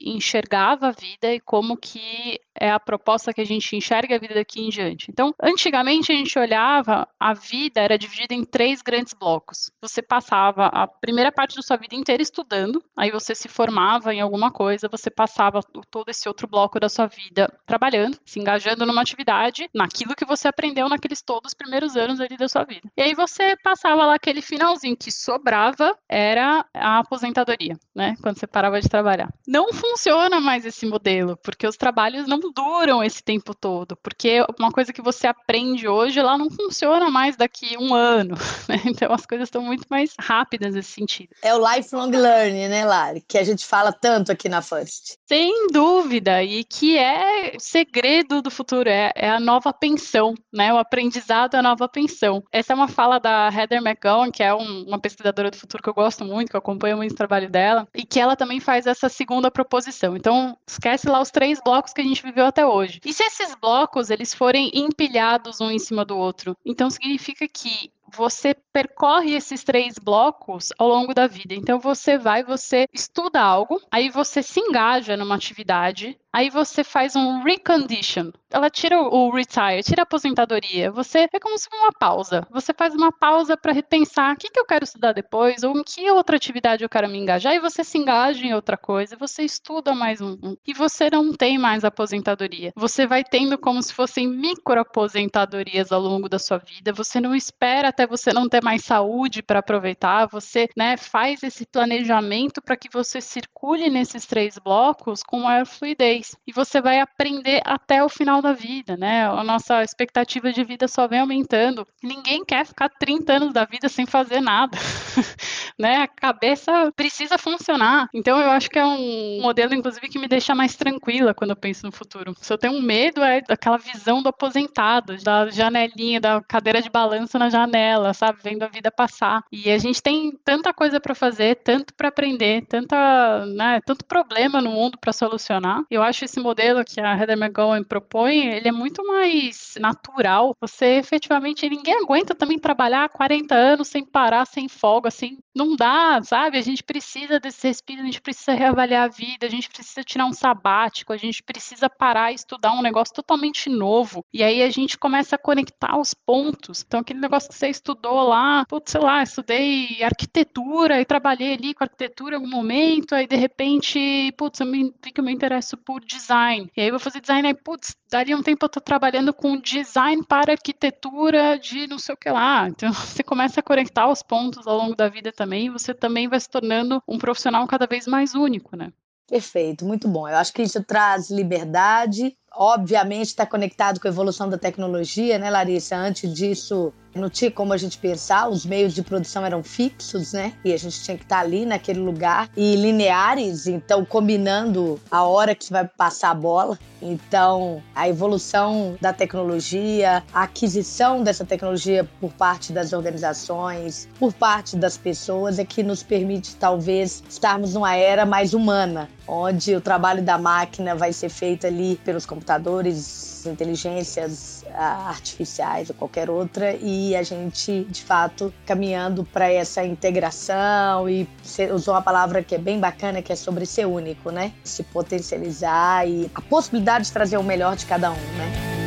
enxergava 0.03 0.89
a 0.89 0.91
vida 0.91 1.33
e 1.33 1.39
como 1.39 1.75
que 1.75 2.39
é 2.59 2.69
a 2.69 2.79
proposta 2.79 3.33
que 3.33 3.41
a 3.41 3.45
gente 3.45 3.75
enxerga 3.75 4.15
a 4.15 4.19
vida 4.19 4.33
daqui 4.33 4.61
em 4.61 4.69
diante. 4.69 5.09
Então, 5.09 5.33
antigamente 5.47 6.11
a 6.11 6.15
gente 6.15 6.37
olhava, 6.37 7.07
a 7.19 7.33
vida 7.33 7.79
era 7.79 7.97
dividida 7.97 8.33
em 8.33 8.43
três 8.43 8.81
grandes 8.81 9.13
blocos. 9.13 9.71
Você 9.81 10.01
passava 10.01 10.67
a 10.67 10.87
primeira 10.87 11.31
parte 11.31 11.55
da 11.55 11.61
sua 11.61 11.77
vida 11.77 11.95
inteira 11.95 12.21
estudando, 12.21 12.83
aí 12.95 13.11
você 13.11 13.33
se 13.33 13.47
formava 13.47 14.13
em 14.13 14.21
alguma 14.21 14.51
coisa, 14.51 14.89
você 14.89 15.09
passava 15.09 15.61
todo 15.89 16.09
esse 16.09 16.27
outro 16.27 16.47
bloco 16.47 16.79
da 16.79 16.89
sua 16.89 17.07
vida 17.07 17.51
trabalhando, 17.65 18.17
se 18.25 18.39
engajando 18.39 18.85
numa 18.85 19.01
atividade, 19.01 19.69
naquilo 19.73 20.15
que 20.15 20.25
você 20.25 20.47
aprendeu 20.47 20.89
naqueles 20.89 21.21
todos 21.21 21.51
os 21.51 21.53
primeiros 21.53 21.95
anos 21.95 22.19
ali 22.19 22.35
da 22.37 22.49
sua 22.49 22.63
vida. 22.63 22.89
E 22.97 23.01
aí 23.01 23.13
você 23.13 23.55
passava 23.63 24.05
lá 24.05 24.15
aquele 24.15 24.41
finalzinho 24.41 24.97
que 24.97 25.11
sobrava, 25.11 25.97
era 26.09 26.65
a 26.73 26.99
aposentadoria, 26.99 27.77
né? 27.95 28.15
Quando 28.21 28.37
você 28.37 28.47
parava 28.47 28.81
de 28.81 28.89
trabalhar. 28.89 29.33
Não 29.47 29.71
funciona 29.71 30.39
mais 30.39 30.65
esse 30.65 30.85
modelo, 30.85 31.37
porque 31.37 31.67
os 31.67 31.77
trabalhos 31.77 32.27
não 32.27 32.39
duram 32.39 33.03
esse 33.03 33.23
tempo 33.23 33.53
todo, 33.55 33.95
porque 33.97 34.45
uma 34.59 34.71
coisa 34.71 34.91
que 34.91 35.01
você 35.27 35.29
aprende 35.29 35.87
hoje, 35.87 36.21
lá 36.21 36.37
não 36.37 36.49
funciona 36.49 37.09
mais 37.09 37.35
daqui 37.35 37.77
um 37.77 37.93
ano, 37.93 38.35
né? 38.67 38.81
Então 38.85 39.13
as 39.13 39.25
coisas 39.25 39.47
estão 39.47 39.61
muito 39.61 39.85
mais 39.89 40.13
rápidas 40.19 40.73
nesse 40.73 40.91
sentido. 40.91 41.29
É 41.41 41.53
o 41.53 41.75
lifelong 41.75 42.11
learning, 42.11 42.67
né, 42.69 42.85
Lari? 42.85 43.23
Que 43.27 43.37
a 43.37 43.43
gente 43.43 43.65
fala 43.65 43.91
tanto 43.91 44.31
aqui 44.31 44.47
na 44.47 44.61
First. 44.61 45.17
Sem 45.27 45.67
dúvida, 45.71 46.43
e 46.43 46.63
que 46.63 46.97
é 46.97 47.53
o 47.55 47.59
segredo 47.59 48.41
do 48.41 48.49
futuro, 48.49 48.89
é, 48.89 49.11
é 49.15 49.29
a 49.29 49.39
nova 49.39 49.73
pensão, 49.73 50.33
né? 50.53 50.73
O 50.73 50.77
aprendizado 50.77 51.55
é 51.55 51.59
a 51.59 51.63
nova 51.63 51.87
pensão. 51.87 52.43
Essa 52.51 52.73
é 52.73 52.75
uma 52.75 52.87
fala 52.87 53.19
da 53.19 53.49
Heather 53.49 53.81
McGowan, 53.81 54.31
que 54.31 54.43
é 54.43 54.53
um, 54.53 54.83
uma 54.83 54.99
pesquisadora 54.99 55.51
do 55.51 55.57
futuro 55.57 55.83
que 55.83 55.89
eu 55.89 55.93
gosto 55.93 56.23
muito, 56.23 56.49
que 56.49 56.55
eu 56.55 56.59
acompanho 56.59 56.97
muito 56.97 57.11
o 57.11 57.17
trabalho 57.17 57.49
dela, 57.49 57.87
e 57.93 58.05
que 58.05 58.19
ela 58.19 58.35
também 58.35 58.59
faz 58.59 58.85
essa 58.85 59.09
segunda 59.09 59.51
proposição. 59.51 60.15
Então, 60.15 60.57
esquece 60.67 61.09
lá 61.09 61.19
os 61.19 61.31
três 61.31 61.59
blocos 61.63 61.93
que 61.93 62.01
a 62.01 62.03
gente 62.03 62.23
viveu 62.23 62.45
até 62.45 62.65
hoje. 62.65 62.99
E 63.05 63.13
se 63.13 63.23
esses 63.23 63.55
blocos 63.55 64.09
eles 64.09 64.33
forem 64.33 64.71
empilhados 64.73 65.16
um 65.61 65.71
em 65.71 65.79
cima 65.79 66.05
do 66.05 66.17
outro, 66.17 66.55
então 66.65 66.89
significa 66.89 67.47
que 67.47 67.91
você 68.13 68.55
percorre 68.77 69.33
esses 69.33 69.63
três 69.63 69.97
blocos 69.97 70.71
ao 70.77 70.87
longo 70.87 71.11
da 71.11 71.25
vida. 71.25 71.55
Então 71.55 71.79
você 71.79 72.15
vai, 72.15 72.43
você 72.43 72.85
estuda 72.93 73.41
algo, 73.41 73.81
aí 73.89 74.07
você 74.07 74.43
se 74.43 74.59
engaja 74.59 75.17
numa 75.17 75.33
atividade, 75.33 76.15
aí 76.31 76.51
você 76.51 76.83
faz 76.83 77.15
um 77.15 77.41
recondition. 77.41 78.31
Ela 78.51 78.69
tira 78.69 79.01
o 79.01 79.31
retire, 79.31 79.81
tira 79.83 80.03
a 80.03 80.03
aposentadoria. 80.03 80.91
Você 80.91 81.27
é 81.33 81.39
como 81.39 81.57
se 81.57 81.67
fosse 81.67 81.83
uma 81.83 81.91
pausa. 81.91 82.47
Você 82.51 82.71
faz 82.71 82.93
uma 82.93 83.11
pausa 83.11 83.57
para 83.57 83.73
repensar 83.73 84.33
o 84.33 84.37
que, 84.37 84.49
que 84.49 84.59
eu 84.59 84.65
quero 84.65 84.83
estudar 84.83 85.11
depois, 85.11 85.63
ou 85.63 85.75
em 85.75 85.83
que 85.83 86.09
outra 86.11 86.37
atividade 86.37 86.83
eu 86.83 86.89
quero 86.89 87.09
me 87.09 87.17
engajar, 87.17 87.55
e 87.55 87.59
você 87.59 87.83
se 87.83 87.97
engaja 87.97 88.45
em 88.45 88.53
outra 88.53 88.77
coisa, 88.77 89.17
você 89.17 89.41
estuda 89.41 89.95
mais 89.95 90.21
um, 90.21 90.37
um 90.43 90.55
e 90.65 90.73
você 90.73 91.09
não 91.09 91.33
tem 91.33 91.57
mais 91.57 91.83
aposentadoria. 91.83 92.71
Você 92.75 93.07
vai 93.07 93.23
tendo 93.23 93.57
como 93.57 93.81
se 93.81 93.93
fossem 93.93 94.27
micro 94.27 94.79
aposentadorias 94.79 95.91
ao 95.91 95.99
longo 95.99 96.29
da 96.29 96.37
sua 96.37 96.59
vida. 96.59 96.93
Você 96.93 97.19
não 97.19 97.33
espera 97.35 97.89
até 97.89 98.05
você 98.05 98.31
não 98.31 98.47
ter 98.47 98.63
mais 98.67 98.83
saúde 98.83 99.41
para 99.41 99.59
aproveitar, 99.59 100.27
você 100.27 100.67
né, 100.75 100.97
faz 100.97 101.41
esse 101.41 101.65
planejamento 101.65 102.61
para 102.61 102.75
que 102.75 102.89
você 102.91 103.21
circule 103.21 103.89
nesses 103.89 104.25
três 104.25 104.57
blocos 104.57 105.23
com 105.23 105.39
maior 105.39 105.65
fluidez. 105.65 106.35
E 106.45 106.51
você 106.51 106.81
vai 106.81 106.99
aprender 106.99 107.61
até 107.63 108.03
o 108.03 108.09
final 108.09 108.41
da 108.41 108.51
vida, 108.51 108.97
né? 108.97 109.25
A 109.25 109.41
nossa 109.41 109.83
expectativa 109.83 110.51
de 110.51 110.65
vida 110.65 110.85
só 110.85 111.07
vem 111.07 111.19
aumentando. 111.19 111.87
Ninguém 112.03 112.43
quer 112.43 112.65
ficar 112.65 112.89
30 112.89 113.33
anos 113.33 113.53
da 113.53 113.63
vida 113.63 113.87
sem 113.87 114.05
fazer 114.05 114.41
nada. 114.41 114.77
né? 115.79 116.01
A 116.01 116.07
cabeça 116.07 116.91
precisa 116.93 117.37
funcionar. 117.37 118.09
Então 118.13 118.37
eu 118.37 118.49
acho 118.49 118.69
que 118.69 118.79
é 118.79 118.85
um 118.85 119.41
modelo, 119.41 119.73
inclusive, 119.73 120.09
que 120.09 120.19
me 120.19 120.27
deixa 120.27 120.53
mais 120.53 120.75
tranquila 120.75 121.33
quando 121.33 121.51
eu 121.51 121.55
penso 121.55 121.85
no 121.85 121.91
futuro. 121.91 122.33
Se 122.41 122.51
eu 122.51 122.57
tenho 122.57 122.73
um 122.73 122.81
medo 122.81 123.23
é 123.23 123.39
daquela 123.41 123.77
visão 123.77 124.21
do 124.21 124.27
aposentado, 124.27 125.15
da 125.23 125.49
janelinha, 125.49 126.19
da 126.19 126.41
cadeira 126.41 126.81
de 126.81 126.89
balanço 126.89 127.39
na 127.39 127.49
janela 127.49 128.13
sabe? 128.17 128.39
Vendo 128.43 128.56
a 128.63 128.67
vida 128.67 128.91
passar. 128.91 129.43
E 129.51 129.69
a 129.71 129.77
gente 129.77 130.01
tem 130.01 130.31
tanta 130.43 130.73
coisa 130.73 130.99
para 130.99 131.15
fazer, 131.15 131.55
tanto 131.63 131.93
para 131.93 132.09
aprender, 132.09 132.65
tanta, 132.67 133.45
né, 133.45 133.79
tanto 133.85 134.05
problema 134.05 134.61
no 134.61 134.71
mundo 134.71 134.97
para 134.99 135.13
solucionar. 135.13 135.83
Eu 135.89 136.03
acho 136.03 136.25
esse 136.25 136.39
modelo 136.39 136.83
que 136.83 136.99
a 136.99 137.17
Heather 137.17 137.37
McGowan 137.37 137.83
propõe, 137.83 138.47
ele 138.47 138.67
é 138.67 138.71
muito 138.71 139.05
mais 139.05 139.75
natural. 139.79 140.55
Você 140.61 140.97
efetivamente, 140.97 141.69
ninguém 141.69 141.95
aguenta 141.95 142.35
também 142.35 142.59
trabalhar 142.59 143.09
40 143.09 143.55
anos 143.55 143.87
sem 143.87 144.05
parar, 144.05 144.45
sem 144.45 144.67
folga, 144.67 145.07
assim, 145.07 145.37
não 145.57 145.75
dá, 145.75 146.21
sabe? 146.23 146.57
A 146.57 146.61
gente 146.61 146.83
precisa 146.83 147.39
desse 147.39 147.67
respiro, 147.67 148.01
a 148.01 148.05
gente 148.05 148.21
precisa 148.21 148.53
reavaliar 148.53 149.05
a 149.05 149.07
vida, 149.07 149.47
a 149.47 149.49
gente 149.49 149.69
precisa 149.69 150.03
tirar 150.03 150.25
um 150.25 150.33
sabático, 150.33 151.11
a 151.11 151.17
gente 151.17 151.41
precisa 151.41 151.89
parar 151.89 152.31
e 152.31 152.35
estudar 152.35 152.73
um 152.73 152.81
negócio 152.81 153.13
totalmente 153.13 153.69
novo. 153.69 154.23
E 154.31 154.43
aí 154.43 154.61
a 154.61 154.69
gente 154.69 154.97
começa 154.97 155.35
a 155.35 155.39
conectar 155.39 155.97
os 155.97 156.13
pontos. 156.13 156.83
Então, 156.85 156.99
aquele 156.99 157.19
negócio 157.19 157.49
que 157.49 157.55
você 157.55 157.69
estudou 157.69 158.21
lá, 158.27 158.65
putz, 158.67 158.91
sei 158.91 159.01
lá, 159.01 159.23
estudei 159.23 160.03
arquitetura 160.03 161.01
e 161.01 161.05
trabalhei 161.05 161.53
ali 161.53 161.73
com 161.73 161.83
arquitetura 161.83 162.35
em 162.35 162.37
algum 162.37 162.49
momento, 162.49 163.15
aí 163.15 163.25
de 163.25 163.35
repente, 163.35 164.31
putz, 164.37 164.59
eu 164.59 164.67
me, 164.67 164.93
vi 165.03 165.11
que 165.11 165.19
eu 165.19 165.25
me 165.25 165.33
interesso 165.33 165.75
por 165.75 166.05
design. 166.05 166.71
E 166.77 166.81
aí 166.81 166.87
eu 166.87 166.93
vou 166.93 166.99
fazer 166.99 167.19
design, 167.19 167.47
aí, 167.47 167.55
putz, 167.55 167.95
daria 168.09 168.37
um 168.37 168.43
tempo 168.43 168.65
eu 168.65 168.69
tô 168.69 168.79
trabalhando 168.81 169.33
com 169.33 169.59
design 169.59 170.23
para 170.25 170.53
arquitetura 170.53 171.57
de 171.59 171.87
não 171.87 171.99
sei 171.99 172.13
o 172.13 172.17
que 172.17 172.29
lá. 172.29 172.67
Então 172.67 172.91
você 172.93 173.23
começa 173.23 173.59
a 173.59 173.63
conectar 173.63 174.07
os 174.09 174.21
pontos 174.21 174.65
ao 174.67 174.77
longo 174.77 174.95
da 174.95 175.09
vida 175.09 175.31
também, 175.31 175.67
e 175.67 175.69
você 175.69 175.93
também 175.93 176.27
vai 176.27 176.39
se 176.39 176.49
tornando 176.49 177.01
um 177.07 177.17
profissional 177.17 177.65
cada 177.67 177.85
vez 177.85 178.07
mais 178.07 178.33
único, 178.33 178.75
né? 178.75 178.91
Perfeito, 179.27 179.85
muito 179.85 180.07
bom. 180.07 180.27
Eu 180.27 180.37
acho 180.37 180.53
que 180.53 180.61
isso 180.61 180.81
traz 180.83 181.29
liberdade, 181.29 182.37
obviamente 182.53 183.27
está 183.27 183.45
conectado 183.45 183.99
com 183.99 184.07
a 184.07 184.11
evolução 184.11 184.49
da 184.49 184.57
tecnologia, 184.57 185.37
né, 185.37 185.49
Larissa? 185.49 185.97
Antes 185.97 186.33
disso, 186.33 186.93
não 187.17 187.29
tinha 187.29 187.51
como 187.51 187.73
a 187.73 187.77
gente 187.77 187.97
pensar, 187.97 188.49
os 188.49 188.65
meios 188.65 188.93
de 188.93 189.01
produção 189.01 189.45
eram 189.45 189.63
fixos, 189.63 190.33
né? 190.33 190.53
E 190.63 190.73
a 190.73 190.77
gente 190.77 191.01
tinha 191.03 191.17
que 191.17 191.23
estar 191.23 191.37
tá 191.37 191.41
ali 191.41 191.65
naquele 191.65 191.99
lugar 191.99 192.49
e 192.55 192.75
lineares, 192.75 193.67
então 193.67 194.05
combinando 194.05 194.99
a 195.09 195.23
hora 195.23 195.53
que 195.55 195.71
vai 195.71 195.87
passar 195.87 196.31
a 196.31 196.35
bola. 196.35 196.77
Então, 197.01 197.81
a 197.95 198.09
evolução 198.09 198.97
da 198.99 199.13
tecnologia, 199.13 200.23
a 200.33 200.43
aquisição 200.43 201.23
dessa 201.23 201.45
tecnologia 201.45 202.07
por 202.19 202.31
parte 202.33 202.73
das 202.73 202.91
organizações, 202.91 204.09
por 204.19 204.33
parte 204.33 204.75
das 204.75 204.97
pessoas 204.97 205.59
é 205.59 205.65
que 205.65 205.83
nos 205.83 206.01
permite 206.01 206.55
talvez 206.55 207.23
estarmos 207.29 207.75
numa 207.75 207.95
era 207.95 208.25
mais 208.25 208.53
humana, 208.53 209.09
onde 209.27 209.75
o 209.75 209.81
trabalho 209.81 210.23
da 210.23 210.37
máquina 210.37 210.95
vai 210.95 211.13
ser 211.13 211.29
feito 211.29 211.67
ali 211.67 211.99
pelos 212.03 212.25
computadores, 212.25 213.45
inteligências 213.45 214.56
artificiais 214.77 215.89
ou 215.89 215.95
qualquer 215.95 216.29
outra, 216.29 216.75
e 216.75 217.15
a 217.15 217.23
gente, 217.23 217.85
de 217.89 218.03
fato, 218.03 218.53
caminhando 218.65 219.23
para 219.25 219.51
essa 219.51 219.83
integração 219.83 221.09
e 221.09 221.27
você 221.43 221.71
usou 221.71 221.93
uma 221.93 222.01
palavra 222.01 222.43
que 222.43 222.55
é 222.55 222.57
bem 222.57 222.79
bacana, 222.79 223.21
que 223.21 223.33
é 223.33 223.35
sobre 223.35 223.65
ser 223.65 223.85
único, 223.85 224.29
né? 224.31 224.53
Se 224.63 224.83
potencializar 224.83 226.07
e 226.07 226.29
a 226.33 226.41
possibilidade 226.41 227.05
de 227.05 227.11
trazer 227.11 227.37
o 227.37 227.43
melhor 227.43 227.75
de 227.75 227.85
cada 227.85 228.11
um, 228.11 228.15
né? 228.15 228.86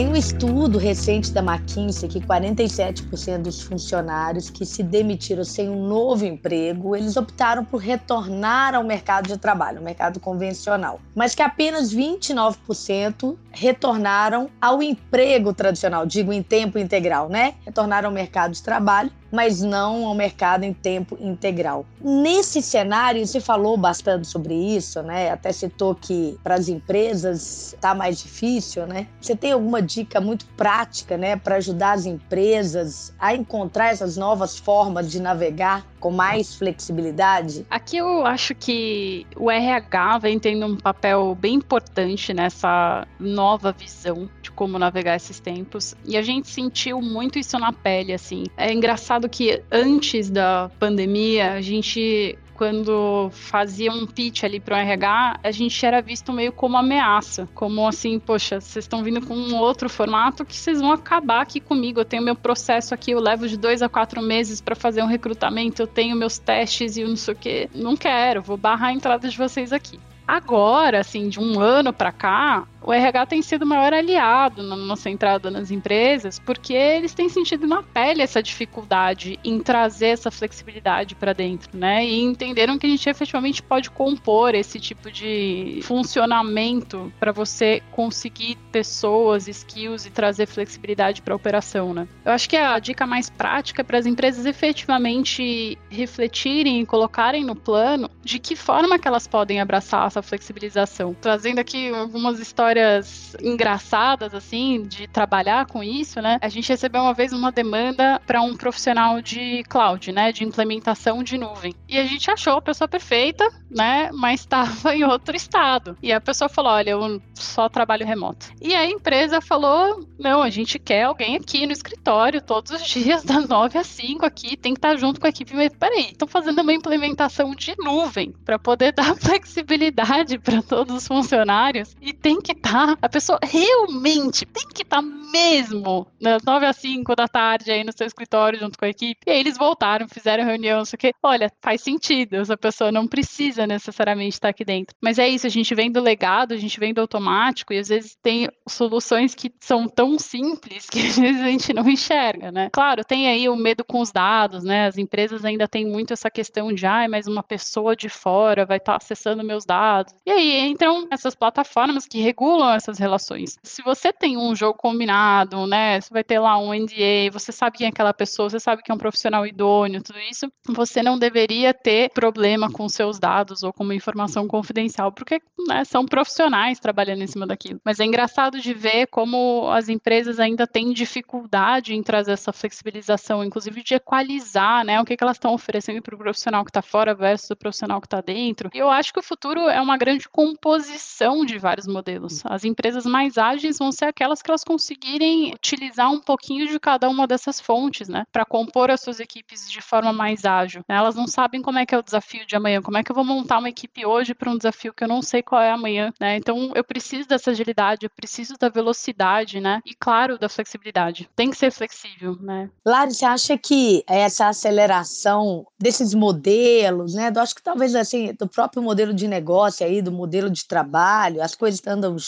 Tem 0.00 0.08
um 0.08 0.16
estudo 0.16 0.78
recente 0.78 1.30
da 1.30 1.42
McKinsey 1.42 2.08
que 2.08 2.20
47% 2.20 3.42
dos 3.42 3.60
funcionários 3.60 4.48
que 4.48 4.64
se 4.64 4.82
demitiram 4.82 5.44
sem 5.44 5.68
um 5.68 5.86
novo 5.86 6.24
emprego, 6.24 6.96
eles 6.96 7.18
optaram 7.18 7.66
por 7.66 7.82
retornar 7.82 8.74
ao 8.74 8.82
mercado 8.82 9.28
de 9.28 9.36
trabalho, 9.36 9.76
ao 9.76 9.84
mercado 9.84 10.18
convencional. 10.18 11.02
Mas 11.14 11.34
que 11.34 11.42
apenas 11.42 11.94
29% 11.94 13.36
retornaram 13.52 14.48
ao 14.58 14.82
emprego 14.82 15.52
tradicional, 15.52 16.06
digo 16.06 16.32
em 16.32 16.42
tempo 16.42 16.78
integral, 16.78 17.28
né? 17.28 17.56
Retornaram 17.66 18.08
ao 18.08 18.14
mercado 18.14 18.52
de 18.52 18.62
trabalho 18.62 19.12
mas 19.30 19.60
não 19.60 20.06
ao 20.06 20.14
mercado 20.14 20.64
em 20.64 20.72
tempo 20.72 21.16
integral. 21.20 21.86
Nesse 22.00 22.60
cenário, 22.62 23.26
você 23.26 23.40
falou 23.40 23.76
bastante 23.76 24.26
sobre 24.26 24.54
isso, 24.54 25.02
né? 25.02 25.30
Até 25.30 25.52
citou 25.52 25.94
que 25.94 26.38
para 26.42 26.54
as 26.54 26.68
empresas 26.68 27.72
está 27.74 27.94
mais 27.94 28.18
difícil, 28.18 28.86
né? 28.86 29.06
Você 29.20 29.36
tem 29.36 29.52
alguma 29.52 29.80
dica 29.80 30.20
muito 30.20 30.46
prática, 30.56 31.16
né, 31.16 31.36
para 31.36 31.56
ajudar 31.56 31.92
as 31.92 32.06
empresas 32.06 33.12
a 33.18 33.34
encontrar 33.34 33.88
essas 33.88 34.16
novas 34.16 34.58
formas 34.58 35.10
de 35.10 35.20
navegar 35.20 35.86
com 36.00 36.10
mais 36.10 36.54
flexibilidade? 36.54 37.66
Aqui 37.70 37.98
eu 37.98 38.26
acho 38.26 38.54
que 38.54 39.26
o 39.36 39.50
RH 39.50 40.18
vem 40.18 40.38
tendo 40.38 40.66
um 40.66 40.76
papel 40.76 41.36
bem 41.38 41.54
importante 41.54 42.32
nessa 42.32 43.06
nova 43.18 43.70
visão 43.70 44.28
de 44.42 44.50
como 44.50 44.78
navegar 44.78 45.16
esses 45.16 45.38
tempos. 45.38 45.94
E 46.04 46.16
a 46.16 46.22
gente 46.22 46.48
sentiu 46.48 47.00
muito 47.00 47.38
isso 47.38 47.58
na 47.58 47.72
pele, 47.72 48.12
assim. 48.12 48.44
É 48.56 48.72
engraçado 48.72 49.28
que 49.28 49.62
antes 49.70 50.30
da 50.30 50.70
pandemia, 50.78 51.52
a 51.52 51.60
gente 51.60 52.38
quando 52.60 53.30
fazia 53.32 53.90
um 53.90 54.06
pitch 54.06 54.44
ali 54.44 54.60
para 54.60 54.76
o 54.76 54.78
RH, 54.78 55.40
a 55.42 55.50
gente 55.50 55.86
era 55.86 56.02
visto 56.02 56.30
meio 56.30 56.52
como 56.52 56.76
ameaça, 56.76 57.48
como 57.54 57.88
assim, 57.88 58.18
poxa, 58.18 58.60
vocês 58.60 58.84
estão 58.84 59.02
vindo 59.02 59.26
com 59.26 59.34
um 59.34 59.56
outro 59.56 59.88
formato 59.88 60.44
que 60.44 60.54
vocês 60.54 60.78
vão 60.78 60.92
acabar 60.92 61.40
aqui 61.40 61.58
comigo. 61.58 62.00
Eu 62.00 62.04
tenho 62.04 62.22
meu 62.22 62.36
processo 62.36 62.92
aqui, 62.92 63.12
eu 63.12 63.18
levo 63.18 63.48
de 63.48 63.56
dois 63.56 63.80
a 63.80 63.88
quatro 63.88 64.20
meses 64.20 64.60
para 64.60 64.76
fazer 64.76 65.02
um 65.02 65.06
recrutamento, 65.06 65.80
eu 65.80 65.86
tenho 65.86 66.14
meus 66.14 66.36
testes 66.36 66.98
e 66.98 67.02
não 67.02 67.16
sei 67.16 67.32
o 67.32 67.36
que. 67.38 67.70
Não 67.74 67.96
quero, 67.96 68.42
vou 68.42 68.58
barrar 68.58 68.88
a 68.88 68.92
entrada 68.92 69.26
de 69.26 69.38
vocês 69.38 69.72
aqui. 69.72 69.98
Agora, 70.28 71.00
assim, 71.00 71.30
de 71.30 71.40
um 71.40 71.58
ano 71.58 71.94
para 71.94 72.12
cá, 72.12 72.68
o 72.82 72.92
RH 72.92 73.26
tem 73.26 73.42
sido 73.42 73.62
o 73.62 73.66
maior 73.66 73.92
aliado 73.92 74.62
na 74.62 74.76
nossa 74.76 75.10
entrada 75.10 75.50
nas 75.50 75.70
empresas, 75.70 76.38
porque 76.38 76.72
eles 76.72 77.12
têm 77.12 77.28
sentido 77.28 77.66
na 77.66 77.82
pele 77.82 78.22
essa 78.22 78.42
dificuldade 78.42 79.38
em 79.44 79.60
trazer 79.60 80.08
essa 80.08 80.30
flexibilidade 80.30 81.14
para 81.14 81.32
dentro, 81.32 81.76
né? 81.76 82.04
E 82.04 82.22
entenderam 82.22 82.78
que 82.78 82.86
a 82.86 82.90
gente 82.90 83.08
efetivamente 83.08 83.62
pode 83.62 83.90
compor 83.90 84.54
esse 84.54 84.80
tipo 84.80 85.10
de 85.10 85.80
funcionamento 85.82 87.12
para 87.20 87.32
você 87.32 87.82
conseguir 87.90 88.56
pessoas, 88.72 89.46
skills 89.46 90.06
e 90.06 90.10
trazer 90.10 90.46
flexibilidade 90.46 91.20
para 91.22 91.34
a 91.34 91.36
operação, 91.36 91.92
né? 91.92 92.08
Eu 92.24 92.32
acho 92.32 92.48
que 92.48 92.56
a 92.56 92.78
dica 92.78 93.06
mais 93.06 93.28
prática 93.28 93.82
é 93.82 93.84
para 93.84 93.98
as 93.98 94.06
empresas 94.06 94.46
efetivamente 94.46 95.78
refletirem 95.90 96.80
e 96.80 96.86
colocarem 96.86 97.44
no 97.44 97.54
plano 97.54 98.10
de 98.24 98.38
que 98.38 98.56
forma 98.56 98.98
que 98.98 99.06
elas 99.06 99.26
podem 99.26 99.60
abraçar 99.60 100.06
essa 100.06 100.22
flexibilização. 100.22 101.14
Trazendo 101.20 101.58
aqui 101.58 101.90
algumas 101.90 102.38
histórias 102.38 102.69
histórias 102.70 103.36
engraçadas, 103.42 104.34
assim, 104.34 104.82
de 104.82 105.08
trabalhar 105.08 105.66
com 105.66 105.82
isso, 105.82 106.20
né? 106.20 106.38
A 106.40 106.48
gente 106.48 106.68
recebeu 106.68 107.02
uma 107.02 107.14
vez 107.14 107.32
uma 107.32 107.50
demanda 107.50 108.20
para 108.26 108.40
um 108.42 108.56
profissional 108.56 109.20
de 109.20 109.64
cloud, 109.64 110.12
né? 110.12 110.30
De 110.30 110.44
implementação 110.44 111.22
de 111.22 111.36
nuvem. 111.36 111.74
E 111.88 111.98
a 111.98 112.04
gente 112.04 112.30
achou 112.30 112.54
a 112.54 112.62
pessoa 112.62 112.86
perfeita, 112.86 113.48
né? 113.68 114.10
Mas 114.12 114.40
estava 114.40 114.94
em 114.94 115.04
outro 115.04 115.34
estado. 115.34 115.96
E 116.02 116.12
a 116.12 116.20
pessoa 116.20 116.48
falou: 116.48 116.72
olha, 116.72 116.90
eu 116.90 117.20
só 117.34 117.68
trabalho 117.68 118.06
remoto. 118.06 118.46
E 118.60 118.74
a 118.74 118.86
empresa 118.86 119.40
falou: 119.40 120.06
não, 120.18 120.42
a 120.42 120.50
gente 120.50 120.78
quer 120.78 121.04
alguém 121.04 121.36
aqui 121.36 121.66
no 121.66 121.72
escritório 121.72 122.40
todos 122.40 122.70
os 122.70 122.86
dias, 122.86 123.22
das 123.24 123.48
9 123.48 123.78
às 123.78 123.86
5 123.86 124.24
aqui, 124.24 124.56
tem 124.56 124.74
que 124.74 124.78
estar 124.78 124.96
junto 124.96 125.20
com 125.20 125.26
a 125.26 125.30
equipe. 125.30 125.54
Mas 125.54 125.72
peraí, 125.74 126.10
estão 126.12 126.28
fazendo 126.28 126.60
uma 126.60 126.72
implementação 126.72 127.54
de 127.54 127.74
nuvem 127.78 128.32
para 128.44 128.58
poder 128.58 128.92
dar 128.94 129.16
flexibilidade 129.16 130.38
para 130.38 130.62
todos 130.62 130.94
os 130.94 131.06
funcionários 131.06 131.96
e 132.00 132.12
tem 132.12 132.40
que 132.40 132.54
estar, 132.60 132.96
tá, 132.96 132.98
a 133.00 133.08
pessoa 133.08 133.38
realmente 133.42 134.46
tem 134.46 134.66
que 134.68 134.82
estar 134.82 135.02
tá 135.02 135.02
mesmo 135.02 136.06
das 136.20 136.42
9 136.42 136.66
às 136.66 136.76
5 136.76 137.14
da 137.16 137.26
tarde 137.26 137.70
aí 137.70 137.84
no 137.84 137.92
seu 137.96 138.06
escritório 138.06 138.58
junto 138.58 138.78
com 138.78 138.84
a 138.84 138.88
equipe. 138.88 139.20
E 139.26 139.30
aí 139.30 139.40
eles 139.40 139.56
voltaram, 139.56 140.08
fizeram 140.08 140.44
reunião, 140.44 140.78
não 140.78 140.84
sei 140.84 141.10
o. 141.10 141.14
Olha, 141.22 141.50
faz 141.62 141.82
sentido, 141.82 142.36
essa 142.36 142.56
pessoa 142.56 142.92
não 142.92 143.06
precisa 143.06 143.66
necessariamente 143.66 144.34
estar 144.34 144.48
aqui 144.48 144.64
dentro. 144.64 144.94
Mas 145.00 145.18
é 145.18 145.28
isso, 145.28 145.46
a 145.46 145.50
gente 145.50 145.74
vem 145.74 145.90
do 145.90 146.00
legado, 146.00 146.52
a 146.52 146.56
gente 146.56 146.78
vem 146.78 146.92
do 146.92 147.00
automático 147.00 147.72
e 147.72 147.78
às 147.78 147.88
vezes 147.88 148.16
tem 148.22 148.48
soluções 148.68 149.34
que 149.34 149.52
são 149.60 149.88
tão 149.88 150.18
simples 150.18 150.88
que 150.88 151.00
às 151.06 151.18
vezes 151.18 151.40
a 151.40 151.46
gente 151.46 151.72
não 151.72 151.88
enxerga, 151.88 152.52
né? 152.52 152.68
Claro, 152.72 153.04
tem 153.04 153.28
aí 153.28 153.48
o 153.48 153.56
medo 153.56 153.84
com 153.84 154.00
os 154.00 154.12
dados, 154.12 154.64
né? 154.64 154.86
As 154.86 154.98
empresas 154.98 155.44
ainda 155.44 155.68
têm 155.68 155.86
muito 155.86 156.12
essa 156.12 156.30
questão 156.30 156.72
de, 156.72 156.86
ah, 156.86 157.06
mas 157.08 157.26
uma 157.26 157.42
pessoa 157.42 157.96
de 157.96 158.08
fora 158.08 158.66
vai 158.66 158.76
estar 158.76 158.96
acessando 158.96 159.44
meus 159.44 159.64
dados. 159.64 160.12
E 160.26 160.30
aí 160.30 160.68
entram 160.68 161.06
essas 161.10 161.34
plataformas 161.34 162.06
que 162.06 162.20
regulam 162.20 162.49
essas 162.74 162.98
relações. 162.98 163.56
Se 163.62 163.82
você 163.82 164.12
tem 164.12 164.36
um 164.36 164.54
jogo 164.54 164.78
combinado, 164.78 165.66
né, 165.66 166.00
você 166.00 166.12
vai 166.12 166.24
ter 166.24 166.38
lá 166.38 166.58
um 166.58 166.72
NDA, 166.72 167.30
você 167.32 167.52
sabe 167.52 167.78
quem 167.78 167.86
é 167.86 167.90
aquela 167.90 168.12
pessoa, 168.12 168.50
você 168.50 168.60
sabe 168.60 168.82
que 168.82 168.90
é 168.90 168.94
um 168.94 168.98
profissional 168.98 169.46
idôneo, 169.46 170.02
tudo 170.02 170.18
isso, 170.18 170.50
você 170.66 171.02
não 171.02 171.18
deveria 171.18 171.72
ter 171.72 172.10
problema 172.10 172.70
com 172.70 172.88
seus 172.88 173.18
dados 173.18 173.62
ou 173.62 173.72
com 173.72 173.84
uma 173.84 173.94
informação 173.94 174.46
confidencial, 174.46 175.12
porque 175.12 175.40
né, 175.68 175.84
são 175.84 176.04
profissionais 176.04 176.80
trabalhando 176.80 177.22
em 177.22 177.26
cima 177.26 177.46
daquilo. 177.46 177.80
Mas 177.84 178.00
é 178.00 178.04
engraçado 178.04 178.60
de 178.60 178.72
ver 178.72 179.06
como 179.06 179.70
as 179.70 179.88
empresas 179.88 180.40
ainda 180.40 180.66
têm 180.66 180.92
dificuldade 180.92 181.94
em 181.94 182.02
trazer 182.02 182.32
essa 182.32 182.52
flexibilização, 182.52 183.44
inclusive 183.44 183.82
de 183.82 183.94
equalizar, 183.94 184.84
né, 184.84 185.00
o 185.00 185.04
que, 185.04 185.16
que 185.16 185.22
elas 185.24 185.36
estão 185.36 185.52
oferecendo 185.52 186.02
para 186.02 186.14
o 186.14 186.18
profissional 186.18 186.64
que 186.64 186.70
está 186.70 186.82
fora 186.82 187.14
versus 187.14 187.50
o 187.50 187.56
profissional 187.56 188.00
que 188.00 188.06
está 188.06 188.20
dentro. 188.20 188.70
E 188.74 188.78
eu 188.78 188.88
acho 188.88 189.12
que 189.12 189.20
o 189.20 189.22
futuro 189.22 189.60
é 189.68 189.80
uma 189.80 189.96
grande 189.96 190.28
composição 190.28 191.44
de 191.44 191.58
vários 191.58 191.86
modelos. 191.86 192.39
As 192.48 192.64
empresas 192.64 193.04
mais 193.04 193.38
ágeis 193.38 193.78
vão 193.78 193.92
ser 193.92 194.06
aquelas 194.06 194.42
que 194.42 194.50
elas 194.50 194.64
conseguirem 194.64 195.52
utilizar 195.54 196.10
um 196.10 196.20
pouquinho 196.20 196.66
de 196.68 196.78
cada 196.78 197.08
uma 197.08 197.26
dessas 197.26 197.60
fontes, 197.60 198.08
né, 198.08 198.24
para 198.32 198.44
compor 198.44 198.90
as 198.90 199.00
suas 199.00 199.20
equipes 199.20 199.70
de 199.70 199.80
forma 199.80 200.12
mais 200.12 200.44
ágil. 200.44 200.82
Elas 200.88 201.14
não 201.14 201.26
sabem 201.26 201.62
como 201.62 201.78
é 201.78 201.86
que 201.86 201.94
é 201.94 201.98
o 201.98 202.02
desafio 202.02 202.46
de 202.46 202.56
amanhã, 202.56 202.82
como 202.82 202.98
é 202.98 203.02
que 203.02 203.10
eu 203.10 203.14
vou 203.14 203.24
montar 203.24 203.58
uma 203.58 203.68
equipe 203.68 204.04
hoje 204.04 204.34
para 204.34 204.50
um 204.50 204.56
desafio 204.56 204.92
que 204.92 205.04
eu 205.04 205.08
não 205.08 205.22
sei 205.22 205.42
qual 205.42 205.60
é 205.60 205.70
amanhã, 205.70 206.12
né? 206.20 206.36
Então 206.36 206.72
eu 206.74 206.84
preciso 206.84 207.28
dessa 207.28 207.50
agilidade, 207.50 208.06
eu 208.06 208.10
preciso 208.10 208.54
da 208.58 208.68
velocidade, 208.68 209.60
né? 209.60 209.80
E 209.84 209.94
claro, 209.94 210.38
da 210.38 210.48
flexibilidade. 210.48 211.28
Tem 211.34 211.50
que 211.50 211.56
ser 211.56 211.70
flexível, 211.70 212.36
né? 212.40 212.70
Lari, 212.84 213.14
você 213.14 213.24
acha 213.24 213.58
que 213.58 214.02
essa 214.06 214.48
aceleração 214.48 215.66
desses 215.78 216.14
modelos, 216.14 217.14
né? 217.14 217.32
Eu 217.34 217.42
acho 217.42 217.54
que 217.54 217.62
talvez 217.62 217.94
assim, 217.94 218.34
do 218.34 218.48
próprio 218.48 218.82
modelo 218.82 219.12
de 219.14 219.28
negócio 219.28 219.86
aí, 219.86 220.02
do 220.02 220.12
modelo 220.12 220.50
de 220.50 220.66
trabalho, 220.66 221.42
as 221.42 221.54
coisas 221.54 221.80
andam 221.86 222.18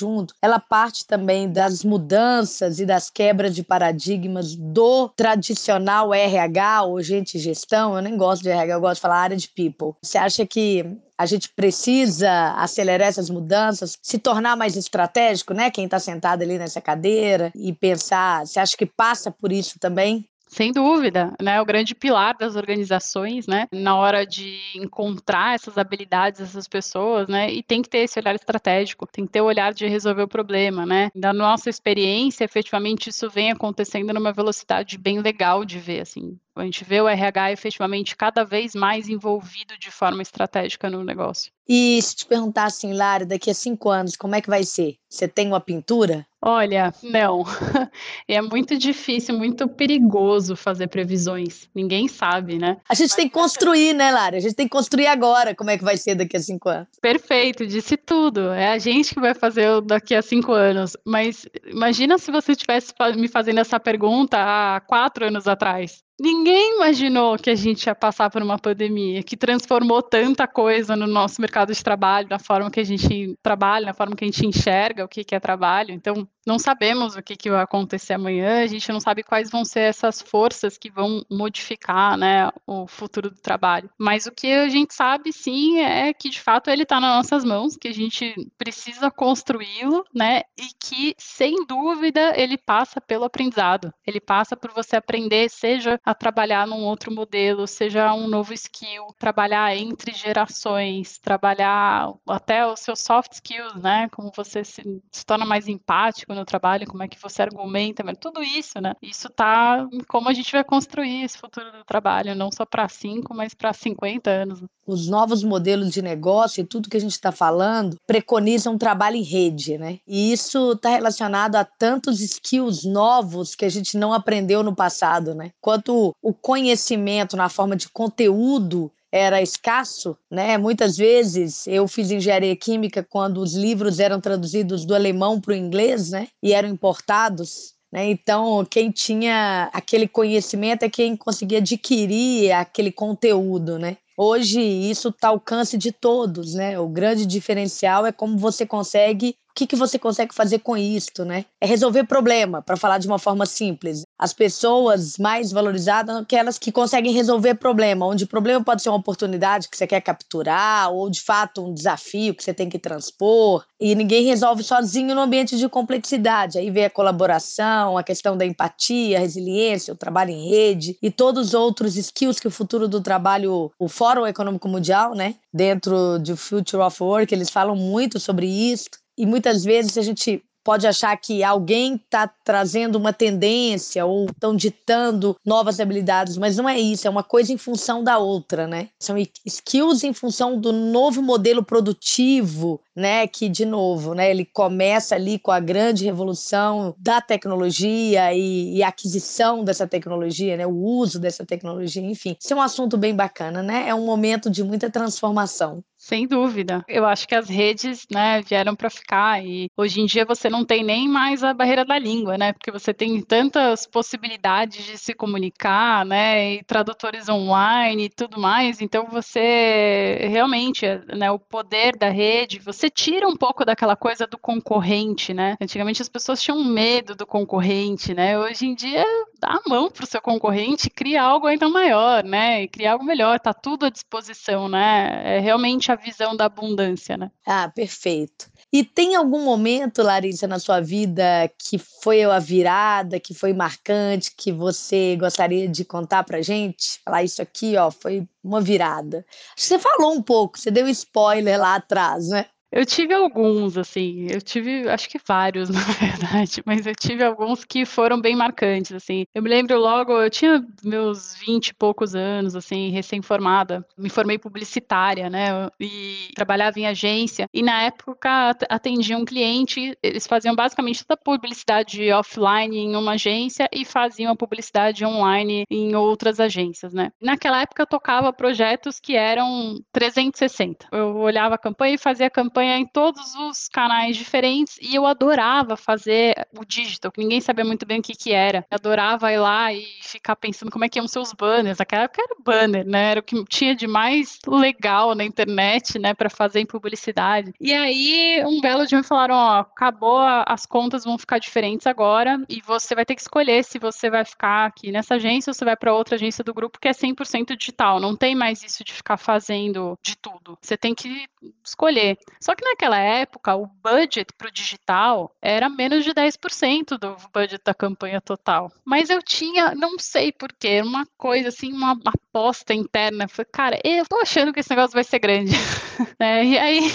ela 0.40 0.58
parte 0.58 1.06
também 1.06 1.50
das 1.50 1.84
mudanças 1.84 2.80
e 2.80 2.86
das 2.86 3.10
quebras 3.10 3.54
de 3.54 3.62
paradigmas 3.62 4.54
do 4.54 5.08
tradicional 5.10 6.12
RH 6.14 6.84
ou 6.84 7.02
gente 7.02 7.38
gestão. 7.38 7.94
Eu 7.94 8.02
nem 8.02 8.16
gosto 8.16 8.42
de 8.42 8.50
RH, 8.50 8.74
eu 8.74 8.80
gosto 8.80 8.94
de 8.96 9.00
falar 9.00 9.20
área 9.20 9.36
de 9.36 9.48
people. 9.48 9.94
Você 10.02 10.18
acha 10.18 10.46
que 10.46 10.84
a 11.16 11.26
gente 11.26 11.50
precisa 11.50 12.52
acelerar 12.56 13.08
essas 13.08 13.30
mudanças, 13.30 13.96
se 14.02 14.18
tornar 14.18 14.56
mais 14.56 14.76
estratégico, 14.76 15.54
né? 15.54 15.70
Quem 15.70 15.84
está 15.84 15.98
sentado 15.98 16.42
ali 16.42 16.58
nessa 16.58 16.80
cadeira 16.80 17.52
e 17.54 17.72
pensar, 17.72 18.44
você 18.46 18.58
acha 18.58 18.76
que 18.76 18.86
passa 18.86 19.30
por 19.30 19.52
isso 19.52 19.78
também? 19.78 20.26
Sem 20.52 20.70
dúvida, 20.70 21.34
né? 21.40 21.62
O 21.62 21.64
grande 21.64 21.94
pilar 21.94 22.36
das 22.36 22.56
organizações, 22.56 23.46
né? 23.46 23.66
Na 23.72 23.96
hora 23.96 24.26
de 24.26 24.58
encontrar 24.76 25.54
essas 25.54 25.78
habilidades 25.78 26.40
dessas 26.40 26.68
pessoas, 26.68 27.26
né? 27.26 27.50
E 27.50 27.62
tem 27.62 27.80
que 27.80 27.88
ter 27.88 28.00
esse 28.00 28.18
olhar 28.20 28.34
estratégico, 28.34 29.06
tem 29.06 29.24
que 29.24 29.32
ter 29.32 29.40
o 29.40 29.46
olhar 29.46 29.72
de 29.72 29.86
resolver 29.86 30.22
o 30.24 30.28
problema, 30.28 30.84
né? 30.84 31.08
Da 31.14 31.32
nossa 31.32 31.70
experiência, 31.70 32.44
efetivamente, 32.44 33.08
isso 33.08 33.30
vem 33.30 33.50
acontecendo 33.50 34.12
numa 34.12 34.30
velocidade 34.30 34.98
bem 34.98 35.20
legal 35.20 35.64
de 35.64 35.78
ver, 35.78 36.00
assim. 36.00 36.38
A 36.54 36.64
gente 36.64 36.84
vê 36.84 37.00
o 37.00 37.08
RH 37.08 37.52
efetivamente 37.52 38.14
cada 38.14 38.44
vez 38.44 38.74
mais 38.74 39.08
envolvido 39.08 39.78
de 39.78 39.90
forma 39.90 40.20
estratégica 40.20 40.90
no 40.90 41.02
negócio. 41.02 41.50
E 41.66 42.00
se 42.02 42.16
te 42.16 42.26
perguntar 42.26 42.64
assim, 42.64 42.92
Lara, 42.92 43.24
daqui 43.24 43.50
a 43.50 43.54
cinco 43.54 43.88
anos, 43.88 44.16
como 44.16 44.34
é 44.34 44.40
que 44.40 44.50
vai 44.50 44.64
ser? 44.64 44.96
Você 45.08 45.26
tem 45.28 45.48
uma 45.48 45.60
pintura? 45.60 46.26
Olha, 46.44 46.92
não. 47.02 47.44
É 48.28 48.40
muito 48.40 48.76
difícil, 48.76 49.36
muito 49.36 49.68
perigoso 49.68 50.56
fazer 50.56 50.88
previsões. 50.88 51.68
Ninguém 51.74 52.08
sabe, 52.08 52.58
né? 52.58 52.78
A 52.88 52.94
gente 52.94 53.14
tem 53.14 53.28
que 53.28 53.34
construir, 53.34 53.92
né, 53.92 54.10
Lara? 54.10 54.36
A 54.36 54.40
gente 54.40 54.54
tem 54.54 54.66
que 54.66 54.72
construir 54.72 55.06
agora 55.06 55.54
como 55.54 55.70
é 55.70 55.78
que 55.78 55.84
vai 55.84 55.96
ser 55.96 56.14
daqui 56.14 56.36
a 56.36 56.40
cinco 56.40 56.68
anos. 56.68 56.88
Perfeito, 57.00 57.66
disse 57.66 57.96
tudo. 57.96 58.50
É 58.52 58.68
a 58.72 58.78
gente 58.78 59.14
que 59.14 59.20
vai 59.20 59.34
fazer 59.34 59.80
daqui 59.82 60.14
a 60.14 60.22
cinco 60.22 60.52
anos. 60.52 60.96
Mas 61.04 61.46
imagina 61.66 62.18
se 62.18 62.30
você 62.30 62.52
estivesse 62.52 62.92
me 63.16 63.28
fazendo 63.28 63.60
essa 63.60 63.78
pergunta 63.78 64.36
há 64.38 64.80
quatro 64.80 65.26
anos 65.26 65.46
atrás. 65.46 66.02
Ninguém 66.22 66.76
imaginou 66.76 67.36
que 67.36 67.50
a 67.50 67.54
gente 67.56 67.84
ia 67.86 67.96
passar 67.96 68.30
por 68.30 68.40
uma 68.40 68.56
pandemia 68.56 69.24
que 69.24 69.36
transformou 69.36 70.00
tanta 70.00 70.46
coisa 70.46 70.94
no 70.94 71.04
nosso 71.04 71.40
mercado 71.40 71.74
de 71.74 71.82
trabalho, 71.82 72.28
na 72.30 72.38
forma 72.38 72.70
que 72.70 72.78
a 72.78 72.84
gente 72.84 73.36
trabalha, 73.42 73.86
na 73.86 73.92
forma 73.92 74.14
que 74.14 74.22
a 74.22 74.28
gente 74.28 74.46
enxerga 74.46 75.04
o 75.04 75.08
que 75.08 75.34
é 75.34 75.40
trabalho. 75.40 75.90
Então, 75.90 76.28
não 76.46 76.58
sabemos 76.58 77.16
o 77.16 77.22
que, 77.22 77.36
que, 77.36 77.50
vai 77.50 77.62
acontecer 77.62 78.14
amanhã, 78.14 78.62
a 78.62 78.66
gente 78.66 78.90
não 78.90 79.00
sabe 79.00 79.22
quais 79.22 79.50
vão 79.50 79.64
ser 79.64 79.80
essas 79.80 80.20
forças 80.20 80.76
que 80.76 80.90
vão 80.90 81.24
modificar 81.30 82.16
né, 82.16 82.50
o 82.66 82.86
futuro 82.86 83.30
do 83.30 83.40
trabalho. 83.40 83.88
Mas 83.96 84.26
o 84.26 84.32
que 84.32 84.52
a 84.52 84.68
gente 84.68 84.92
sabe 84.92 85.32
sim 85.32 85.78
é 85.78 86.12
que 86.12 86.28
de 86.28 86.40
fato 86.40 86.68
ele 86.68 86.82
está 86.82 87.00
nas 87.00 87.16
nossas 87.16 87.44
mãos, 87.44 87.76
que 87.76 87.88
a 87.88 87.94
gente 87.94 88.34
precisa 88.58 89.10
construí-lo, 89.10 90.04
né? 90.14 90.42
E 90.58 90.68
que, 90.80 91.14
sem 91.16 91.64
dúvida, 91.66 92.32
ele 92.36 92.58
passa 92.58 93.00
pelo 93.00 93.24
aprendizado. 93.24 93.92
Ele 94.06 94.20
passa 94.20 94.56
por 94.56 94.72
você 94.72 94.96
aprender, 94.96 95.48
seja 95.48 96.00
a 96.04 96.11
a 96.12 96.14
trabalhar 96.14 96.66
num 96.66 96.84
outro 96.84 97.12
modelo, 97.12 97.66
seja 97.66 98.14
um 98.14 98.28
novo 98.28 98.52
skill, 98.52 99.06
trabalhar 99.18 99.74
entre 99.76 100.12
gerações, 100.12 101.18
trabalhar 101.18 102.12
até 102.28 102.66
os 102.66 102.80
seus 102.80 103.00
soft 103.00 103.32
skills, 103.32 103.74
né? 103.82 104.08
Como 104.12 104.30
você 104.34 104.62
se, 104.62 104.82
se 105.10 105.26
torna 105.26 105.44
mais 105.44 105.68
empático 105.68 106.34
no 106.34 106.44
trabalho, 106.44 106.86
como 106.86 107.02
é 107.02 107.08
que 107.08 107.20
você 107.20 107.42
argumenta, 107.42 108.04
tudo 108.14 108.42
isso, 108.42 108.80
né? 108.80 108.94
Isso 109.02 109.28
tá 109.30 109.88
como 110.06 110.28
a 110.28 110.32
gente 110.32 110.52
vai 110.52 110.62
construir 110.62 111.24
esse 111.24 111.38
futuro 111.38 111.72
do 111.72 111.84
trabalho, 111.84 112.34
não 112.34 112.50
só 112.52 112.64
para 112.64 112.88
5, 112.88 113.34
mas 113.34 113.54
para 113.54 113.72
50 113.72 114.30
anos. 114.30 114.62
Os 114.86 115.08
novos 115.08 115.42
modelos 115.42 115.90
de 115.90 116.02
negócio 116.02 116.60
e 116.60 116.66
tudo 116.66 116.88
que 116.88 116.96
a 116.96 117.00
gente 117.00 117.12
está 117.12 117.32
falando 117.32 117.96
preconizam 118.06 118.74
um 118.74 118.78
trabalho 118.78 119.16
em 119.16 119.22
rede, 119.22 119.78
né? 119.78 119.98
E 120.06 120.32
isso 120.32 120.72
está 120.72 120.90
relacionado 120.90 121.56
a 121.56 121.64
tantos 121.64 122.20
skills 122.20 122.84
novos 122.84 123.54
que 123.54 123.64
a 123.64 123.68
gente 123.68 123.96
não 123.96 124.12
aprendeu 124.12 124.62
no 124.62 124.74
passado, 124.74 125.34
né? 125.34 125.50
Quanto 125.60 126.01
o 126.22 126.32
conhecimento 126.32 127.36
na 127.36 127.48
forma 127.48 127.76
de 127.76 127.88
conteúdo 127.88 128.90
era 129.12 129.42
escasso, 129.42 130.16
né? 130.30 130.56
Muitas 130.56 130.96
vezes 130.96 131.66
eu 131.66 131.86
fiz 131.86 132.10
engenharia 132.10 132.56
química 132.56 133.06
quando 133.08 133.38
os 133.38 133.54
livros 133.54 134.00
eram 134.00 134.20
traduzidos 134.20 134.86
do 134.86 134.94
alemão 134.94 135.38
para 135.38 135.52
o 135.52 135.56
inglês, 135.56 136.10
né? 136.10 136.28
E 136.42 136.54
eram 136.54 136.70
importados. 136.70 137.74
Né? 137.92 138.10
Então, 138.10 138.64
quem 138.64 138.90
tinha 138.90 139.68
aquele 139.70 140.08
conhecimento 140.08 140.82
é 140.82 140.88
quem 140.88 141.14
conseguia 141.14 141.58
adquirir 141.58 142.50
aquele 142.52 142.90
conteúdo, 142.90 143.78
né? 143.78 143.98
Hoje 144.16 144.60
isso 144.60 145.08
está 145.08 145.28
ao 145.28 145.34
alcance 145.34 145.76
de 145.76 145.92
todos, 145.92 146.54
né? 146.54 146.78
O 146.78 146.88
grande 146.88 147.26
diferencial 147.26 148.06
é 148.06 148.12
como 148.12 148.38
você 148.38 148.64
consegue 148.64 149.36
o 149.52 149.54
que, 149.54 149.66
que 149.66 149.76
você 149.76 149.98
consegue 149.98 150.34
fazer 150.34 150.60
com 150.60 150.74
isso, 150.78 151.26
né? 151.26 151.44
É 151.60 151.66
resolver 151.66 152.04
problema, 152.04 152.62
para 152.62 152.74
falar 152.74 152.96
de 152.96 153.06
uma 153.06 153.18
forma 153.18 153.44
simples. 153.44 154.02
As 154.18 154.32
pessoas 154.32 155.18
mais 155.18 155.52
valorizadas 155.52 156.14
são 156.14 156.22
aquelas 156.22 156.58
que 156.58 156.72
conseguem 156.72 157.12
resolver 157.12 157.56
problema, 157.56 158.06
onde 158.06 158.24
o 158.24 158.26
problema 158.26 158.64
pode 158.64 158.82
ser 158.82 158.88
uma 158.88 158.98
oportunidade 158.98 159.68
que 159.68 159.76
você 159.76 159.86
quer 159.86 160.00
capturar, 160.00 160.90
ou 160.90 161.10
de 161.10 161.20
fato 161.20 161.66
um 161.66 161.74
desafio 161.74 162.34
que 162.34 162.42
você 162.42 162.54
tem 162.54 162.70
que 162.70 162.78
transpor, 162.78 163.62
e 163.78 163.94
ninguém 163.94 164.24
resolve 164.24 164.62
sozinho 164.62 165.14
no 165.14 165.20
ambiente 165.20 165.58
de 165.58 165.68
complexidade. 165.68 166.56
Aí 166.56 166.70
vem 166.70 166.86
a 166.86 166.90
colaboração, 166.90 167.98
a 167.98 168.02
questão 168.02 168.34
da 168.34 168.46
empatia, 168.46 169.18
a 169.18 169.20
resiliência, 169.20 169.92
o 169.92 169.96
trabalho 169.96 170.30
em 170.30 170.48
rede 170.48 170.96
e 171.02 171.10
todos 171.10 171.48
os 171.48 171.54
outros 171.54 171.98
skills 171.98 172.40
que 172.40 172.48
o 172.48 172.50
futuro 172.50 172.88
do 172.88 173.02
trabalho, 173.02 173.70
o 173.78 173.86
Fórum 173.88 174.26
Econômico 174.26 174.66
Mundial, 174.66 175.14
né, 175.14 175.34
dentro 175.52 176.18
do 176.18 176.38
Future 176.38 176.82
of 176.82 177.02
Work, 177.02 177.34
eles 177.34 177.50
falam 177.50 177.76
muito 177.76 178.18
sobre 178.18 178.46
isso 178.46 179.01
e 179.16 179.26
muitas 179.26 179.64
vezes 179.64 179.98
a 179.98 180.02
gente 180.02 180.42
pode 180.64 180.86
achar 180.86 181.16
que 181.16 181.42
alguém 181.42 181.96
está 181.96 182.30
trazendo 182.44 182.96
uma 182.96 183.12
tendência 183.12 184.04
ou 184.04 184.26
estão 184.26 184.54
ditando 184.54 185.36
novas 185.44 185.80
habilidades, 185.80 186.36
mas 186.38 186.56
não 186.56 186.68
é 186.68 186.78
isso, 186.78 187.06
é 187.06 187.10
uma 187.10 187.22
coisa 187.22 187.52
em 187.52 187.58
função 187.58 188.02
da 188.02 188.18
outra, 188.18 188.66
né? 188.66 188.88
São 188.98 189.16
skills 189.44 190.04
em 190.04 190.12
função 190.12 190.58
do 190.58 190.72
novo 190.72 191.22
modelo 191.22 191.62
produtivo, 191.62 192.80
né? 192.94 193.26
Que, 193.26 193.48
de 193.48 193.64
novo, 193.64 194.14
né, 194.14 194.30
ele 194.30 194.44
começa 194.44 195.14
ali 195.14 195.38
com 195.38 195.50
a 195.50 195.60
grande 195.60 196.04
revolução 196.04 196.94
da 196.98 197.20
tecnologia 197.20 198.32
e, 198.32 198.76
e 198.76 198.82
aquisição 198.82 199.64
dessa 199.64 199.86
tecnologia, 199.86 200.56
né? 200.56 200.66
O 200.66 200.76
uso 200.76 201.18
dessa 201.18 201.44
tecnologia, 201.44 202.02
enfim. 202.02 202.36
Isso 202.40 202.52
é 202.52 202.56
um 202.56 202.62
assunto 202.62 202.96
bem 202.96 203.14
bacana, 203.14 203.62
né? 203.62 203.88
É 203.88 203.94
um 203.94 204.04
momento 204.04 204.50
de 204.50 204.62
muita 204.62 204.90
transformação. 204.90 205.82
Sem 206.04 206.26
dúvida. 206.26 206.84
Eu 206.88 207.06
acho 207.06 207.28
que 207.28 207.34
as 207.34 207.48
redes, 207.48 208.08
né, 208.10 208.42
vieram 208.42 208.74
para 208.74 208.90
ficar 208.90 209.40
e 209.40 209.68
hoje 209.76 210.00
em 210.00 210.04
dia 210.04 210.24
você 210.24 210.50
não 210.50 210.64
tem 210.64 210.82
nem 210.82 211.08
mais 211.08 211.44
a 211.44 211.54
barreira 211.54 211.84
da 211.84 211.96
língua, 211.96 212.36
né? 212.36 212.52
Porque 212.52 212.72
você 212.72 212.92
tem 212.92 213.22
tantas 213.22 213.86
possibilidades 213.86 214.84
de 214.84 214.98
se 214.98 215.14
comunicar, 215.14 216.04
né, 216.04 216.54
e 216.54 216.64
tradutores 216.64 217.28
online 217.28 218.06
e 218.06 218.10
tudo 218.10 218.40
mais. 218.40 218.80
Então 218.80 219.06
você 219.06 220.26
realmente, 220.28 220.84
né, 221.16 221.30
o 221.30 221.38
poder 221.38 221.96
da 221.96 222.08
rede, 222.08 222.58
você 222.58 222.90
tira 222.90 223.28
um 223.28 223.36
pouco 223.36 223.64
daquela 223.64 223.94
coisa 223.94 224.26
do 224.26 224.36
concorrente, 224.36 225.32
né? 225.32 225.54
Antigamente 225.60 226.02
as 226.02 226.08
pessoas 226.08 226.42
tinham 226.42 226.64
medo 226.64 227.14
do 227.14 227.24
concorrente, 227.24 228.12
né? 228.12 228.36
Hoje 228.36 228.66
em 228.66 228.74
dia 228.74 229.04
dá 229.40 229.50
a 229.64 229.68
mão 229.68 229.88
para 229.88 230.02
o 230.02 230.06
seu 230.08 230.20
concorrente, 230.20 230.90
cria 230.90 231.22
algo 231.22 231.46
ainda 231.46 231.68
maior, 231.68 232.24
né? 232.24 232.62
E 232.64 232.68
cria 232.68 232.90
algo 232.90 233.04
melhor, 233.04 233.38
tá 233.38 233.54
tudo 233.54 233.86
à 233.86 233.88
disposição, 233.88 234.68
né? 234.68 235.36
É 235.36 235.38
realmente 235.38 235.91
a 235.92 235.96
visão 235.96 236.36
da 236.36 236.46
abundância, 236.46 237.16
né? 237.16 237.30
Ah, 237.46 237.68
perfeito. 237.68 238.50
E 238.72 238.82
tem 238.82 239.14
algum 239.14 239.44
momento, 239.44 240.02
Larissa, 240.02 240.46
na 240.46 240.58
sua 240.58 240.80
vida 240.80 241.22
que 241.58 241.78
foi 241.78 242.22
a 242.22 242.38
virada, 242.38 243.20
que 243.20 243.34
foi 243.34 243.52
marcante, 243.52 244.34
que 244.36 244.50
você 244.50 245.16
gostaria 245.16 245.68
de 245.68 245.84
contar 245.84 246.24
pra 246.24 246.40
gente? 246.40 247.00
Falar 247.04 247.22
isso 247.22 247.42
aqui, 247.42 247.76
ó, 247.76 247.90
foi 247.90 248.26
uma 248.42 248.60
virada. 248.60 249.24
Você 249.56 249.78
falou 249.78 250.14
um 250.14 250.22
pouco, 250.22 250.58
você 250.58 250.70
deu 250.70 250.88
spoiler 250.88 251.60
lá 251.60 251.74
atrás, 251.74 252.28
né? 252.28 252.46
Eu 252.72 252.86
tive 252.86 253.12
alguns, 253.12 253.76
assim, 253.76 254.28
eu 254.30 254.40
tive, 254.40 254.88
acho 254.88 255.06
que 255.08 255.18
vários, 255.26 255.68
na 255.70 255.80
verdade, 255.80 256.62
mas 256.64 256.86
eu 256.86 256.94
tive 256.94 257.22
alguns 257.22 257.66
que 257.66 257.84
foram 257.84 258.18
bem 258.18 258.34
marcantes, 258.34 258.92
assim. 258.92 259.26
Eu 259.34 259.42
me 259.42 259.50
lembro 259.50 259.78
logo, 259.78 260.12
eu 260.18 260.30
tinha 260.30 260.64
meus 260.82 261.36
20 261.36 261.68
e 261.68 261.74
poucos 261.74 262.14
anos, 262.14 262.56
assim, 262.56 262.88
recém-formada, 262.88 263.86
me 263.98 264.08
formei 264.08 264.38
publicitária, 264.38 265.28
né, 265.28 265.68
e 265.78 266.30
trabalhava 266.34 266.80
em 266.80 266.86
agência, 266.86 267.46
e 267.52 267.62
na 267.62 267.82
época 267.82 268.56
atendia 268.70 269.18
um 269.18 269.24
cliente, 269.24 269.96
eles 270.02 270.26
faziam 270.26 270.54
basicamente 270.54 271.04
toda 271.04 271.20
a 271.20 271.24
publicidade 271.24 272.10
offline 272.10 272.78
em 272.78 272.96
uma 272.96 273.12
agência 273.12 273.68
e 273.70 273.84
faziam 273.84 274.32
a 274.32 274.36
publicidade 274.36 275.04
online 275.04 275.64
em 275.70 275.94
outras 275.94 276.40
agências, 276.40 276.94
né. 276.94 277.12
Naquela 277.20 277.60
época 277.60 277.82
eu 277.82 277.86
tocava 277.86 278.32
projetos 278.32 278.98
que 278.98 279.14
eram 279.14 279.78
360. 279.92 280.86
Eu 280.90 281.16
olhava 281.16 281.56
a 281.56 281.58
campanha 281.58 281.94
e 281.94 281.98
fazia 281.98 282.28
a 282.28 282.30
campanha 282.30 282.61
campanha 282.62 282.78
em 282.78 282.86
todos 282.86 283.34
os 283.34 283.68
canais 283.68 284.16
diferentes 284.16 284.78
e 284.80 284.94
eu 284.94 285.06
adorava 285.06 285.76
fazer 285.76 286.34
o 286.56 286.64
digital, 286.64 287.12
ninguém 287.16 287.40
sabia 287.40 287.64
muito 287.64 287.84
bem 287.84 287.98
o 287.98 288.02
que 288.02 288.14
que 288.14 288.32
era. 288.32 288.64
Eu 288.70 288.76
adorava 288.76 289.32
ir 289.32 289.38
lá 289.38 289.72
e 289.72 289.84
ficar 290.00 290.36
pensando 290.36 290.70
como 290.70 290.84
é 290.84 290.88
que 290.88 290.98
iam 290.98 291.08
ser 291.08 291.18
os 291.18 291.32
banners. 291.32 291.78
Naquela 291.78 292.04
época 292.04 292.22
era 292.22 292.36
banner, 292.44 292.86
né? 292.86 293.10
Era 293.10 293.20
o 293.20 293.22
que 293.22 293.44
tinha 293.46 293.74
de 293.74 293.86
mais 293.86 294.38
legal 294.46 295.14
na 295.14 295.24
internet, 295.24 295.98
né, 295.98 296.14
para 296.14 296.30
fazer 296.30 296.60
em 296.60 296.66
publicidade. 296.66 297.52
E 297.60 297.72
aí, 297.72 298.42
um 298.46 298.60
belo 298.60 298.86
dia 298.86 298.98
me 298.98 299.04
falaram, 299.04 299.34
ó, 299.34 299.60
acabou, 299.60 300.20
as 300.46 300.64
contas 300.64 301.04
vão 301.04 301.18
ficar 301.18 301.38
diferentes 301.38 301.86
agora 301.86 302.40
e 302.48 302.60
você 302.60 302.94
vai 302.94 303.04
ter 303.04 303.14
que 303.14 303.22
escolher 303.22 303.64
se 303.64 303.78
você 303.78 304.08
vai 304.08 304.24
ficar 304.24 304.66
aqui 304.66 304.92
nessa 304.92 305.14
agência 305.14 305.50
ou 305.50 305.54
você 305.54 305.64
vai 305.64 305.76
para 305.76 305.92
outra 305.92 306.14
agência 306.14 306.44
do 306.44 306.54
grupo 306.54 306.78
que 306.78 306.88
é 306.88 306.92
100% 306.92 307.56
digital. 307.56 307.98
Não 307.98 308.16
tem 308.16 308.34
mais 308.34 308.62
isso 308.62 308.84
de 308.84 308.92
ficar 308.92 309.16
fazendo 309.16 309.98
de 310.02 310.16
tudo. 310.16 310.58
Você 310.60 310.76
tem 310.76 310.94
que 310.94 311.26
escolher. 311.64 312.18
Só 312.40 312.51
só 312.52 312.54
que 312.54 312.64
naquela 312.64 312.98
época, 312.98 313.56
o 313.56 313.66
budget 313.66 314.30
para 314.36 314.48
o 314.48 314.50
digital 314.50 315.34
era 315.40 315.70
menos 315.70 316.04
de 316.04 316.12
10% 316.12 316.98
do 316.98 317.16
budget 317.32 317.62
da 317.64 317.72
campanha 317.72 318.20
total. 318.20 318.70
Mas 318.84 319.08
eu 319.08 319.22
tinha, 319.22 319.74
não 319.74 319.98
sei 319.98 320.30
porquê, 320.30 320.82
uma 320.82 321.06
coisa 321.16 321.48
assim, 321.48 321.72
uma 321.72 321.98
aposta 322.04 322.74
interna. 322.74 323.26
Falei, 323.26 323.48
cara, 323.50 323.80
eu 323.82 324.04
tô 324.04 324.20
achando 324.20 324.52
que 324.52 324.60
esse 324.60 324.68
negócio 324.68 324.92
vai 324.92 325.02
ser 325.02 325.18
grande. 325.18 325.52
é, 326.20 326.44
e 326.44 326.58
aí 326.58 326.92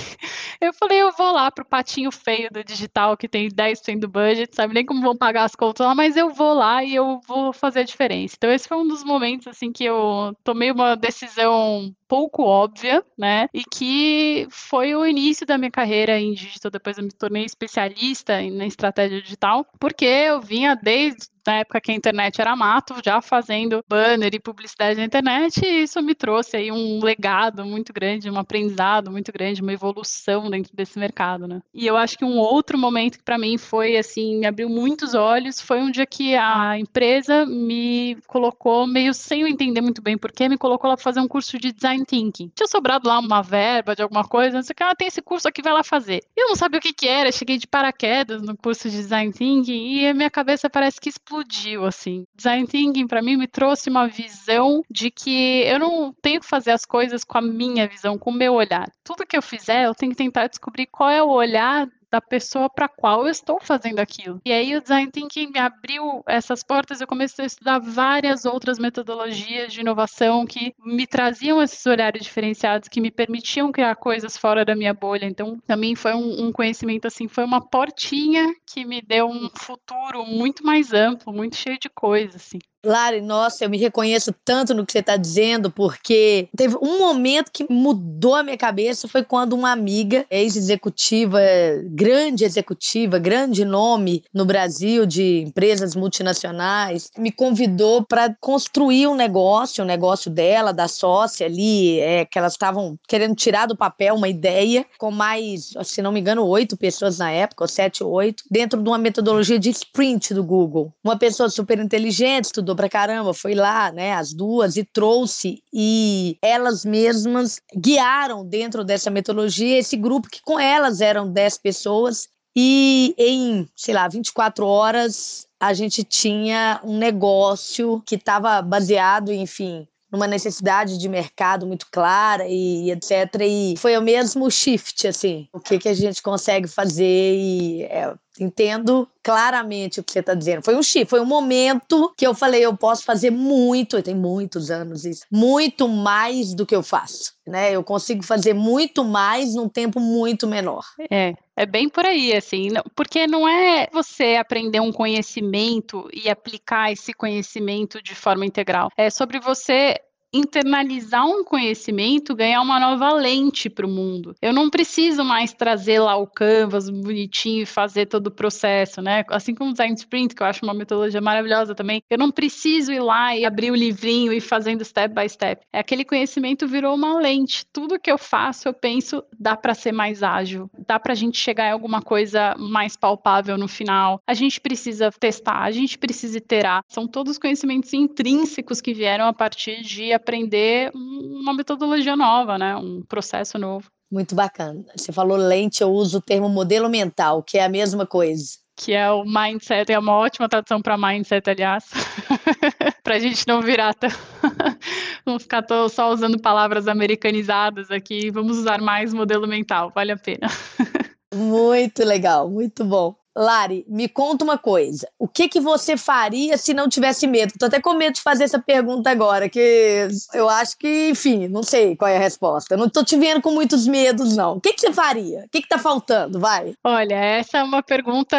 eu 0.61 0.71
falei, 0.73 1.01
eu 1.01 1.11
vou 1.13 1.31
lá 1.31 1.49
pro 1.49 1.65
patinho 1.65 2.11
feio 2.11 2.49
do 2.51 2.63
digital, 2.63 3.17
que 3.17 3.27
tem 3.27 3.49
10% 3.49 3.99
do 3.99 4.07
budget, 4.07 4.55
sabe 4.55 4.75
nem 4.75 4.85
como 4.85 5.01
vão 5.01 5.17
pagar 5.17 5.43
as 5.43 5.55
contas 5.55 5.87
lá, 5.87 5.95
mas 5.95 6.15
eu 6.15 6.29
vou 6.29 6.53
lá 6.53 6.83
e 6.83 6.93
eu 6.93 7.19
vou 7.27 7.51
fazer 7.51 7.79
a 7.79 7.83
diferença. 7.83 8.35
Então 8.37 8.51
esse 8.51 8.67
foi 8.67 8.77
um 8.77 8.87
dos 8.87 9.03
momentos 9.03 9.47
assim 9.47 9.71
que 9.71 9.85
eu 9.85 10.35
tomei 10.43 10.69
uma 10.71 10.95
decisão 10.95 11.91
pouco 12.07 12.43
óbvia, 12.43 13.03
né? 13.17 13.47
E 13.53 13.63
que 13.63 14.47
foi 14.49 14.95
o 14.95 15.05
início 15.05 15.45
da 15.45 15.57
minha 15.57 15.71
carreira 15.71 16.19
em 16.19 16.33
digital. 16.33 16.71
Depois 16.71 16.97
eu 16.97 17.03
me 17.03 17.11
tornei 17.11 17.43
especialista 17.43 18.41
na 18.51 18.65
estratégia 18.65 19.21
digital, 19.21 19.65
porque 19.79 20.05
eu 20.05 20.41
vinha 20.41 20.75
desde 20.75 21.27
na 21.47 21.59
época 21.59 21.79
que 21.79 21.91
a 21.91 21.95
internet 21.95 22.41
era 22.41 22.55
mato, 22.55 22.95
já 23.03 23.21
fazendo 23.21 23.81
banner 23.87 24.35
e 24.35 24.39
publicidade 24.39 24.99
na 24.99 25.05
internet, 25.05 25.65
e 25.65 25.83
isso 25.83 26.01
me 26.01 26.13
trouxe 26.13 26.57
aí 26.57 26.71
um 26.71 27.01
legado 27.01 27.65
muito 27.65 27.93
grande, 27.93 28.29
um 28.29 28.37
aprendizado 28.37 29.09
muito 29.09 29.31
grande, 29.31 29.61
uma 29.61 29.71
evolução 29.71 30.49
dentro 30.49 30.75
desse 30.75 30.99
mercado, 30.99 31.47
né? 31.47 31.61
E 31.73 31.87
eu 31.87 31.95
acho 31.95 32.17
que 32.17 32.25
um 32.25 32.37
outro 32.37 32.77
momento 32.77 33.17
que 33.17 33.23
para 33.23 33.37
mim 33.37 33.57
foi 33.57 33.95
assim, 33.95 34.39
me 34.39 34.45
abriu 34.45 34.67
muitos 34.67 35.13
olhos, 35.13 35.61
foi 35.61 35.79
um 35.79 35.89
dia 35.89 36.05
que 36.05 36.35
a 36.35 36.77
empresa 36.77 37.45
me 37.45 38.17
colocou 38.27 38.85
meio 38.85 39.13
sem 39.13 39.41
eu 39.41 39.47
entender 39.47 39.79
muito 39.79 40.01
bem 40.01 40.17
porquê, 40.17 40.49
me 40.49 40.57
colocou 40.57 40.89
lá 40.89 40.97
para 40.97 41.03
fazer 41.03 41.21
um 41.21 41.27
curso 41.29 41.57
de 41.57 41.71
design 41.71 42.03
thinking. 42.05 42.51
Tinha 42.53 42.67
sobrado 42.67 43.07
lá 43.07 43.19
uma 43.19 43.41
verba 43.41 43.95
de 43.95 44.01
alguma 44.01 44.25
coisa, 44.25 44.57
não 44.57 44.63
sei 44.63 44.73
o 44.73 44.75
que, 44.75 44.83
ela 44.83 44.91
ah, 44.91 44.95
tem 44.95 45.07
esse 45.07 45.21
curso 45.21 45.47
aqui, 45.47 45.61
vai 45.61 45.71
lá 45.71 45.83
fazer. 45.83 46.21
Eu 46.35 46.49
não 46.49 46.55
sabia 46.57 46.79
o 46.79 46.81
que 46.81 46.91
que 46.91 47.07
era, 47.07 47.31
cheguei 47.31 47.57
de 47.57 47.67
paraquedas 47.67 48.41
no 48.41 48.57
curso 48.57 48.89
de 48.89 48.97
design 48.97 49.31
thinking 49.31 49.95
e 49.95 50.07
a 50.07 50.13
minha 50.13 50.29
cabeça 50.29 50.69
parece 50.69 50.99
que 50.99 51.07
explodiu 51.07 51.36
explodiu, 51.37 51.85
assim. 51.85 52.25
Design 52.35 52.67
thinking, 52.67 53.07
para 53.07 53.21
mim, 53.21 53.37
me 53.37 53.47
trouxe 53.47 53.89
uma 53.89 54.07
visão 54.07 54.81
de 54.89 55.11
que 55.11 55.63
eu 55.63 55.79
não 55.79 56.13
tenho 56.21 56.39
que 56.39 56.47
fazer 56.47 56.71
as 56.71 56.85
coisas 56.85 57.23
com 57.23 57.37
a 57.37 57.41
minha 57.41 57.87
visão, 57.87 58.17
com 58.17 58.29
o 58.29 58.33
meu 58.33 58.53
olhar. 58.53 58.89
Tudo 59.03 59.25
que 59.25 59.37
eu 59.37 59.41
fizer, 59.41 59.85
eu 59.85 59.95
tenho 59.95 60.11
que 60.11 60.17
tentar 60.17 60.47
descobrir 60.47 60.87
qual 60.87 61.09
é 61.09 61.21
o 61.21 61.29
olhar 61.29 61.87
da 62.11 62.21
pessoa 62.21 62.69
para 62.69 62.87
qual 62.87 63.23
eu 63.23 63.29
estou 63.29 63.59
fazendo 63.61 63.99
aquilo. 63.99 64.41
E 64.45 64.51
aí 64.51 64.75
o 64.75 64.81
design 64.81 65.11
thinking 65.11 65.51
me 65.51 65.59
abriu 65.59 66.23
essas 66.27 66.63
portas, 66.63 67.01
eu 67.01 67.07
comecei 67.07 67.43
a 67.43 67.47
estudar 67.47 67.79
várias 67.79 68.45
outras 68.45 68.79
metodologias 68.79 69.73
de 69.73 69.81
inovação 69.81 70.45
que 70.45 70.73
me 70.85 71.05
traziam 71.05 71.61
esses 71.61 71.85
olhares 71.85 72.21
diferenciados, 72.21 72.89
que 72.89 73.01
me 73.01 73.11
permitiam 73.11 73.71
criar 73.71 73.95
coisas 73.95 74.37
fora 74.37 74.63
da 74.63 74.75
minha 74.75 74.93
bolha. 74.93 75.25
Então, 75.25 75.59
também 75.65 75.95
foi 75.95 76.13
um, 76.13 76.47
um 76.47 76.51
conhecimento 76.51 77.07
assim, 77.07 77.27
foi 77.27 77.43
uma 77.43 77.61
portinha 77.61 78.53
que 78.65 78.85
me 78.85 79.01
deu 79.01 79.27
um 79.27 79.49
futuro 79.55 80.25
muito 80.25 80.65
mais 80.65 80.93
amplo, 80.93 81.33
muito 81.33 81.55
cheio 81.55 81.77
de 81.79 81.89
coisas 81.89 82.35
assim. 82.35 82.59
Lari, 82.85 83.21
nossa, 83.21 83.65
eu 83.65 83.69
me 83.69 83.77
reconheço 83.77 84.33
tanto 84.45 84.73
no 84.73 84.85
que 84.85 84.91
você 84.91 84.99
está 84.99 85.17
dizendo, 85.17 85.71
porque 85.71 86.47
teve 86.55 86.75
um 86.81 86.99
momento 86.99 87.51
que 87.51 87.65
mudou 87.69 88.35
a 88.35 88.43
minha 88.43 88.57
cabeça, 88.57 89.07
foi 89.07 89.23
quando 89.23 89.53
uma 89.53 89.71
amiga, 89.71 90.25
ex-executiva, 90.29 91.39
grande 91.85 92.45
executiva, 92.45 93.17
grande 93.19 93.65
nome 93.65 94.23
no 94.33 94.45
Brasil 94.45 95.05
de 95.05 95.41
empresas 95.41 95.95
multinacionais, 95.95 97.09
me 97.17 97.31
convidou 97.31 98.05
para 98.05 98.33
construir 98.39 99.07
um 99.07 99.15
negócio, 99.15 99.83
o 99.83 99.85
um 99.85 99.87
negócio 99.87 100.29
dela, 100.29 100.71
da 100.71 100.87
sócia 100.87 101.47
ali, 101.47 101.99
é, 101.99 102.25
que 102.25 102.37
elas 102.37 102.53
estavam 102.53 102.97
querendo 103.07 103.35
tirar 103.35 103.65
do 103.65 103.75
papel 103.75 104.15
uma 104.15 104.29
ideia, 104.29 104.85
com 104.97 105.11
mais, 105.11 105.73
se 105.83 106.01
não 106.01 106.11
me 106.11 106.19
engano, 106.19 106.45
oito 106.45 106.77
pessoas 106.77 107.17
na 107.17 107.31
época, 107.31 107.63
ou 107.63 107.67
sete, 107.67 108.03
oito, 108.03 108.43
dentro 108.49 108.81
de 108.81 108.87
uma 108.87 108.97
metodologia 108.97 109.57
de 109.57 109.71
sprint 109.71 110.33
do 110.33 110.43
Google. 110.43 110.93
Uma 111.03 111.17
pessoa 111.17 111.49
super 111.49 111.79
inteligente, 111.79 112.45
estudou 112.45 112.76
pra 112.77 112.87
caramba, 112.87 113.33
foi 113.33 113.53
lá, 113.53 113.91
né, 113.91 114.13
as 114.13 114.33
duas, 114.33 114.77
e 114.77 114.85
trouxe, 114.85 115.61
e 115.73 116.37
elas 116.41 116.85
mesmas 116.85 117.59
guiaram 117.75 118.45
dentro 118.45 118.85
dessa 118.85 119.09
metodologia 119.09 119.77
esse 119.77 119.97
grupo 119.97 120.29
que 120.29 120.41
com 120.41 120.57
elas 120.57 121.01
eram 121.01 121.29
10 121.29 121.57
pessoas, 121.57 122.29
e 122.55 123.13
em, 123.17 123.69
sei 123.75 123.93
lá, 123.93 124.07
24 124.07 124.65
horas 124.65 125.45
a 125.59 125.73
gente 125.73 126.03
tinha 126.03 126.79
um 126.83 126.97
negócio 126.97 128.01
que 128.05 128.15
estava 128.15 128.61
baseado, 128.61 129.33
enfim, 129.33 129.87
numa 130.11 130.27
necessidade 130.27 130.97
de 130.97 131.09
mercado 131.09 131.67
muito 131.67 131.87
clara 131.91 132.47
e, 132.47 132.91
etc. 132.91 133.41
E 133.41 133.75
foi 133.77 133.97
o 133.97 134.01
mesmo 134.01 134.49
shift, 134.49 135.07
assim, 135.07 135.47
o 135.53 135.59
que, 135.59 135.77
que 135.77 135.89
a 135.89 135.93
gente 135.93 136.21
consegue 136.21 136.67
fazer 136.67 137.35
e 137.35 137.83
é, 137.83 138.13
entendo 138.39 139.07
claramente 139.23 139.99
o 139.99 140.03
que 140.03 140.11
você 140.11 140.19
está 140.19 140.33
dizendo. 140.33 140.63
Foi 140.63 140.75
um 140.75 140.83
shift, 140.83 141.09
foi 141.09 141.19
um 141.19 141.25
momento 141.25 142.13
que 142.15 142.25
eu 142.25 142.33
falei, 142.33 142.65
eu 142.65 142.75
posso 142.75 143.03
fazer 143.03 143.29
muito, 143.29 144.01
tem 144.01 144.15
muitos 144.15 144.71
anos 144.71 145.05
isso, 145.05 145.25
muito 145.31 145.87
mais 145.87 146.53
do 146.53 146.65
que 146.65 146.75
eu 146.75 146.81
faço, 146.81 147.33
né? 147.45 147.75
Eu 147.75 147.83
consigo 147.83 148.23
fazer 148.23 148.53
muito 148.53 149.03
mais 149.03 149.53
num 149.53 149.67
tempo 149.67 149.99
muito 149.99 150.47
menor. 150.47 150.85
É, 151.11 151.33
é 151.55 151.65
bem 151.65 151.89
por 151.89 152.05
aí, 152.05 152.33
assim, 152.33 152.69
porque 152.95 153.27
não 153.27 153.47
é 153.47 153.87
você 153.91 154.35
aprender 154.35 154.79
um 154.79 154.91
conhecimento 154.91 156.07
e 156.13 156.29
aplicar 156.29 156.91
esse 156.91 157.13
conhecimento 157.13 158.01
de 158.01 158.15
forma 158.15 158.45
integral. 158.45 158.89
É 158.95 159.09
sobre 159.09 159.39
você 159.39 159.95
internalizar 160.37 161.25
um 161.25 161.43
conhecimento, 161.43 162.35
ganhar 162.35 162.61
uma 162.61 162.79
nova 162.79 163.13
lente 163.13 163.69
para 163.69 163.85
o 163.85 163.89
mundo. 163.89 164.35
Eu 164.41 164.53
não 164.53 164.69
preciso 164.69 165.23
mais 165.23 165.53
trazer 165.53 165.99
lá 165.99 166.15
o 166.15 166.27
canvas 166.27 166.89
bonitinho 166.89 167.63
e 167.63 167.65
fazer 167.65 168.05
todo 168.05 168.27
o 168.27 168.31
processo, 168.31 169.01
né? 169.01 169.23
Assim 169.29 169.53
como 169.53 169.71
o 169.71 169.73
design 169.73 169.95
sprint, 169.95 170.35
que 170.35 170.43
eu 170.43 170.47
acho 170.47 170.63
uma 170.63 170.73
metodologia 170.73 171.21
maravilhosa 171.21 171.73
também. 171.73 172.01
Eu 172.09 172.17
não 172.17 172.31
preciso 172.31 172.91
ir 172.91 172.99
lá 172.99 173.35
e 173.35 173.45
abrir 173.45 173.71
o 173.71 173.75
livrinho 173.75 174.31
e 174.31 174.39
fazendo 174.39 174.83
step 174.85 175.13
by 175.13 175.27
step. 175.27 175.61
É 175.73 175.79
aquele 175.79 176.05
conhecimento 176.05 176.67
virou 176.67 176.95
uma 176.95 177.19
lente. 177.19 177.65
Tudo 177.71 177.99
que 177.99 178.11
eu 178.11 178.17
faço, 178.17 178.67
eu 178.67 178.73
penso, 178.73 179.23
dá 179.39 179.55
para 179.55 179.73
ser 179.73 179.91
mais 179.91 180.23
ágil, 180.23 180.69
dá 180.87 180.99
para 180.99 181.13
a 181.13 181.15
gente 181.15 181.37
chegar 181.37 181.67
em 181.67 181.71
alguma 181.71 182.01
coisa 182.01 182.55
mais 182.57 182.95
palpável 182.95 183.57
no 183.57 183.67
final. 183.67 184.21
A 184.27 184.33
gente 184.33 184.59
precisa 184.59 185.11
testar, 185.11 185.63
a 185.63 185.71
gente 185.71 185.97
precisa 185.97 186.37
iterar. 186.37 186.81
São 186.87 187.07
todos 187.07 187.37
conhecimentos 187.37 187.93
intrínsecos 187.93 188.81
que 188.81 188.93
vieram 188.93 189.25
a 189.25 189.33
partir 189.33 189.81
de 189.81 190.11
aprender 190.27 190.91
uma 190.93 191.53
metodologia 191.53 192.17
nova, 192.17 192.57
né? 192.57 192.75
Um 192.75 193.01
processo 193.01 193.57
novo. 193.57 193.89
Muito 194.11 194.35
bacana. 194.35 194.83
Você 194.95 195.13
falou 195.13 195.37
lente, 195.37 195.81
eu 195.81 195.89
uso 195.89 196.17
o 196.17 196.21
termo 196.21 196.49
modelo 196.49 196.89
mental, 196.89 197.41
que 197.41 197.57
é 197.57 197.63
a 197.63 197.69
mesma 197.69 198.05
coisa. 198.05 198.57
Que 198.75 198.93
é 198.93 199.09
o 199.09 199.23
mindset, 199.23 199.91
é 199.91 199.97
uma 199.97 200.13
ótima 200.13 200.47
tradução 200.47 200.81
para 200.81 200.97
mindset, 200.97 201.49
aliás. 201.49 201.85
para 203.03 203.15
a 203.15 203.19
gente 203.19 203.47
não 203.47 203.61
virar 203.61 203.93
tão... 203.93 204.09
não 205.25 205.39
ficar 205.39 205.65
só 205.89 206.11
usando 206.11 206.39
palavras 206.39 206.87
americanizadas 206.87 207.89
aqui, 207.89 208.29
vamos 208.29 208.57
usar 208.57 208.79
mais 208.81 209.13
modelo 209.13 209.47
mental, 209.47 209.91
vale 209.95 210.11
a 210.11 210.17
pena. 210.17 210.47
muito 211.33 212.03
legal, 212.03 212.49
muito 212.49 212.85
bom. 212.85 213.15
Lari, 213.37 213.85
me 213.87 214.09
conta 214.09 214.43
uma 214.43 214.57
coisa. 214.57 215.07
O 215.19 215.27
que 215.27 215.47
que 215.47 215.59
você 215.59 215.95
faria 215.95 216.57
se 216.57 216.73
não 216.73 216.89
tivesse 216.89 217.27
medo? 217.27 217.53
Tô 217.59 217.67
até 217.67 217.79
com 217.79 217.93
medo 217.93 218.15
de 218.15 218.21
fazer 218.21 218.45
essa 218.45 218.59
pergunta 218.59 219.11
agora, 219.11 219.47
que 219.47 220.07
eu 220.33 220.49
acho 220.49 220.75
que, 220.77 221.09
enfim, 221.09 221.47
não 221.47 221.61
sei 221.61 221.95
qual 221.95 222.09
é 222.09 222.17
a 222.17 222.19
resposta. 222.19 222.75
Não 222.75 222.89
tô 222.89 223.03
te 223.03 223.15
vendo 223.15 223.41
com 223.41 223.51
muitos 223.51 223.87
medos, 223.87 224.35
não. 224.35 224.57
O 224.57 224.61
que 224.61 224.73
que 224.73 224.81
você 224.81 224.91
faria? 224.91 225.43
O 225.45 225.49
que 225.49 225.61
que 225.61 225.67
tá 225.67 225.77
faltando? 225.77 226.39
Vai. 226.39 226.73
Olha, 226.83 227.15
essa 227.15 227.59
é 227.59 227.63
uma 227.63 227.83
pergunta 227.83 228.37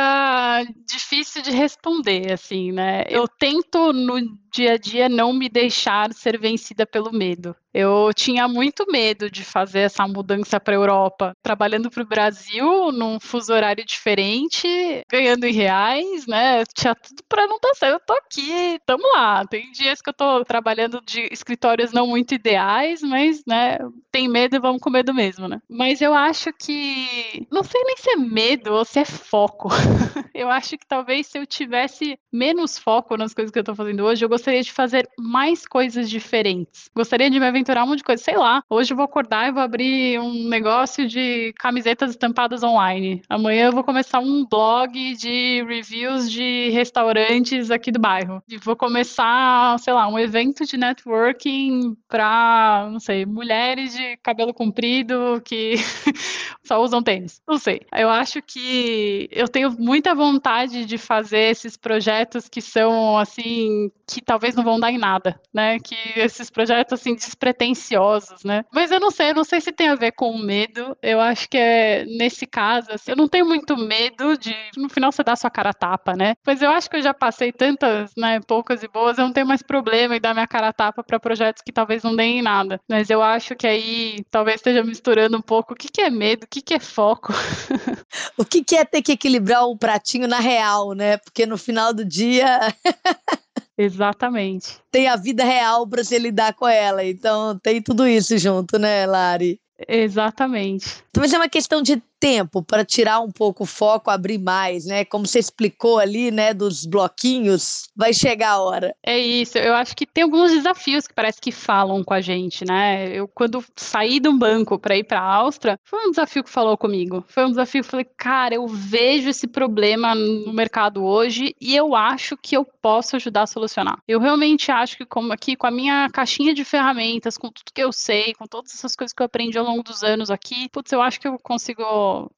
difícil 0.85 1.43
de 1.43 1.51
responder, 1.53 2.33
assim, 2.33 2.73
né? 2.73 3.05
Eu 3.09 3.29
tento 3.29 3.93
no 3.93 4.19
dia 4.53 4.73
a 4.73 4.79
dia 4.79 5.09
não 5.09 5.33
me 5.33 5.49
deixar 5.49 6.13
ser 6.13 6.39
vencida 6.39 6.87
pelo 6.87 7.13
medo. 7.13 7.55
Eu 7.73 8.11
tinha 8.15 8.49
muito 8.49 8.87
medo 8.91 9.31
de 9.31 9.45
fazer 9.45 9.81
essa 9.81 10.07
mudança 10.09 10.59
para 10.59 10.75
a 10.75 10.77
Europa, 10.77 11.33
trabalhando 11.43 11.91
para 11.91 12.03
o 12.03 12.07
Brasil 12.07 12.91
num 12.91 13.21
fuso 13.21 13.53
horário 13.53 13.85
diferente, 13.85 14.67
ganhando 15.09 15.45
em 15.45 15.53
reais, 15.53 16.27
né? 16.27 16.65
Tinha 16.75 16.95
tudo 16.95 17.23
para 17.29 17.47
não 17.47 17.59
tá 17.59 17.73
certo. 17.75 17.95
Eu 17.95 18.01
tô 18.01 18.13
aqui, 18.15 18.79
tamo 18.87 19.03
lá. 19.15 19.45
Tem 19.47 19.71
dias 19.73 20.01
que 20.01 20.11
eu 20.11 20.15
tô 20.15 20.45
trabalhando 20.45 21.01
de 21.05 21.29
escritórios 21.33 21.93
não 21.93 22.07
muito 22.07 22.35
ideais, 22.35 23.03
mas, 23.03 23.43
né, 23.47 23.79
tem 24.11 24.29
medo 24.29 24.57
e 24.57 24.61
vamos 24.61 24.81
com 24.81 24.91
medo 24.91 25.15
mesmo, 25.15 25.49
né? 25.49 25.61
Mas 25.69 26.01
eu 26.01 26.15
acho 26.15 26.53
que 26.53 27.47
não 27.51 27.63
sei 27.63 27.83
nem 27.85 27.97
se 27.97 28.11
é 28.11 28.17
medo 28.17 28.73
ou 28.73 28.85
se 28.85 28.99
é 28.99 29.05
foco. 29.05 29.69
eu 30.35 30.51
acho 30.51 30.77
que 30.77 30.87
talvez 30.87 31.27
se 31.27 31.39
eu 31.39 31.47
tivesse 31.47 32.19
menos 32.33 32.79
foco 32.79 33.17
nas 33.17 33.35
coisas 33.35 33.51
que 33.51 33.59
eu 33.59 33.65
tô 33.65 33.75
fazendo 33.75 34.05
hoje, 34.05 34.25
eu 34.25 34.29
gostaria 34.29 34.63
de 34.63 34.73
fazer 34.73 35.09
mais 35.19 35.67
coisas 35.67 36.09
diferentes. 36.09 36.91
Gostaria 36.95 37.31
de 37.31 37.41
me 37.41 37.47
aventurar 37.47 37.85
um 37.85 37.89
monte 37.89 37.99
de 37.99 38.05
coisa. 38.05 38.23
Sei 38.23 38.37
lá, 38.37 38.63
hoje 38.69 38.93
eu 38.93 38.97
vou 38.97 39.05
acordar 39.05 39.49
e 39.49 39.53
vou 39.53 39.63
abrir 39.63 40.19
um 40.21 40.49
negócio 40.49 41.07
de 41.07 41.53
camisetas 41.59 42.11
estampadas 42.11 42.63
online. 42.63 43.23
Amanhã 43.29 43.67
eu 43.67 43.73
vou 43.73 43.85
começar 43.85 44.21
um 44.21 44.47
blog 44.47 44.78
de 44.87 45.63
reviews 45.65 46.31
de 46.31 46.71
restaurantes 46.71 47.71
aqui 47.71 47.91
do 47.91 47.99
bairro. 47.99 48.43
E 48.49 48.57
vou 48.57 48.77
começar, 48.77 49.79
sei 49.79 49.93
lá, 49.93 50.09
um 50.09 50.19
evento 50.19 50.65
de 50.65 50.77
networking 50.77 51.97
para, 52.09 52.89
não 52.91 53.01
sei, 53.01 53.27
mulheres 53.27 53.95
de 53.95 54.17
cabelo 54.19 54.55
comprido 54.55 55.41
que 55.45 55.75
só 56.65 56.83
usam 56.83 57.03
tênis. 57.03 57.41
Não 57.47 57.59
sei. 57.59 57.83
Eu 57.95 58.09
acho 58.09 58.43
que 58.43 59.29
eu 59.33 59.49
tenho 59.49 59.71
muita 59.79 60.15
vontade 60.15 60.85
de 60.85 60.99
fazer 60.99 61.51
esses 61.51 61.77
projetos 61.77 62.49
que 62.49 62.61
são 62.61 63.19
assim, 63.19 63.91
que 64.07 64.21
talvez 64.21 64.55
não 64.55 64.65
vão 64.65 64.79
dar 64.79 64.91
em 64.91 64.99
nada, 64.99 65.41
né? 65.53 65.79
Que 65.79 65.97
esses 66.17 66.51
projetos 66.51 67.01
assim 67.01 67.15
despretensiosos, 67.15 68.45
né? 68.45 68.65
Mas 68.73 68.91
eu 68.91 69.01
não 69.01 69.11
sei, 69.11 69.31
eu 69.31 69.35
não 69.35 69.45
sei 69.45 69.61
se 69.61 69.73
tem 69.73 69.89
a 69.89 69.95
ver 69.95 70.13
com 70.13 70.37
medo. 70.39 70.97
Eu 71.03 71.21
acho 71.21 71.49
que 71.49 71.57
é 71.57 72.05
nesse 72.05 72.47
caso, 72.47 72.93
assim, 72.93 73.11
eu 73.11 73.17
não 73.17 73.29
tenho 73.29 73.47
muito 73.47 73.77
medo 73.77 74.37
de 74.37 74.55
no 74.77 74.89
final 74.89 75.13
você 75.13 75.23
dar 75.23 75.37
sua 75.37 75.51
cara 75.51 75.71
a 75.71 75.75
tapa, 75.75 76.15
né? 76.15 76.35
Mas 76.47 76.63
eu 76.63 76.71
acho 76.71 76.89
que 76.89 76.97
eu 76.97 77.03
já 77.03 77.15
passei 77.15 77.53
tantas, 77.53 78.11
né, 78.17 78.41
poucas 78.41 78.83
e 78.83 78.89
boas, 78.89 79.19
eu 79.19 79.25
não 79.25 79.33
tenho 79.33 79.47
mais 79.47 79.63
problema 79.63 80.17
em 80.17 80.21
dar 80.21 80.35
minha 80.35 80.47
cara 80.47 80.69
a 80.69 80.73
tapa 80.73 81.03
para 81.03 81.21
projetos 81.21 81.63
que 81.65 81.73
talvez 81.73 82.03
não 82.03 82.15
deem 82.15 82.39
em 82.39 82.43
nada. 82.43 82.81
Mas 82.89 83.11
eu 83.11 83.23
acho 83.23 83.55
que 83.57 83.67
aí 83.67 84.25
talvez 84.31 84.57
esteja 84.57 84.83
misturando 84.83 85.37
um 85.37 85.43
pouco 85.43 85.75
o 85.75 85.77
que, 85.77 85.89
que 85.89 86.01
é 86.01 86.11
medo, 86.11 86.45
o 86.45 86.49
que, 86.49 86.61
que 86.61 86.75
é 86.75 86.81
foco. 86.81 87.33
o 88.37 88.45
que, 88.45 88.63
que 88.65 88.77
é 88.77 88.85
ter 88.85 89.03
que 89.03 89.13
equilibrar 89.13 89.65
o 89.67 89.79
pratinho 89.79 90.29
na 90.29 90.41
real, 90.41 90.93
né? 90.93 91.19
Porque 91.19 91.47
no 91.47 91.59
final 91.59 91.93
do 91.93 92.05
dia 92.05 92.59
Exatamente. 93.79 94.77
Tem 94.91 95.07
a 95.07 95.15
vida 95.15 95.45
real 95.45 95.87
para 95.87 96.03
você 96.03 96.19
lidar 96.19 96.53
com 96.55 96.67
ela. 96.67 97.05
Então 97.05 97.57
tem 97.63 97.81
tudo 97.81 98.07
isso 98.09 98.37
junto, 98.37 98.77
né, 98.77 99.07
Lari? 99.07 99.61
Exatamente. 99.87 101.05
Talvez 101.13 101.33
é 101.33 101.37
uma 101.37 101.49
questão 101.49 101.81
de 101.81 102.03
tempo 102.19 102.63
para 102.63 102.85
tirar 102.85 103.21
um 103.21 103.31
pouco 103.31 103.65
o 103.65 103.67
foco, 103.67 104.11
abrir 104.11 104.39
mais, 104.39 104.87
né? 104.87 105.05
Como 105.05 105.27
você 105.27 105.39
explicou 105.39 105.99
ali, 105.99 106.31
né, 106.31 106.53
dos 106.53 106.85
bloquinhos, 106.85 107.89
vai 107.97 108.13
chegar 108.13 108.53
a 108.53 108.61
hora. 108.61 108.95
É 109.03 109.19
isso. 109.19 109.59
Eu 109.59 109.75
acho 109.75 109.97
que 109.97 110.07
tem 110.07 110.25
alguns 110.25 110.53
desafios 110.53 111.07
que 111.07 111.15
parece 111.15 111.41
que 111.41 111.53
falam 111.53 112.03
com 112.05 112.15
a 112.15 112.21
gente, 112.21 112.65
né? 112.65 113.09
Eu 113.13 113.29
quando 113.29 113.65
saí 113.77 114.21
de 114.21 114.29
um 114.29 114.39
banco 114.39 114.79
para 114.79 114.97
ir 114.97 115.05
para 115.05 115.21
a 115.21 115.35
Áustria, 115.35 115.79
foi 115.85 116.07
um 116.07 116.11
desafio 116.11 116.45
que 116.45 116.51
falou 116.51 116.77
comigo. 116.77 117.25
Foi 117.29 117.45
um 117.45 117.51
desafio 117.51 117.83
que 117.83 117.91
falei, 117.91 118.07
cara, 118.17 118.55
eu 118.55 118.67
vejo 118.67 119.29
esse 119.29 119.47
problema 119.47 120.15
no 120.15 120.53
mercado 120.53 121.05
hoje 121.05 121.55
e 121.61 121.75
eu 121.77 121.95
acho 121.95 122.37
que 122.37 122.57
eu 122.57 122.65
posso 122.65 123.17
ajudar 123.17 123.43
a 123.43 123.47
solucionar. 123.47 123.99
Eu 124.07 124.21
realmente 124.21 124.71
acho 124.71 124.97
que 124.97 125.07
como 125.07 125.33
aqui 125.33 125.57
com 125.57 125.67
a 125.67 125.71
minha 125.71 126.09
caixinha 126.11 126.55
de 126.55 126.65
ferramentas, 126.65 127.37
com 127.37 127.51
tudo 127.51 127.73
que 127.73 127.83
eu 127.83 127.93
sei, 127.93 128.35
com 128.35 128.47
todas 128.47 128.75
essas 128.75 128.95
coisas 128.97 129.13
que 129.13 129.23
eu 129.23 129.27
aprendi 129.27 129.59
ao 129.59 129.65
longo 129.65 129.83
dos 129.83 130.03
anos 130.03 130.31
aqui, 130.31 130.69
putz, 130.71 130.93
eu 130.93 131.03
acho 131.03 131.21
que 131.21 131.29
eu 131.29 131.39
consigo 131.39 131.83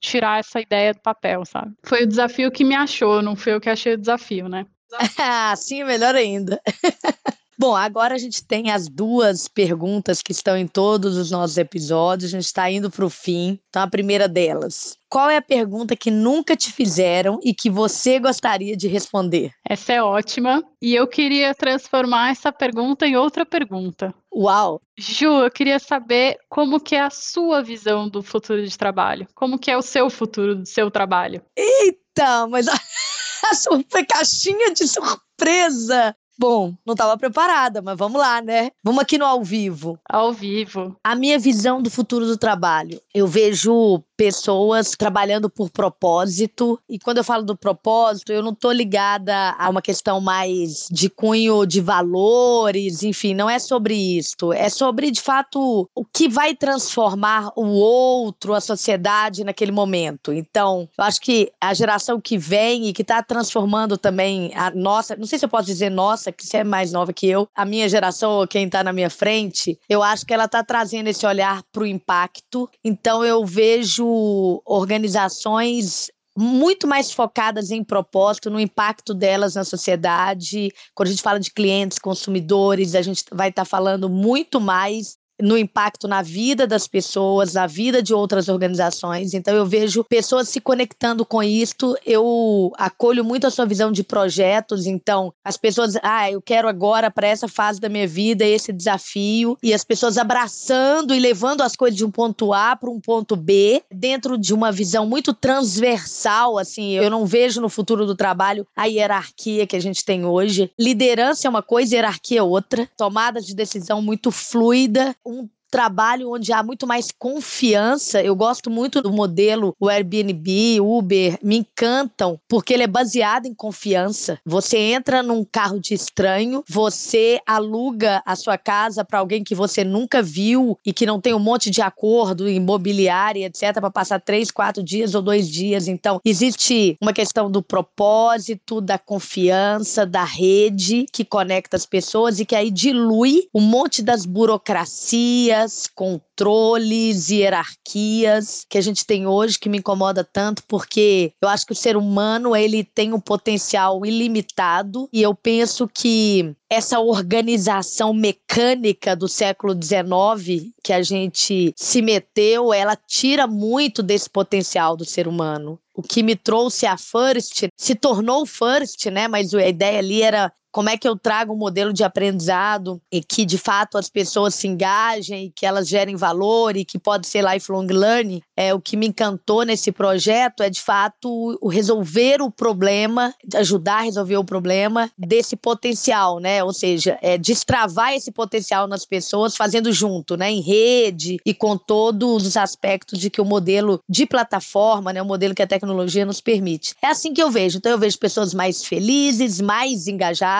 tirar 0.01 0.41
essa 0.41 0.61
ideia 0.61 0.95
do 0.95 1.01
papel, 1.01 1.45
sabe? 1.45 1.73
Foi 1.85 2.05
o 2.05 2.07
desafio 2.07 2.51
que 2.51 2.65
me 2.65 2.75
achou, 2.75 3.23
não 3.23 3.37
foi 3.37 3.55
eu 3.55 3.61
que 3.61 3.71
achei 3.71 3.95
o 3.95 3.99
desafio, 3.99 4.49
né? 4.49 4.67
Ah, 5.19 5.55
sim, 5.57 5.85
melhor 5.85 6.15
ainda. 6.15 6.61
Bom, 7.61 7.77
agora 7.77 8.15
a 8.15 8.19
gente 8.19 8.43
tem 8.43 8.71
as 8.71 8.89
duas 8.89 9.47
perguntas 9.47 10.23
que 10.23 10.33
estão 10.33 10.57
em 10.57 10.67
todos 10.67 11.19
os 11.19 11.31
nossos 11.31 11.59
episódios. 11.59 12.31
A 12.31 12.39
gente 12.39 12.47
está 12.47 12.71
indo 12.71 12.91
para 12.91 13.05
o 13.05 13.11
fim. 13.11 13.61
Então, 13.69 13.83
a 13.83 13.87
primeira 13.87 14.27
delas: 14.27 14.97
qual 15.11 15.29
é 15.29 15.37
a 15.37 15.43
pergunta 15.43 15.95
que 15.95 16.11
nunca 16.11 16.57
te 16.57 16.73
fizeram 16.73 17.39
e 17.45 17.53
que 17.53 17.69
você 17.69 18.19
gostaria 18.19 18.75
de 18.75 18.89
responder? 18.89 19.53
Essa 19.63 19.93
é 19.93 20.03
ótima. 20.03 20.65
E 20.81 20.95
eu 20.95 21.07
queria 21.07 21.55
transformar 21.55 22.31
essa 22.31 22.51
pergunta 22.51 23.07
em 23.07 23.15
outra 23.15 23.45
pergunta. 23.45 24.15
Uau! 24.35 24.81
Ju, 24.99 25.43
eu 25.43 25.51
queria 25.51 25.79
saber 25.79 26.39
como 26.49 26.81
que 26.81 26.97
é 26.97 27.03
a 27.03 27.11
sua 27.11 27.63
visão 27.63 28.09
do 28.09 28.23
futuro 28.23 28.67
de 28.67 28.79
trabalho. 28.79 29.29
Como 29.35 29.59
que 29.59 29.71
é 29.71 29.77
o 29.77 29.83
seu 29.83 30.09
futuro 30.09 30.55
do 30.55 30.65
seu 30.65 30.91
trabalho? 30.91 31.43
Eita, 31.55 32.47
mas 32.47 32.69
a, 32.73 32.73
a 32.73 34.07
caixinha 34.07 34.73
de 34.73 34.89
surpresa! 34.89 36.17
Bom, 36.41 36.73
não 36.87 36.95
estava 36.95 37.19
preparada, 37.19 37.83
mas 37.83 37.99
vamos 37.99 38.19
lá, 38.19 38.41
né? 38.41 38.71
Vamos 38.83 39.03
aqui 39.03 39.19
no 39.19 39.27
ao 39.27 39.45
vivo. 39.45 39.99
Ao 40.09 40.33
vivo. 40.33 40.97
A 41.05 41.15
minha 41.15 41.39
visão 41.39 41.83
do 41.83 41.91
futuro 41.91 42.25
do 42.25 42.39
trabalho. 42.39 42.99
Eu 43.15 43.27
vejo 43.27 44.03
pessoas 44.21 44.91
trabalhando 44.91 45.49
por 45.49 45.71
propósito. 45.71 46.79
E 46.87 46.99
quando 46.99 47.17
eu 47.17 47.25
falo 47.25 47.43
do 47.43 47.57
propósito, 47.57 48.31
eu 48.31 48.43
não 48.43 48.53
estou 48.53 48.71
ligada 48.71 49.57
a 49.59 49.67
uma 49.71 49.81
questão 49.81 50.21
mais 50.21 50.89
de 50.91 51.09
cunho 51.09 51.65
de 51.65 51.81
valores, 51.81 53.03
enfim, 53.03 53.33
não 53.33 53.49
é 53.49 53.59
sobre 53.59 53.95
isso. 53.95 54.53
É 54.53 54.69
sobre, 54.69 55.11
de 55.11 55.23
fato, 55.23 55.89
o 55.95 56.05
que 56.05 56.29
vai 56.29 56.55
transformar 56.55 57.51
o 57.57 57.67
outro, 57.67 58.53
a 58.53 58.61
sociedade 58.61 59.43
naquele 59.43 59.73
momento. 59.73 60.35
Então, 60.35 60.87
eu 60.99 61.05
acho 61.05 61.19
que 61.21 61.51
a 61.59 61.73
geração 61.73 62.21
que 62.21 62.37
vem 62.37 62.89
e 62.89 62.93
que 62.93 63.01
está 63.01 63.23
transformando 63.23 63.97
também 63.97 64.53
a 64.55 64.71
nossa, 64.71 65.17
não 65.17 65.27
sei 65.27 65.39
se 65.39 65.47
eu 65.47 65.49
posso 65.49 65.65
dizer 65.65 65.89
nossa, 65.89 66.30
que 66.33 66.47
você 66.47 66.59
é 66.59 66.65
mais 66.65 66.93
nova 66.93 67.13
que 67.13 67.27
eu, 67.27 67.49
a 67.55 67.65
minha 67.65 67.89
geração, 67.89 68.47
quem 68.47 68.67
está 68.67 68.83
na 68.83 68.93
minha 68.93 69.11
frente, 69.11 69.79
eu 69.89 70.03
acho 70.03 70.25
que 70.25 70.35
ela 70.35 70.45
está 70.45 70.63
trazendo 70.63 71.09
esse 71.09 71.27
olhar 71.27 71.63
para 71.73 71.83
o 71.83 71.87
impacto. 71.87 72.69
Então, 72.85 73.25
eu 73.25 73.45
vejo 73.45 74.63
organizações 74.65 76.11
muito 76.37 76.87
mais 76.87 77.13
focadas 77.13 77.71
em 77.71 77.85
propósito, 77.85 78.51
no 78.51 78.61
impacto 78.61 79.13
delas 79.13 79.55
na 79.55 79.65
sociedade. 79.65 80.71
Quando 80.95 81.09
a 81.09 81.11
gente 81.11 81.23
fala 81.23 81.41
de 81.41 81.53
clientes, 81.53 81.99
consumidores, 81.99 82.95
a 82.95 83.03
gente 83.03 83.25
vai 83.33 83.51
estar 83.51 83.63
tá 83.63 83.69
falando 83.69 84.09
muito 84.09 84.61
mais 84.61 85.20
no 85.43 85.57
impacto 85.57 86.07
na 86.07 86.23
vida 86.23 86.67
das 86.67 86.87
pessoas, 86.87 87.55
na 87.55 87.67
vida 87.67 88.03
de 88.03 88.15
outras 88.15 88.49
organizações. 88.49 89.35
Então 89.35 89.55
eu 89.55 89.67
vejo 89.67 90.05
pessoas 90.05 90.49
se 90.49 90.61
conectando 90.61 91.25
com 91.25 91.43
isto. 91.43 91.97
Eu 92.05 92.73
acolho 92.77 93.25
muito 93.25 93.47
a 93.47 93.51
sua 93.51 93.67
visão 93.67 93.91
de 93.93 94.03
projetos. 94.03 94.87
Então 94.87 95.33
as 95.45 95.57
pessoas, 95.57 95.97
ah, 96.03 96.31
eu 96.31 96.41
quero 96.41 96.69
agora 96.69 97.11
para 97.11 97.29
essa 97.29 97.49
fase 97.49 97.81
da 97.81 97.89
minha 97.89 98.07
vida 98.07 98.45
esse 98.45 98.73
desafio 98.73 99.57
e 99.63 99.73
as 99.73 99.85
pessoas 99.85 100.19
abraçando 100.19 101.15
e 101.15 101.21
levando 101.21 101.63
as 101.63 101.77
coisas 101.77 101.97
de 101.97 102.05
um 102.05 102.11
ponto 102.11 102.53
A 102.53 102.77
para 102.77 102.91
um 102.91 103.01
ponto 103.01 103.37
B 103.37 103.83
dentro 103.91 104.37
de 104.37 104.53
uma 104.53 104.73
visão 104.73 105.07
muito 105.07 105.33
transversal. 105.33 106.59
Assim, 106.59 106.93
eu 106.93 107.11
não 107.11 107.27
vejo 107.27 107.61
no 107.61 107.69
futuro 107.69 108.07
do 108.07 108.15
trabalho 108.15 108.67
a 108.77 108.87
hierarquia 108.87 109.67
que 109.67 109.77
a 109.77 109.81
gente 109.81 110.05
tem 110.05 110.25
hoje. 110.25 110.71
Liderança 110.79 111.47
é 111.47 111.51
uma 111.51 111.63
coisa, 111.63 111.95
hierarquia 111.95 112.41
é 112.41 112.43
outra. 112.43 112.89
Tomada 112.97 113.41
de 113.41 113.55
decisão 113.55 114.03
muito 114.03 114.31
fluida 114.31 115.15
um 115.31 115.60
trabalho 115.71 116.33
onde 116.33 116.53
há 116.53 116.63
muito 116.63 116.87
mais 116.87 117.09
confiança. 117.17 118.23
Eu 118.23 118.35
gosto 118.35 118.71
muito 118.71 119.01
do 119.01 119.13
modelo 119.13 119.75
o 119.79 119.89
Airbnb, 119.89 120.81
Uber, 120.81 121.39
me 121.43 121.59
encantam 121.59 122.39
porque 122.49 122.75
ele 122.75 122.83
é 122.83 122.87
baseado 122.87 123.47
em 123.47 123.55
confiança. 123.55 124.39
Você 124.45 124.77
entra 124.77 125.23
num 125.23 125.45
carro 125.45 125.79
de 125.79 125.95
estranho, 125.95 126.65
você 126.69 127.41
aluga 127.47 128.23
a 128.27 128.35
sua 128.35 128.59
casa 128.59 129.05
para 129.05 129.19
alguém 129.19 129.45
que 129.45 129.55
você 129.55 129.85
nunca 129.85 130.23
viu 130.23 130.79
e 130.85 130.93
que 130.93 131.07
não 131.07 131.21
tem 131.21 131.35
um 131.35 131.39
monte 131.39 131.71
de 131.71 131.81
acordo 131.81 132.49
imobiliário, 132.49 133.43
etc, 133.43 133.75
para 133.75 133.91
passar 133.91 134.21
três, 134.21 134.51
quatro 134.51 134.83
dias 134.83 135.15
ou 135.15 135.23
dois 135.23 135.49
dias. 135.49 135.87
Então 135.87 136.21
existe 136.25 136.97
uma 137.01 137.13
questão 137.13 137.51
do 137.51 137.63
propósito, 137.63 138.81
da 138.81 138.99
confiança, 138.99 140.05
da 140.05 140.25
rede 140.25 141.07
que 141.13 141.25
conecta 141.25 141.77
as 141.77 141.87
pessoas 141.87 142.41
e 142.41 142.45
que 142.45 142.57
aí 142.57 142.71
dilui 142.71 143.49
um 143.55 143.61
monte 143.61 144.03
das 144.03 144.27
burocracias 144.27 145.60
controles, 145.95 147.31
hierarquias 147.31 148.65
que 148.69 148.79
a 148.79 148.81
gente 148.81 149.05
tem 149.05 149.27
hoje 149.27 149.59
que 149.59 149.69
me 149.69 149.79
incomoda 149.79 150.23
tanto 150.23 150.63
porque 150.67 151.33
eu 151.43 151.49
acho 151.49 151.67
que 151.67 151.73
o 151.73 151.77
ser 151.77 151.97
humano 151.97 152.55
ele 152.55 152.85
tem 152.85 153.13
um 153.13 153.21
potencial 153.21 154.05
ilimitado 154.05 155.09
e 155.13 155.23
eu 155.23 155.35
penso 155.35 155.89
que 155.89 156.55
essa 156.69 157.01
organização 157.01 158.13
mecânica 158.13 159.17
do 159.17 159.27
século 159.27 159.75
XIX 159.75 160.71
que 160.83 160.93
a 160.93 161.03
gente 161.03 161.75
se 161.77 162.01
meteu, 162.01 162.73
ela 162.73 162.97
tira 162.97 163.47
muito 163.47 164.03
desse 164.03 164.31
potencial 164.31 164.97
do 164.97 165.05
ser 165.05 165.27
humano. 165.27 165.81
O 165.93 166.03
que 166.03 166.23
me 166.23 166.37
trouxe 166.37 166.87
a 166.87 166.97
First 166.97 167.69
se 167.77 167.95
tornou 167.95 168.47
First, 168.47 169.07
né? 169.07 169.27
Mas 169.27 169.53
a 169.53 169.67
ideia 169.67 169.99
ali 169.99 170.23
era 170.23 170.53
como 170.73 170.89
é 170.89 170.97
que 170.97 171.09
eu 171.09 171.17
trago 171.17 171.53
um 171.53 171.57
modelo 171.57 171.93
de 171.93 172.05
aprendizado 172.05 173.01
e 173.11 173.23
que 173.23 173.45
de 173.45 173.59
fato 173.59 173.99
as 173.99 174.09
pessoas 174.09 174.55
se 174.55 174.69
engajem 174.69 175.47
e 175.47 175.51
que 175.51 175.67
elas 175.67 175.89
gerem 175.89 176.17
valor 176.17 176.77
e 176.77 176.85
que 176.85 176.99
pode 176.99 177.27
ser 177.27 177.45
lifelong 177.45 177.87
learning. 177.87 178.41
É 178.57 178.73
o 178.73 178.81
que 178.81 178.97
me 178.97 179.09
encantou 179.09 179.65
nesse 179.65 179.91
projeto 179.91 180.63
é 180.63 180.71
de 180.71 180.81
fato 180.81 181.59
o 181.61 181.69
resolver 181.69 182.41
o 182.41 182.51
problema, 182.51 183.35
ajudar 183.55 183.99
a 183.99 184.03
resolver 184.03 184.37
o 184.37 184.45
problema 184.45 185.11
desse 185.19 185.57
potencial, 185.57 186.39
né? 186.39 186.63
Ou 186.63 186.73
seja, 186.73 187.19
é 187.21 187.37
destravar 187.37 188.15
esse 188.15 188.31
potencial 188.31 188.87
nas 188.87 189.05
pessoas 189.05 189.57
fazendo 189.57 189.93
junto, 189.93 190.37
né, 190.37 190.51
em 190.51 190.61
rede 190.61 191.39
e 191.45 191.53
com 191.53 191.77
todos 191.77 192.47
os 192.47 192.57
aspectos 192.57 193.19
de 193.19 193.31
que 193.31 193.41
o 193.41 193.45
modelo 193.45 194.01
de 194.09 194.27
plataforma, 194.27 195.13
né, 195.13 195.21
o 195.21 195.27
modelo 195.27 195.55
que 195.55 195.63
a 195.63 195.67
tecnologia 195.67 196.25
nos 196.25 196.41
permite. 196.41 196.95
É 197.03 197.09
assim 197.09 197.33
que 197.33 197.43
eu 197.43 197.51
vejo. 197.51 197.79
Então 197.79 197.93
eu 197.93 197.99
vejo 197.99 198.19
pessoas 198.19 198.55
mais 198.55 198.85
felizes, 198.85 199.61
mais 199.61 200.07
engajadas 200.07 200.60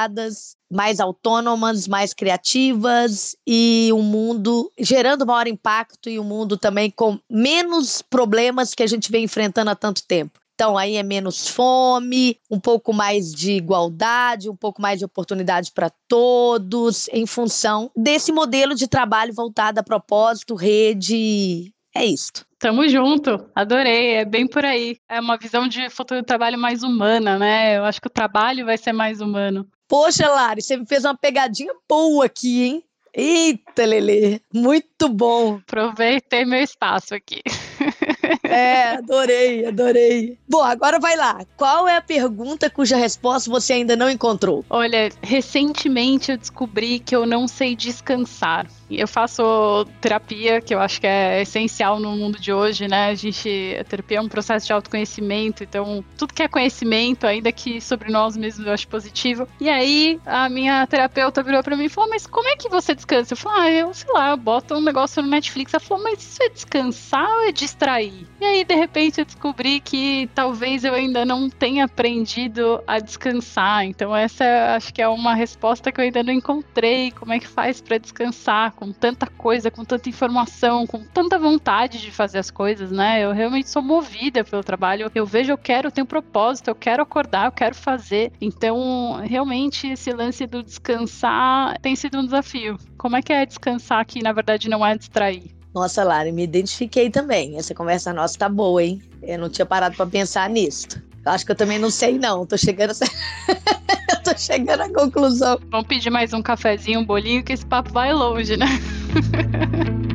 mais 0.71 1.01
autônomas, 1.01 1.89
mais 1.89 2.15
criativas 2.15 3.37
e 3.47 3.91
um 3.93 4.03
mundo 4.03 4.71
gerando 4.79 5.27
maior 5.27 5.49
impacto 5.49 6.09
e 6.09 6.19
um 6.19 6.25
mundo 6.25 6.57
também 6.57 6.91
com 6.91 7.19
menos 7.29 8.03
problemas 8.03 8.75
que 8.75 8.83
a 8.83 8.87
gente 8.87 9.11
vem 9.11 9.25
enfrentando 9.25 9.71
há 9.71 9.75
tanto 9.75 10.03
tempo. 10.07 10.41
Então, 10.55 10.77
aí 10.77 10.97
é 10.97 11.03
menos 11.03 11.49
fome, 11.49 12.37
um 12.51 12.61
pouco 12.61 12.93
mais 12.93 13.33
de 13.33 13.53
igualdade, 13.53 14.51
um 14.51 14.55
pouco 14.55 14.83
mais 14.83 14.99
de 14.99 15.07
oportunidade 15.07 15.73
para 15.73 15.91
todos, 16.07 17.09
em 17.15 17.27
função 17.27 17.91
desse 17.97 18.31
modelo 18.31 18.75
de 18.75 18.87
trabalho 18.87 19.33
voltado 19.33 19.81
a 19.81 19.83
propósito, 19.83 20.55
rede. 20.55 21.73
É 21.95 22.05
isto. 22.05 22.45
Tamo 22.59 22.87
junto, 22.87 23.51
adorei, 23.55 24.17
é 24.17 24.25
bem 24.27 24.47
por 24.47 24.63
aí. 24.63 24.99
É 25.09 25.19
uma 25.19 25.39
visão 25.39 25.67
de 25.67 25.89
futuro 25.89 26.21
do 26.21 26.27
trabalho 26.27 26.59
mais 26.59 26.83
humana, 26.83 27.39
né? 27.39 27.79
Eu 27.79 27.85
acho 27.87 27.99
que 27.99 28.09
o 28.09 28.13
trabalho 28.13 28.67
vai 28.67 28.77
ser 28.77 28.93
mais 28.93 29.23
humano. 29.23 29.67
Poxa, 29.91 30.29
Lari, 30.29 30.63
você 30.63 30.77
me 30.77 30.87
fez 30.87 31.05
uma 31.05 31.17
pegadinha 31.17 31.75
boa 31.89 32.27
aqui, 32.27 32.63
hein? 32.63 32.85
Eita, 33.13 33.85
Lele, 33.85 34.41
muito 34.55 35.09
bom. 35.09 35.57
Aproveitei 35.57 36.45
meu 36.45 36.63
espaço 36.63 37.13
aqui. 37.13 37.43
É, 38.51 38.97
adorei, 38.97 39.67
adorei. 39.67 40.39
Bom, 40.49 40.63
agora 40.63 40.99
vai 40.99 41.17
lá. 41.17 41.45
Qual 41.57 41.87
é 41.87 41.97
a 41.97 42.03
pergunta 42.03 42.69
cuja 42.69 42.97
resposta 42.97 43.51
você 43.51 43.75
ainda 43.75 43.97
não 43.97 44.11
encontrou? 44.11 44.65
Olha, 44.69 45.09
recentemente 45.23 46.33
eu 46.33 46.39
descobri 46.39 46.99
que 46.99 47.15
eu 47.15 47.27
não 47.27 47.47
sei 47.47 47.77
descansar. 47.77 48.67
Eu 48.91 49.07
faço 49.07 49.87
terapia, 50.01 50.61
que 50.61 50.75
eu 50.75 50.81
acho 50.81 51.01
que 51.01 51.07
é 51.07 51.43
essencial 51.43 52.01
no 52.01 52.11
mundo 52.17 52.41
de 52.41 52.53
hoje, 52.53 52.89
né? 52.89 53.11
A 53.11 53.15
gente, 53.15 53.77
a 53.81 53.85
terapia 53.85 54.19
é 54.19 54.21
um 54.21 54.29
processo 54.29 54.67
de 54.67 54.73
autoconhecimento, 54.73 55.63
então 55.63 56.05
tudo 56.19 56.35
que 56.35 56.43
é 56.43 56.49
conhecimento, 56.49 57.25
ainda 57.27 57.53
que 57.53 57.81
sobre 57.81 58.11
nós 58.11 58.37
mesmos, 58.37 58.67
eu 58.67 58.73
acho 58.73 58.89
positivo. 58.89 59.47
E 59.61 59.69
aí 59.69 60.21
a 60.27 60.49
minha 60.49 60.85
terapeuta 60.89 61.43
virou 61.43 61.63
para 61.63 61.77
mim 61.77 61.85
e 61.85 61.89
falou: 61.89 62.11
"Mas 62.11 62.27
como 62.27 62.49
é 62.49 62.57
que 62.57 62.69
você 62.69 62.95
descansa?" 62.95 63.35
Eu 63.35 63.37
falei: 63.37 63.61
"Ah, 63.61 63.71
eu 63.73 63.95
sei 63.95 64.13
lá, 64.13 64.31
eu 64.31 64.37
boto 64.37 64.75
um 64.75 64.81
negócio 64.81 65.23
no 65.23 65.29
Netflix". 65.29 65.73
Ela 65.73 65.81
falou: 65.81 66.03
"Mas 66.03 66.19
isso 66.21 66.43
é 66.43 66.49
descansar 66.49 67.29
ou 67.29 67.49
é 67.49 67.53
distrair?" 67.53 68.20
E 68.41 68.45
aí 68.45 68.65
de 68.65 68.75
repente 68.75 69.21
eu 69.21 69.25
descobri 69.25 69.81
que 69.81 70.29
talvez 70.35 70.85
eu 70.85 70.95
ainda 70.95 71.25
não 71.25 71.49
tenha 71.49 71.85
aprendido 71.85 72.83
a 72.87 72.99
descansar. 72.99 73.85
Então 73.85 74.15
essa 74.15 74.75
acho 74.77 74.93
que 74.93 75.03
é 75.03 75.09
uma 75.09 75.35
resposta 75.35 75.93
que 75.93 76.01
eu 76.01 76.05
ainda 76.05 76.23
não 76.23 76.33
encontrei. 76.33 77.11
Como 77.13 77.33
é 77.33 77.39
que 77.39 77.49
faz 77.49 77.81
para 77.81 77.99
descansar? 77.99 78.61
com 78.75 78.93
tanta 78.93 79.27
coisa, 79.27 79.71
com 79.71 79.85
tanta 79.85 80.09
informação, 80.09 80.87
com 80.87 81.05
tanta 81.05 81.39
vontade 81.39 82.01
de 82.01 82.11
fazer 82.11 82.39
as 82.39 82.51
coisas, 82.51 82.91
né? 82.91 83.25
Eu 83.25 83.33
realmente 83.33 83.69
sou 83.69 83.83
movida 83.83 84.45
pelo 84.45 84.63
trabalho. 84.63 85.11
Eu 85.15 85.27
vejo, 85.27 85.53
eu 85.53 85.59
quero, 85.59 85.89
eu 85.89 85.93
tenho 85.93 86.07
propósito, 86.07 86.69
eu 86.69 86.75
quero 86.75 87.03
acordar, 87.03 87.47
eu 87.47 87.53
quero 87.53 87.75
fazer. 87.75 88.33
Então, 88.41 89.21
realmente, 89.23 89.89
esse 89.89 90.13
lance 90.13 90.47
do 90.47 90.63
descansar 90.63 91.79
tem 91.81 91.95
sido 91.95 92.19
um 92.19 92.25
desafio. 92.25 92.77
Como 92.97 93.17
é 93.17 93.23
que 93.23 93.33
é 93.33 93.47
descansar 93.47 94.05
que, 94.05 94.23
na 94.23 94.33
verdade, 94.33 94.69
não 94.69 94.85
é 94.85 94.97
distrair? 94.97 95.60
Nossa, 95.75 96.03
Lara, 96.03 96.33
me 96.33 96.43
identifiquei 96.43 97.11
também. 97.11 97.57
Essa 97.57 97.75
conversa 97.75 98.13
nossa 98.13 98.37
tá 98.37 98.49
boa, 98.49 98.83
hein? 98.83 99.01
Eu 99.23 99.39
não 99.39 99.49
tinha 99.49 99.65
parado 99.65 99.97
para 99.97 100.07
pensar 100.07 100.51
nisso. 100.51 100.89
Acho 101.25 101.47
que 101.47 101.53
eu 101.53 101.57
também 101.57 101.79
não 101.79 101.91
sei, 101.91 102.19
não. 102.19 102.45
Tô 102.45 102.57
chegando 102.57 102.91
a... 102.91 102.95
tô 104.25 104.37
chegando 104.37 104.81
à 104.81 104.93
conclusão. 104.93 105.59
Vamos 105.71 105.87
pedir 105.87 106.11
mais 106.11 106.33
um 106.33 106.43
cafezinho, 106.43 107.01
um 107.01 107.05
bolinho, 107.05 107.45
que 107.45 107.53
esse 107.53 107.65
papo 107.65 107.93
vai 107.93 108.13
longe, 108.13 108.57
né? 108.57 108.67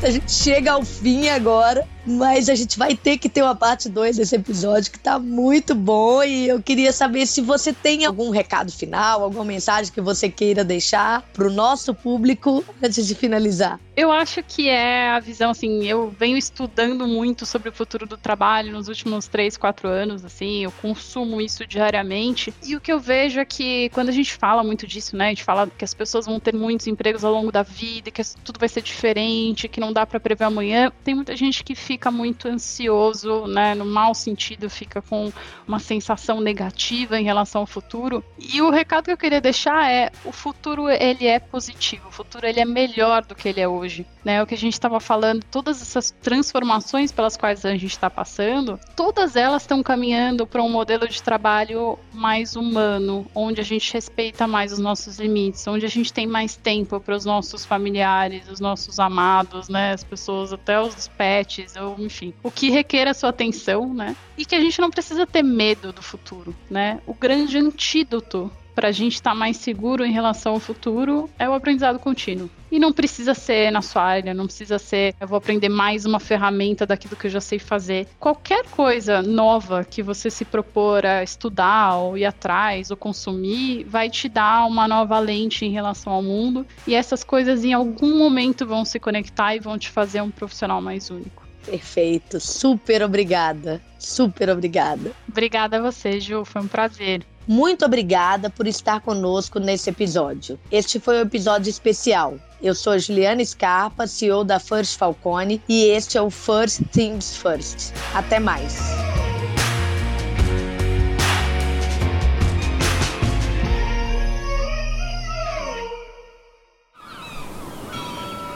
A 0.00 0.10
gente 0.10 0.30
chega 0.30 0.72
ao 0.72 0.84
fim 0.84 1.28
agora. 1.28 1.86
Mas 2.08 2.48
a 2.48 2.54
gente 2.54 2.78
vai 2.78 2.96
ter 2.96 3.18
que 3.18 3.28
ter 3.28 3.42
uma 3.42 3.54
parte 3.54 3.86
2 3.86 4.16
desse 4.16 4.34
episódio 4.34 4.90
que 4.90 4.98
tá 4.98 5.18
muito 5.18 5.74
bom 5.74 6.22
e 6.22 6.48
eu 6.48 6.62
queria 6.62 6.90
saber 6.90 7.26
se 7.26 7.42
você 7.42 7.70
tem 7.70 8.06
algum 8.06 8.30
recado 8.30 8.72
final, 8.72 9.22
alguma 9.22 9.44
mensagem 9.44 9.92
que 9.92 10.00
você 10.00 10.30
queira 10.30 10.64
deixar 10.64 11.20
pro 11.34 11.52
nosso 11.52 11.92
público 11.92 12.64
antes 12.82 13.06
de 13.06 13.14
finalizar. 13.14 13.78
Eu 13.94 14.10
acho 14.10 14.42
que 14.42 14.70
é 14.70 15.10
a 15.10 15.20
visão, 15.20 15.50
assim, 15.50 15.84
eu 15.84 16.08
venho 16.18 16.38
estudando 16.38 17.06
muito 17.06 17.44
sobre 17.44 17.68
o 17.68 17.72
futuro 17.72 18.06
do 18.06 18.16
trabalho 18.16 18.72
nos 18.72 18.88
últimos 18.88 19.26
3, 19.26 19.56
4 19.56 19.88
anos, 19.88 20.24
assim, 20.24 20.62
eu 20.64 20.72
consumo 20.80 21.40
isso 21.40 21.66
diariamente 21.66 22.54
e 22.64 22.74
o 22.74 22.80
que 22.80 22.92
eu 22.92 23.00
vejo 23.00 23.38
é 23.40 23.44
que 23.44 23.90
quando 23.90 24.08
a 24.08 24.12
gente 24.12 24.34
fala 24.34 24.64
muito 24.64 24.86
disso, 24.86 25.14
né, 25.16 25.26
a 25.26 25.28
gente 25.30 25.44
fala 25.44 25.66
que 25.66 25.84
as 25.84 25.92
pessoas 25.92 26.24
vão 26.24 26.40
ter 26.40 26.54
muitos 26.54 26.86
empregos 26.86 27.22
ao 27.22 27.32
longo 27.32 27.52
da 27.52 27.62
vida, 27.62 28.10
que 28.10 28.22
tudo 28.42 28.58
vai 28.58 28.68
ser 28.68 28.82
diferente, 28.82 29.68
que 29.68 29.80
não 29.80 29.92
dá 29.92 30.06
para 30.06 30.18
prever 30.18 30.44
amanhã, 30.44 30.90
tem 31.04 31.14
muita 31.14 31.36
gente 31.36 31.62
que 31.64 31.74
fica 31.74 31.97
fica 31.98 32.12
muito 32.12 32.46
ansioso, 32.46 33.48
né, 33.48 33.74
no 33.74 33.84
mau 33.84 34.14
sentido, 34.14 34.70
fica 34.70 35.02
com 35.02 35.32
uma 35.66 35.80
sensação 35.80 36.40
negativa 36.40 37.18
em 37.18 37.24
relação 37.24 37.62
ao 37.62 37.66
futuro. 37.66 38.24
E 38.38 38.62
o 38.62 38.70
recado 38.70 39.06
que 39.06 39.10
eu 39.10 39.16
queria 39.16 39.40
deixar 39.40 39.90
é: 39.90 40.12
o 40.24 40.30
futuro 40.30 40.88
ele 40.88 41.26
é 41.26 41.40
positivo, 41.40 42.08
o 42.08 42.12
futuro 42.12 42.46
ele 42.46 42.60
é 42.60 42.64
melhor 42.64 43.24
do 43.24 43.34
que 43.34 43.48
ele 43.48 43.60
é 43.60 43.66
hoje, 43.66 44.06
né? 44.24 44.40
O 44.40 44.46
que 44.46 44.54
a 44.54 44.58
gente 44.58 44.74
estava 44.74 45.00
falando, 45.00 45.42
todas 45.50 45.82
essas 45.82 46.12
transformações 46.22 47.10
pelas 47.10 47.36
quais 47.36 47.64
a 47.64 47.72
gente 47.72 47.86
está 47.86 48.08
passando, 48.08 48.78
todas 48.94 49.34
elas 49.34 49.62
estão 49.62 49.82
caminhando 49.82 50.46
para 50.46 50.62
um 50.62 50.70
modelo 50.70 51.08
de 51.08 51.20
trabalho 51.20 51.98
mais 52.12 52.54
humano, 52.54 53.26
onde 53.34 53.60
a 53.60 53.64
gente 53.64 53.92
respeita 53.92 54.46
mais 54.46 54.72
os 54.72 54.78
nossos 54.78 55.18
limites, 55.18 55.66
onde 55.66 55.84
a 55.84 55.88
gente 55.88 56.12
tem 56.12 56.28
mais 56.28 56.54
tempo 56.54 57.00
para 57.00 57.16
os 57.16 57.24
nossos 57.24 57.64
familiares, 57.64 58.48
os 58.48 58.60
nossos 58.60 59.00
amados, 59.00 59.68
né, 59.68 59.92
as 59.92 60.04
pessoas, 60.04 60.52
até 60.52 60.80
os 60.80 61.08
pets, 61.08 61.76
enfim, 61.98 62.34
o 62.42 62.50
que 62.50 62.70
requer 62.70 63.06
a 63.08 63.14
sua 63.14 63.30
atenção, 63.30 63.92
né? 63.92 64.16
E 64.36 64.44
que 64.44 64.54
a 64.54 64.60
gente 64.60 64.80
não 64.80 64.90
precisa 64.90 65.26
ter 65.26 65.42
medo 65.42 65.92
do 65.92 66.02
futuro, 66.02 66.54
né? 66.70 67.00
O 67.06 67.14
grande 67.14 67.58
antídoto 67.58 68.50
para 68.78 68.90
a 68.90 68.92
gente 68.92 69.14
estar 69.14 69.30
tá 69.30 69.36
mais 69.36 69.56
seguro 69.56 70.04
em 70.04 70.12
relação 70.12 70.52
ao 70.52 70.60
futuro 70.60 71.28
é 71.36 71.48
o 71.48 71.52
aprendizado 71.52 71.98
contínuo. 71.98 72.48
E 72.70 72.78
não 72.78 72.92
precisa 72.92 73.34
ser 73.34 73.72
na 73.72 73.82
sua 73.82 74.04
área, 74.04 74.32
não 74.32 74.44
precisa 74.44 74.78
ser 74.78 75.16
eu 75.20 75.26
vou 75.26 75.36
aprender 75.36 75.68
mais 75.68 76.06
uma 76.06 76.20
ferramenta 76.20 76.86
daquilo 76.86 77.16
que 77.16 77.26
eu 77.26 77.30
já 77.30 77.40
sei 77.40 77.58
fazer. 77.58 78.06
Qualquer 78.20 78.64
coisa 78.66 79.20
nova 79.20 79.82
que 79.82 80.00
você 80.00 80.30
se 80.30 80.44
propor 80.44 81.04
a 81.04 81.24
estudar 81.24 81.96
ou 81.96 82.16
ir 82.16 82.24
atrás 82.24 82.92
ou 82.92 82.96
consumir 82.96 83.82
vai 83.82 84.08
te 84.08 84.28
dar 84.28 84.64
uma 84.68 84.86
nova 84.86 85.18
lente 85.18 85.64
em 85.64 85.72
relação 85.72 86.12
ao 86.12 86.22
mundo 86.22 86.64
e 86.86 86.94
essas 86.94 87.24
coisas 87.24 87.64
em 87.64 87.72
algum 87.72 88.16
momento 88.16 88.64
vão 88.64 88.84
se 88.84 89.00
conectar 89.00 89.56
e 89.56 89.58
vão 89.58 89.76
te 89.76 89.90
fazer 89.90 90.20
um 90.20 90.30
profissional 90.30 90.80
mais 90.80 91.10
único. 91.10 91.47
Perfeito. 91.70 92.40
Super 92.40 93.02
obrigada. 93.02 93.80
Super 93.98 94.48
obrigada. 94.50 95.12
Obrigada 95.28 95.78
a 95.78 95.82
você, 95.82 96.18
Ju. 96.18 96.44
Foi 96.44 96.62
um 96.62 96.66
prazer. 96.66 97.26
Muito 97.46 97.84
obrigada 97.84 98.50
por 98.50 98.66
estar 98.66 99.00
conosco 99.00 99.58
nesse 99.58 99.90
episódio. 99.90 100.58
Este 100.70 100.98
foi 101.00 101.18
um 101.18 101.22
episódio 101.22 101.70
especial. 101.70 102.38
Eu 102.62 102.74
sou 102.74 102.98
Juliana 102.98 103.44
Scarpa, 103.44 104.06
CEO 104.06 104.44
da 104.44 104.58
First 104.58 104.98
Falcone, 104.98 105.62
e 105.68 105.84
este 105.84 106.18
é 106.18 106.22
o 106.22 106.30
First 106.30 106.82
Things 106.92 107.36
First. 107.36 107.92
Até 108.14 108.38
mais. 108.38 108.78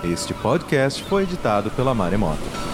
Este 0.05 0.35
podcast 0.35 1.03
foi 1.05 1.23
editado 1.23 1.71
pela 1.71 1.95
Maremoto. 1.95 2.72